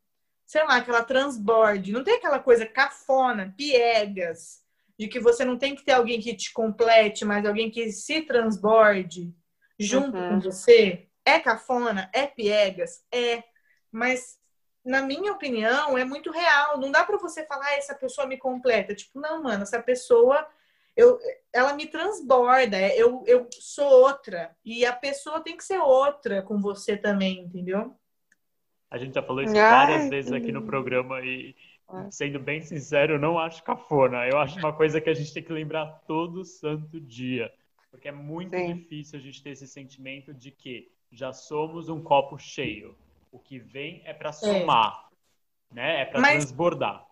[0.46, 1.92] sei lá, que ela transborde.
[1.92, 4.62] Não tem aquela coisa cafona, piegas,
[4.98, 8.22] de que você não tem que ter alguém que te complete, mas alguém que se
[8.22, 9.32] transborde
[9.78, 10.28] junto Uhum.
[10.28, 11.08] com você.
[11.24, 12.10] É cafona?
[12.12, 13.04] É piegas?
[13.10, 13.42] É.
[13.90, 14.38] Mas,
[14.84, 16.78] na minha opinião, é muito real.
[16.78, 18.94] Não dá pra você falar, ah, essa pessoa me completa.
[18.94, 20.46] Tipo, não, mano, essa pessoa,
[20.96, 21.18] eu,
[21.52, 22.76] ela me transborda.
[22.76, 24.54] é, Eu, eu sou outra.
[24.64, 27.96] E a pessoa tem que ser outra com você também, entendeu?
[28.90, 31.56] A gente já falou isso Ai, várias vezes aqui no programa e,
[32.10, 34.26] sendo bem sincero, eu não acho cafona.
[34.28, 37.52] Eu acho uma coisa que a gente tem que lembrar todo santo dia.
[37.90, 38.74] Porque é muito Sim.
[38.74, 42.96] difícil a gente ter esse sentimento de que já somos um copo cheio.
[43.32, 45.08] O que vem é para somar,
[45.70, 46.02] né?
[46.02, 47.06] É para Mas- transbordar.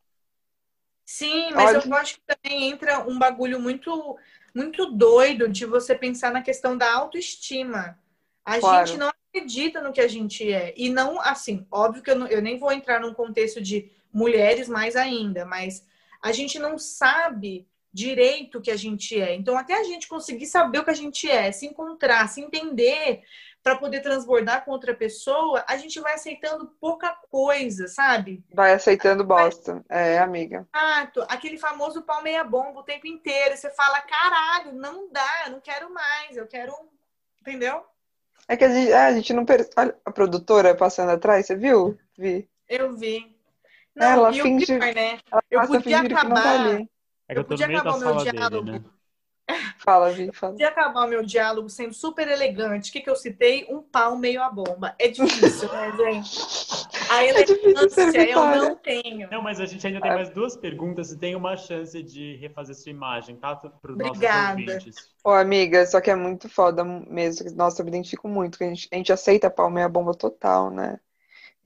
[1.04, 4.16] Sim, mas Olha- eu acho que também entra um bagulho muito,
[4.54, 7.98] muito doido de você pensar na questão da autoestima.
[8.44, 8.86] A Claro.
[8.86, 10.72] gente não acredita no que a gente é.
[10.76, 14.68] E não, assim, óbvio que eu, não- eu nem vou entrar num contexto de mulheres
[14.68, 15.84] mais ainda, mas
[16.20, 19.34] a gente não sabe direito o que a gente é.
[19.34, 23.22] Então, até a gente conseguir saber o que a gente é, se encontrar, se entender
[23.62, 28.42] para poder transbordar com outra pessoa, a gente vai aceitando pouca coisa, sabe?
[28.52, 29.84] Vai aceitando bosta.
[29.88, 30.66] É, amiga.
[30.74, 33.56] Exato, aquele famoso pau meia bomba o tempo inteiro.
[33.56, 36.72] Você fala, caralho, não dá, eu não quero mais, eu quero.
[37.40, 37.84] Entendeu?
[38.48, 39.44] É que a gente, é, a gente não.
[39.44, 41.96] per- Olha a produtora passando atrás, você viu?
[42.18, 42.48] Vi.
[42.68, 43.36] Eu vi.
[43.94, 45.18] Não, Ela e o finge- pior, né?
[45.30, 46.60] Ela Eu podia tá acabar.
[46.66, 46.90] ali.
[47.28, 48.72] É que Eu eu podia acabar o meu sala dele, diálogo.
[48.72, 48.82] né?
[49.84, 50.52] Fala, Vi, fala.
[50.52, 52.90] Podia acabar o meu diálogo sendo super elegante.
[52.90, 53.66] O que, que eu citei?
[53.68, 54.94] Um pau meio a bomba.
[54.96, 56.40] É difícil, né, gente?
[57.10, 58.62] A É difícil ser elegância eu Vitória.
[58.62, 59.30] não tenho.
[59.30, 62.76] Não, mas a gente ainda tem mais duas perguntas e tem uma chance de refazer
[62.76, 63.56] sua imagem, tá?
[63.56, 65.12] Para os nossos ouvintes.
[65.24, 67.50] Ô, amiga, só que é muito foda mesmo.
[67.56, 70.70] Nossa, eu me identifico muito, que a gente, a gente aceita a palmeira bomba total,
[70.70, 71.00] né?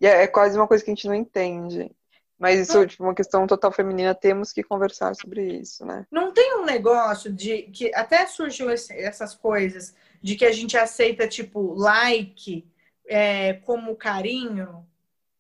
[0.00, 1.94] E é, é quase uma coisa que a gente não entende.
[2.38, 6.06] Mas isso, tipo, uma questão total feminina, temos que conversar sobre isso, né?
[6.10, 10.76] Não tem um negócio de que até surgiu esse- essas coisas de que a gente
[10.76, 12.66] aceita tipo like
[13.08, 14.86] é, como carinho.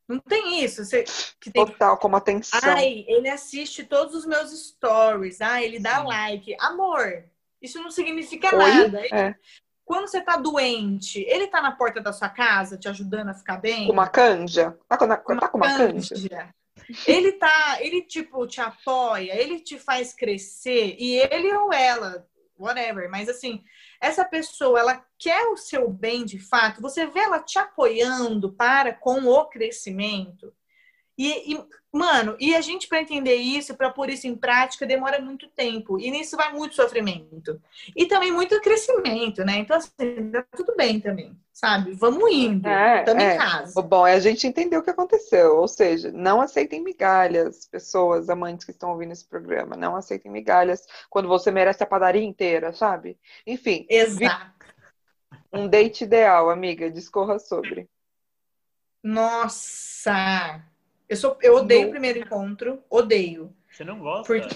[0.08, 0.84] Não tem isso.
[0.84, 1.04] Você,
[1.40, 2.60] que tem, Total, como atenção.
[2.62, 5.40] ai, ele assiste todos os meus stories.
[5.40, 6.06] Ai, ele dá Sim.
[6.06, 6.56] like.
[6.60, 7.24] Amor,
[7.60, 8.70] isso não significa Oi?
[8.70, 9.00] nada.
[9.12, 9.34] É.
[9.84, 13.56] Quando você tá doente, ele tá na porta da sua casa te ajudando a ficar
[13.58, 13.86] bem?
[13.86, 14.78] Com uma canja?
[14.88, 16.14] Tá com, uma- Com tá com uma canja?
[16.14, 16.54] canja.
[17.06, 22.26] Ele tá, ele tipo te apoia, ele te faz crescer e ele ou ela,
[22.58, 23.62] whatever, mas assim,
[24.00, 28.92] essa pessoa, ela quer o seu bem de fato, você vê ela te apoiando para
[28.92, 30.52] com o crescimento.
[31.18, 35.20] E, e, mano, e a gente para entender isso, para pôr isso em prática, demora
[35.20, 35.98] muito tempo.
[35.98, 37.58] E nisso vai muito sofrimento.
[37.96, 39.58] E também muito crescimento, né?
[39.58, 41.92] Então, assim, tá tudo bem também, sabe?
[41.94, 42.68] Vamos indo.
[42.68, 43.34] É, Estamos é.
[43.34, 43.80] em casa.
[43.80, 45.56] O bom é a gente entender o que aconteceu.
[45.56, 49.74] Ou seja, não aceitem migalhas, pessoas, amantes que estão ouvindo esse programa.
[49.74, 53.18] Não aceitem migalhas quando você merece a padaria inteira, sabe?
[53.46, 54.52] Enfim, Exato.
[55.50, 57.88] um date ideal, amiga, discorra sobre.
[59.02, 60.75] Nossa!
[61.08, 63.54] Eu, sou, eu odeio o primeiro encontro, odeio.
[63.70, 64.26] Você não gosta?
[64.26, 64.54] Porque-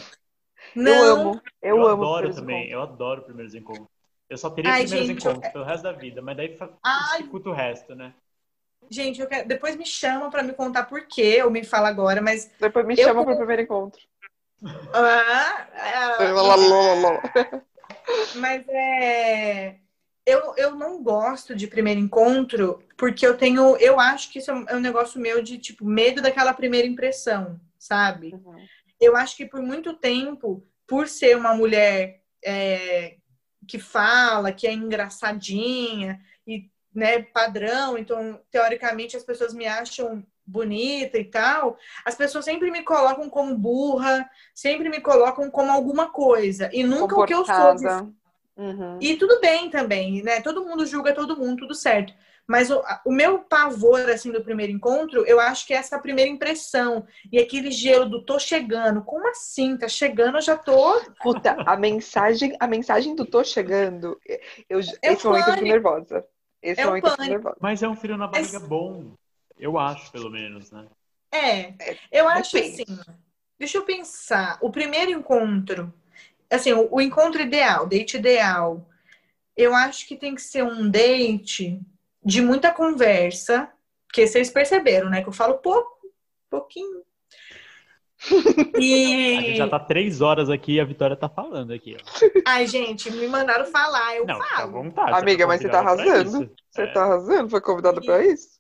[0.77, 1.43] Eu Não, amo.
[1.63, 2.03] Eu, Eu, amo.
[2.05, 2.67] adoro também.
[2.69, 2.73] encontros.
[2.73, 3.87] Eu adoro primeiros encontros.
[4.29, 7.19] Eu só teria Ai, primeiros gente, eu- encontros pelo resto da vida, mas daí Ai.
[7.19, 8.13] dificulta o resto, né?
[8.93, 9.47] gente, eu quero...
[9.47, 12.51] depois me chama pra me contar por quê, ou me fala agora, mas.
[12.61, 14.01] Depois me Eu chama como- pro primeiro encontro.
[14.93, 17.63] Ah, ah.
[18.37, 19.77] Mas é.
[20.31, 23.77] Eu, eu não gosto de primeiro encontro porque eu tenho.
[23.77, 26.87] Eu acho que isso é um- é um negócio meu de, tipo, medo daquela primeira
[26.87, 28.35] impressão, sabe?
[28.35, 28.65] Uhum.
[29.01, 33.17] Eu acho que por muito tempo, por ser uma mulher é,
[33.67, 41.17] que fala, que é engraçadinha e né, padrão, então, teoricamente, as pessoas me acham bonita
[41.17, 46.69] e tal, as pessoas sempre me colocam como burra, sempre me colocam como alguma coisa.
[46.73, 48.13] E nunca o que eu sou de.
[48.61, 48.99] Uhum.
[49.01, 50.43] e tudo bem também, né?
[50.43, 52.13] Todo mundo julga todo mundo, tudo certo.
[52.47, 56.31] Mas o, o meu pavor, assim, do primeiro encontro, eu acho que é essa primeira
[56.31, 57.07] impressão.
[57.33, 59.03] E aquele gelo do tô chegando.
[59.03, 59.79] Como assim?
[59.79, 61.01] Tá chegando, eu já tô...
[61.23, 64.21] Puta, a mensagem, a mensagem do tô chegando.
[64.69, 66.27] Eu, É esse momento eu fico nervosa.
[66.61, 67.57] Esse É um momento eu fico nervosa.
[67.61, 69.13] Mas é um frio na barriga Mas- bom.
[69.59, 70.87] Eu acho, pelo menos, né?
[71.33, 71.75] É,
[72.11, 72.83] eu acho depende.
[72.83, 73.01] assim...
[73.59, 74.59] Deixa eu pensar.
[74.61, 75.95] O primeiro encontro...
[76.51, 78.87] Assim, o, o encontro ideal, date ideal.
[79.57, 81.81] Eu acho que tem que ser um date
[82.25, 83.71] de muita conversa.
[84.07, 85.23] Porque vocês perceberam, né?
[85.23, 85.99] Que eu falo pouco,
[86.51, 87.03] pouquinho.
[88.79, 89.39] E...
[89.39, 92.29] A gente já tá três horas aqui e a Vitória tá falando aqui, ó.
[92.47, 94.73] Ai, gente, me mandaram falar, eu Não, falo.
[94.73, 95.13] vontade.
[95.13, 96.51] Amiga, mas você tá arrasando.
[96.71, 96.87] Você É.
[96.89, 97.49] tá arrasando?
[97.49, 98.60] Foi convidada pra isso?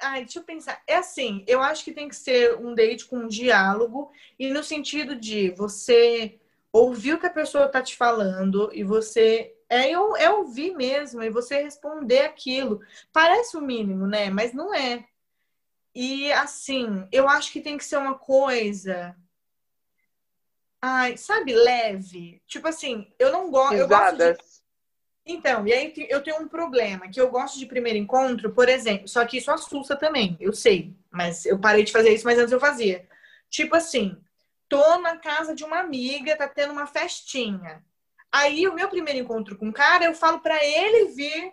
[0.00, 0.82] Ai, deixa eu pensar.
[0.86, 4.62] É assim, eu acho que tem que ser um date com um diálogo e no
[4.62, 6.38] sentido de você
[6.72, 11.22] ouvir o que a pessoa tá te falando e você é, eu, é ouvir mesmo
[11.22, 12.80] e você responder aquilo.
[13.12, 14.30] Parece o mínimo, né?
[14.30, 15.06] Mas não é.
[15.94, 19.14] E assim, eu acho que tem que ser uma coisa.
[20.80, 22.40] Ai, sabe, leve.
[22.46, 23.74] Tipo assim, eu não gosto.
[23.74, 24.36] Eu gosto de.
[25.30, 29.06] Então, e aí eu tenho um problema, que eu gosto de primeiro encontro, por exemplo,
[29.06, 32.50] só que isso assusta também, eu sei, mas eu parei de fazer isso, mas antes
[32.50, 33.06] eu fazia.
[33.50, 34.16] Tipo assim,
[34.70, 37.84] tô na casa de uma amiga, tá tendo uma festinha.
[38.32, 41.52] Aí o meu primeiro encontro com o cara, eu falo pra ele vir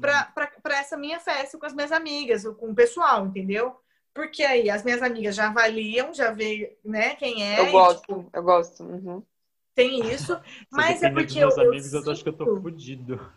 [0.00, 3.74] pra essa minha festa com as minhas amigas, com o pessoal, entendeu?
[4.12, 7.60] Porque aí as minhas amigas já avaliam, já vê, né, quem é.
[7.60, 8.82] Eu e, gosto, tipo, eu gosto.
[8.82, 9.22] Uhum.
[9.78, 10.38] Tem isso.
[10.72, 13.32] Mas é porque dos meus eu, eu amigos, eu, acho que eu tô sinto- fudido.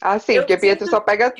[0.00, 1.34] Ah, sim, Eu porque Pietro sinto- só pega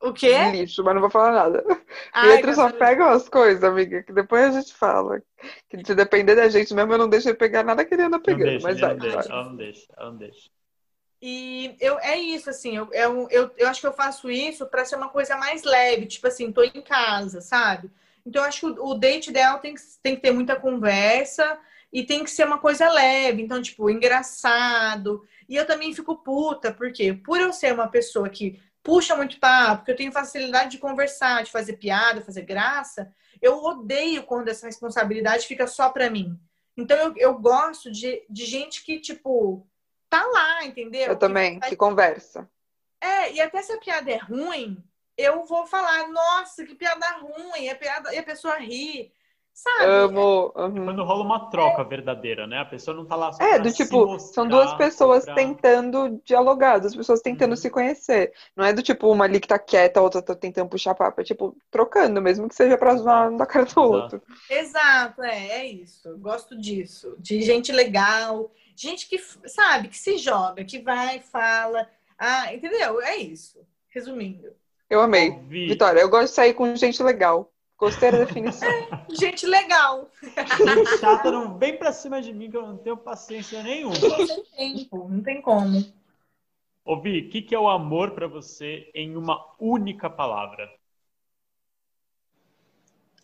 [0.00, 0.50] O quê?
[0.50, 1.64] lixo, mas não vou falar nada.
[2.12, 5.20] Ai, Pietro só pega as coisas, amiga, que depois a gente fala.
[5.68, 8.16] Que se depender da gente mesmo, eu não deixo ele pegar nada que ele anda
[8.16, 8.44] Não pegando.
[8.50, 9.26] deixa, mas ele vai, não deixa, vai.
[9.28, 10.50] ela não deixa, ela não deixa.
[11.22, 14.84] E eu, é isso, assim, eu, eu, eu, eu acho que eu faço isso para
[14.84, 17.90] ser uma coisa mais leve, tipo assim, tô em casa, sabe?
[18.26, 21.58] Então, eu acho que o, o date ideal tem que, tem que ter muita conversa
[21.94, 25.24] e tem que ser uma coisa leve, então, tipo, engraçado.
[25.48, 29.84] E eu também fico puta, porque por eu ser uma pessoa que puxa muito papo,
[29.84, 34.66] que eu tenho facilidade de conversar, de fazer piada, fazer graça, eu odeio quando essa
[34.66, 36.36] responsabilidade fica só pra mim.
[36.76, 39.64] Então, eu, eu gosto de, de gente que, tipo,
[40.10, 41.02] tá lá, entendeu?
[41.02, 42.50] Eu Que também, faz- que conversa.
[43.00, 44.82] É, e até se a piada é ruim,
[45.16, 49.12] eu vou falar, nossa, que piada ruim, e a, piada, e a pessoa ri,
[49.54, 49.84] sabe?
[49.84, 50.52] Amo.
[50.56, 50.84] uhum.
[50.84, 52.58] Quando rola uma troca verdadeira, né?
[52.58, 55.24] A pessoa não tá lá só É, pra do se tipo, mostrar, são duas pessoas
[55.24, 57.56] pra- tentando dialogar, duas pessoas tentando Uhum.
[57.56, 58.32] se conhecer.
[58.56, 61.20] Não é do tipo uma ali que tá quieta, a outra tá tentando puxar papo.
[61.20, 63.80] É tipo, trocando, mesmo que seja pra zoar da cara do Exato.
[63.92, 64.22] outro.
[64.50, 66.08] Exato, é, é isso.
[66.08, 67.14] Eu Gosto disso.
[67.18, 71.88] De gente legal, gente que, sabe, que se joga, que vai, fala.
[72.18, 73.00] Ah, entendeu?
[73.00, 73.58] É isso.
[73.88, 74.48] Resumindo.
[74.90, 75.30] Eu amei.
[75.30, 75.66] Ouvi.
[75.68, 77.50] Vitória, eu gosto de sair com gente legal.
[77.78, 78.68] Gostei da definição.
[79.10, 80.08] Gente legal.
[80.22, 83.94] Gente chata não vem pra cima de mim que eu não tenho paciência nenhuma.
[83.98, 85.84] Não tem tempo, não tem como.
[86.84, 90.70] Ouvi, o que, que é o amor pra você em uma única palavra?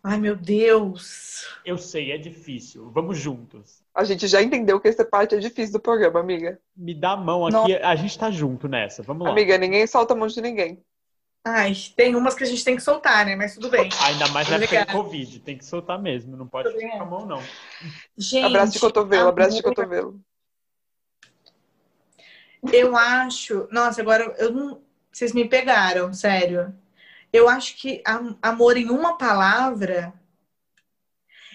[0.02, 1.46] Ai, meu Deus.
[1.64, 2.90] Eu sei, é difícil.
[2.90, 3.82] Vamos juntos.
[3.94, 6.58] A gente já entendeu que essa parte é difícil do programa, amiga.
[6.74, 9.02] Me dá a mão aqui, a gente tá junto nessa.
[9.02, 9.30] Vamos lá.
[9.30, 10.82] Amiga, ninguém solta a mão de ninguém.
[11.44, 13.34] Ai, tem umas que a gente tem que soltar, né?
[13.34, 13.88] Mas tudo bem.
[14.04, 14.92] Ainda mais na época de Obrigada.
[14.92, 15.40] Covid.
[15.40, 16.36] Tem que soltar mesmo.
[16.36, 17.42] Não pode ficar com a mão, não.
[18.16, 20.20] Gente, Abraço de cotovelo, abraço de cotovelo.
[22.72, 23.66] Eu acho.
[23.70, 24.82] Nossa, agora eu não.
[25.10, 26.74] Vocês me pegaram, sério.
[27.32, 30.12] Eu acho que am- amor em uma palavra.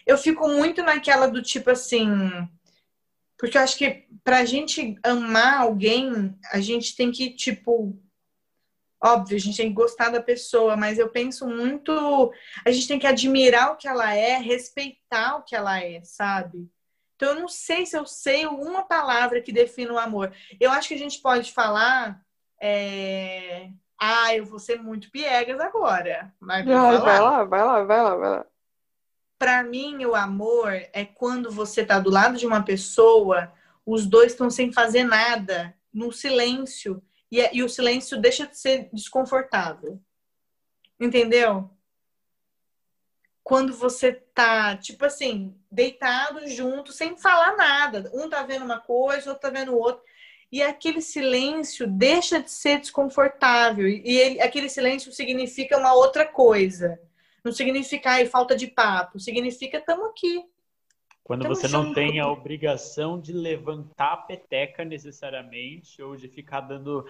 [0.05, 2.09] Eu fico muito naquela do tipo assim.
[3.37, 7.95] Porque eu acho que pra gente amar alguém, a gente tem que, tipo.
[9.05, 12.33] Óbvio, a gente tem que gostar da pessoa, mas eu penso muito.
[12.65, 16.67] A gente tem que admirar o que ela é, respeitar o que ela é, sabe?
[17.15, 20.33] Então, eu não sei se eu sei uma palavra que define o amor.
[20.59, 22.19] Eu acho que a gente pode falar.
[22.59, 23.69] É...
[24.01, 26.33] Ah, eu vou ser muito piegas agora.
[26.39, 28.45] Mas vai, vai lá, vai lá, vai lá, vai lá.
[29.37, 33.53] Para mim, o amor é quando você tá do lado de uma pessoa,
[33.85, 37.03] os dois estão sem fazer nada, no silêncio,
[37.39, 39.99] e, e o silêncio deixa de ser desconfortável.
[40.99, 41.69] Entendeu?
[43.43, 48.09] Quando você tá, tipo assim, deitado junto, sem falar nada.
[48.13, 50.01] Um tá vendo uma coisa, outro tá vendo outra.
[50.51, 53.87] E aquele silêncio deixa de ser desconfortável.
[53.87, 56.99] E ele, aquele silêncio significa uma outra coisa.
[57.43, 59.19] Não significa aí, falta de papo.
[59.19, 60.43] Significa estamos aqui.
[61.25, 66.61] Quando tamo você não tem a obrigação de levantar a peteca necessariamente, ou de ficar
[66.61, 67.03] dando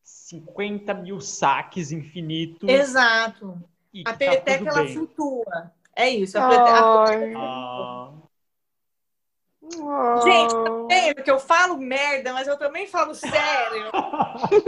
[0.00, 2.68] 50 mil saques infinitos.
[2.68, 3.60] Exato.
[4.06, 5.72] A tá peteca ela flutua.
[5.96, 6.38] É isso.
[6.38, 8.12] A peteca, ah.
[10.22, 13.90] Gente, tá vendo que eu falo merda, mas eu também falo sério.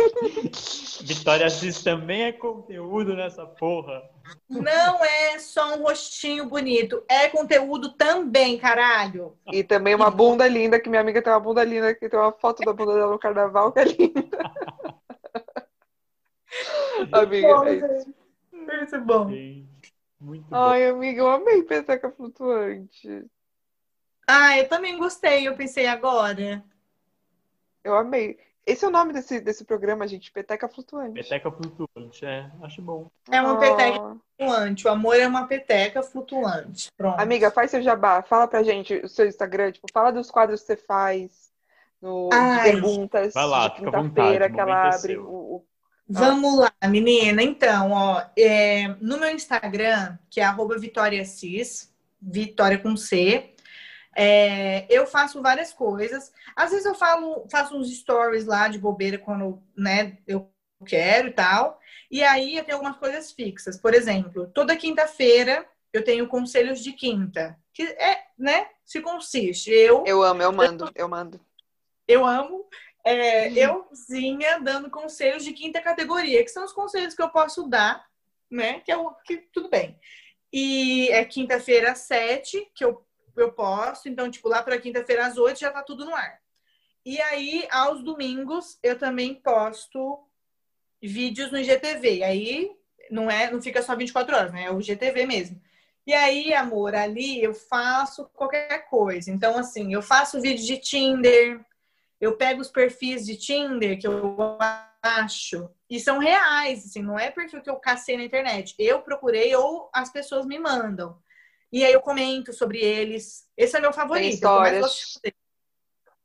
[1.06, 4.02] Vitória Assis também é conteúdo nessa porra.
[4.48, 9.36] Não é só um rostinho bonito, é conteúdo também, caralho.
[9.52, 12.32] E também uma bunda linda, que minha amiga tem uma bunda linda, que tem uma
[12.32, 14.20] foto da bunda dela no carnaval, que é linda.
[17.12, 18.14] amiga, bom, é isso.
[18.52, 19.26] Muito bom.
[20.20, 20.56] Muito bom.
[20.56, 23.24] Ai, amiga, eu amei peteca flutuante.
[24.26, 26.62] Ah, eu também gostei, eu pensei agora.
[27.82, 28.38] Eu amei.
[28.70, 31.14] Esse é o nome desse, desse programa, gente, Peteca Flutuante.
[31.14, 33.10] Peteca Flutuante, é, acho bom.
[33.28, 33.58] É uma oh.
[33.58, 36.88] peteca flutuante, o amor é uma peteca flutuante.
[36.96, 37.20] Pronto.
[37.20, 40.68] Amiga, faz seu jabá, fala pra gente o seu Instagram, tipo, fala dos quadros que
[40.68, 41.50] você faz,
[42.00, 42.28] no
[42.62, 45.64] perguntas Vai lá, de quinta-feira que ela é abre o, o...
[46.08, 47.42] Vamos lá, menina.
[47.42, 51.92] Então, ó, é, no meu Instagram, que é arroba Vitória Cis,
[52.22, 53.49] Vitória com C,
[54.16, 56.32] é, eu faço várias coisas.
[56.56, 60.50] Às vezes eu falo, faço uns stories lá de bobeira quando né, eu
[60.84, 61.80] quero e tal.
[62.10, 63.78] E aí eu tenho algumas coisas fixas.
[63.78, 67.58] Por exemplo, toda quinta-feira eu tenho conselhos de quinta.
[67.72, 68.68] Que é, né?
[68.84, 69.70] Se consiste.
[69.70, 71.40] Eu, eu amo, eu mando, eu mando.
[72.06, 72.66] Eu amo.
[73.02, 78.04] É, euzinha dando conselhos de quinta categoria, que são os conselhos que eu posso dar,
[78.50, 78.80] né?
[78.80, 79.98] Que é o que tudo bem.
[80.52, 83.02] E é quinta-feira às sete, que eu
[83.36, 84.08] eu posto.
[84.08, 86.40] Então, tipo, lá para quinta-feira às oito já tá tudo no ar.
[87.04, 90.18] E aí, aos domingos, eu também posto
[91.02, 92.22] vídeos no IGTV.
[92.22, 92.70] Aí
[93.10, 94.64] não é, não fica só 24 horas, né?
[94.64, 95.60] É o IGTV mesmo.
[96.06, 99.30] E aí, amor, ali eu faço qualquer coisa.
[99.30, 101.64] Então, assim, eu faço vídeo de Tinder,
[102.20, 104.36] eu pego os perfis de Tinder que eu
[105.02, 108.74] acho e são reais, assim, não é perfil que eu cacei na internet.
[108.78, 111.18] Eu procurei ou as pessoas me mandam.
[111.72, 113.46] E aí eu comento sobre eles.
[113.56, 114.24] Esse é meu favorito.
[114.24, 115.20] Tem histórias.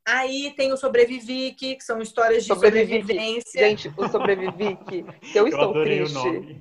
[0.08, 3.68] Aí tem o Sobrevivique, que são histórias de sobrevivência.
[3.68, 6.60] Gente, o Sobrevivique, se eu estou eu triste,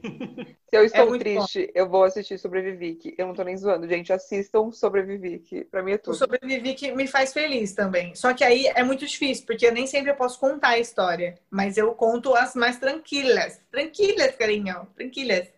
[0.68, 1.72] se eu estou é triste, bom.
[1.76, 3.14] eu vou assistir Sobrevivique.
[3.16, 5.64] Eu não tô nem zoando, gente, assistam Sobrevivique.
[5.66, 6.16] Pra mim é tudo.
[6.16, 8.16] O Sobrevivique me faz feliz também.
[8.16, 11.36] Só que aí é muito difícil, porque eu nem sempre eu posso contar a história,
[11.48, 13.62] mas eu conto as mais tranquilas.
[13.70, 15.55] Tranquilas, carinho, tranquilas.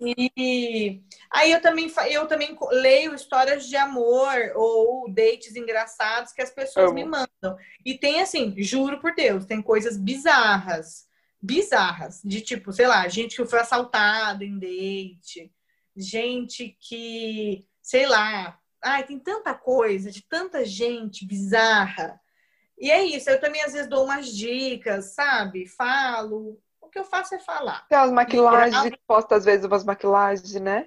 [0.00, 6.50] E aí eu também, eu também leio histórias de amor ou dates engraçados que as
[6.50, 7.56] pessoas me mandam.
[7.84, 11.08] E tem assim, juro por Deus, tem coisas bizarras.
[11.40, 12.20] Bizarras.
[12.22, 15.50] De tipo, sei lá, gente que foi assaltada em date,
[15.96, 22.20] gente que, sei lá, ai, tem tanta coisa, de tanta gente bizarra.
[22.78, 25.66] E é isso, eu também às vezes dou umas dicas, sabe?
[25.66, 26.58] Falo,
[26.90, 27.86] que eu faço é falar.
[27.88, 30.86] Tem as maquilagens, e, posta às vezes umas maquilagens, né?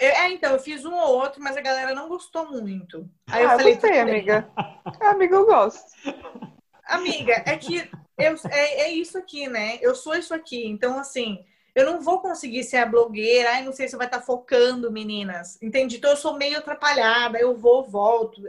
[0.00, 3.08] é, então, eu fiz um ou outro, mas a galera não gostou muito.
[3.28, 4.48] Aí ah, eu falei, gostei, amiga.
[5.00, 5.84] amiga, eu gosto.
[6.86, 7.88] Amiga, é que
[8.18, 9.78] eu, é, é isso aqui, né?
[9.80, 10.66] Eu sou isso aqui.
[10.66, 13.50] Então, assim, eu não vou conseguir ser a blogueira.
[13.50, 15.60] Ai, não sei se vai estar tá focando, meninas.
[15.62, 15.96] Entendi?
[15.96, 17.38] Então, eu sou meio atrapalhada.
[17.38, 18.42] Eu vou, volto.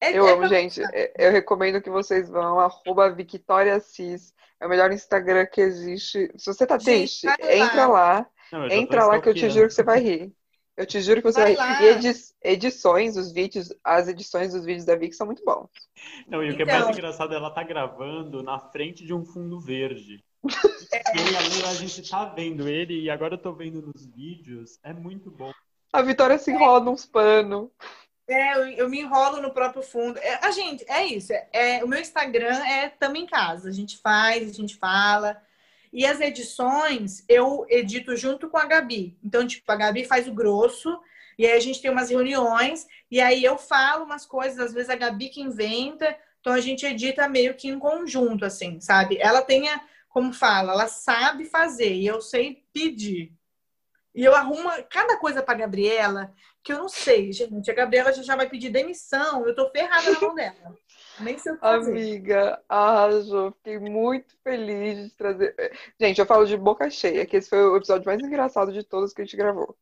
[0.00, 0.80] É, eu é amo, gente.
[1.16, 2.60] Eu recomendo que vocês vão.
[2.60, 4.32] Arroba Victoria Cis.
[4.60, 6.30] É o melhor Instagram que existe.
[6.36, 8.26] Se você tá triste, entra lá.
[8.52, 10.32] Não, entra lá que eu te juro que você vai rir.
[10.76, 11.84] Eu te juro que você vai, vai rir.
[11.84, 12.12] E edi
[12.42, 15.68] edições, os vídeos, as edições dos vídeos da Vic são muito bons.
[16.26, 16.92] Não, e o que é mais então.
[16.92, 20.24] engraçado, ela tá gravando na frente de um fundo verde.
[20.44, 24.78] e ali a gente tá vendo ele, e agora eu tô vendo nos vídeos.
[24.82, 25.52] É muito bom.
[25.92, 27.68] A Vitória se enrola nos panos.
[28.30, 30.16] É, eu, eu, me enrolo no próprio fundo.
[30.20, 31.32] É, a gente, é isso.
[31.32, 33.68] É, é, o meu Instagram é Tamo em Casa.
[33.68, 35.42] A gente faz, a gente fala.
[35.92, 39.18] E as edições eu edito junto com a Gabi.
[39.24, 40.96] Então, tipo, a Gabi faz o grosso,
[41.36, 44.90] e aí a gente tem umas reuniões, e aí eu falo umas coisas, às vezes
[44.90, 49.18] a Gabi que inventa, então a gente edita meio que em conjunto, assim, sabe?
[49.20, 53.32] Ela tem, a, como fala, ela sabe fazer, e eu sei pedir.
[54.14, 56.32] E eu arrumo cada coisa para Gabriela
[56.62, 57.70] que eu não sei, gente.
[57.70, 60.76] A Gabriela já, vai pedir demissão, eu tô ferrada na mão dela.
[61.20, 61.66] Nem sei o que.
[61.66, 63.52] Amiga, arrasou.
[63.52, 65.54] Fiquei muito feliz de trazer.
[66.00, 69.12] Gente, eu falo de boca cheia, que esse foi o episódio mais engraçado de todos
[69.12, 69.76] que a gente gravou.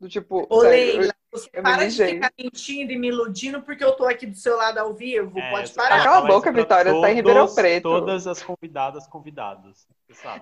[0.00, 3.84] Do tipo, Ô, Leila, eu- você eu para de ficar mentindo e me iludindo porque
[3.84, 5.38] eu tô aqui do seu lado ao vivo.
[5.38, 6.02] É, Pode parar.
[6.02, 7.82] Cala a boca, Vitória, você tá em Ribeirão Preto.
[7.82, 9.86] Todas as convidadas, convidados.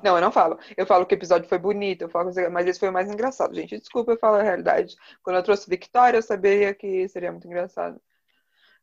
[0.02, 0.58] Não, eu não falo.
[0.76, 3.10] Eu falo que o episódio foi bonito, eu falo que- mas esse foi o mais
[3.10, 3.76] engraçado, gente.
[3.78, 4.96] Desculpa, eu falo a realidade.
[5.22, 8.00] Quando eu trouxe Victoria, eu sabia que seria muito engraçado.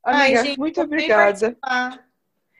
[0.03, 1.57] Ai, Amiga, gente, muito obrigada.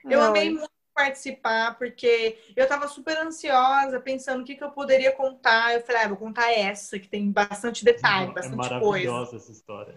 [0.04, 4.70] Eu Não, amei muito participar, porque eu tava super ansiosa, pensando o que, que eu
[4.70, 5.74] poderia contar.
[5.74, 8.80] Eu falei, ah, vou contar essa, que tem bastante detalhe, é bastante coisa.
[8.80, 9.94] maravilhosa essa história.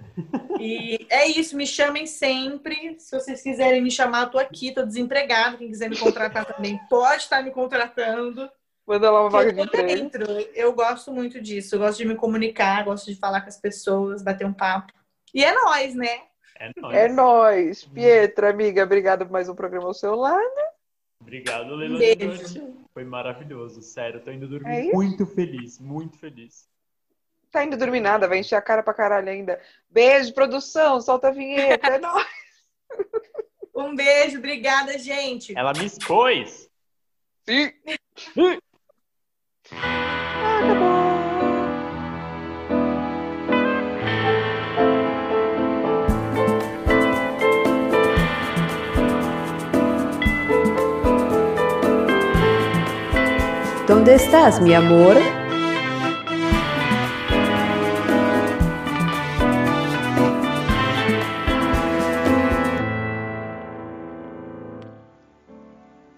[0.60, 3.00] E é isso, me chamem sempre.
[3.00, 5.56] Se vocês quiserem me chamar, eu tô aqui, tô desempregada.
[5.56, 8.52] Quem quiser me contratar também pode estar me contratando.
[8.86, 10.10] Manda lá uma vaga Eu de emprego.
[10.54, 11.76] Eu gosto muito disso.
[11.76, 14.92] Eu gosto de me comunicar, gosto de falar com as pessoas, bater um papo.
[15.34, 16.24] E é nós, né?
[16.60, 16.98] É nóis.
[16.98, 17.86] É nóis.
[17.86, 20.70] Pietra, amiga, obrigada por mais um programa ao seu lado.
[21.22, 21.96] Obrigado, Leila.
[21.96, 22.74] Um beijo.
[22.94, 24.22] Foi maravilhoso, sério.
[24.22, 26.68] Tô indo dormir É muito feliz, muito feliz.
[27.52, 29.60] Tá indo dormir nada, vai encher a cara pra caralho ainda.
[29.90, 31.88] Beijo, produção, solta a vinheta.
[31.88, 32.26] É nóis.
[33.76, 35.58] Um beijo, obrigada, gente.
[35.58, 36.70] Ela me expôs.
[37.46, 37.72] Sim.
[54.10, 55.16] ¿Dónde estás, mi amor?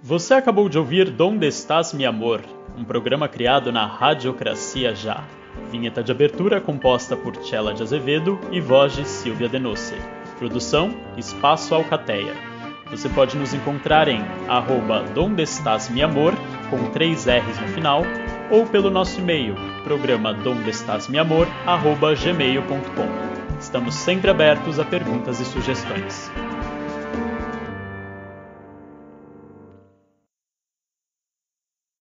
[0.01, 2.39] Você acabou de ouvir Donde Estás, Mi Amor,
[2.77, 5.25] um programa criado na Radiocracia Já.
[5.69, 9.95] Vinheta de abertura composta por Tchela de Azevedo e voz de Silvia Denose.
[10.39, 12.50] Produção Espaço Alcateia.
[12.91, 15.05] Você pode nos encontrar em arroba
[16.03, 16.33] Amor,
[16.69, 18.03] com três R's no final,
[18.51, 19.55] ou pelo nosso e-mail,
[19.85, 23.57] programa dondestasmiamor, arroba gmail.com.
[23.59, 26.29] Estamos sempre abertos a perguntas e sugestões.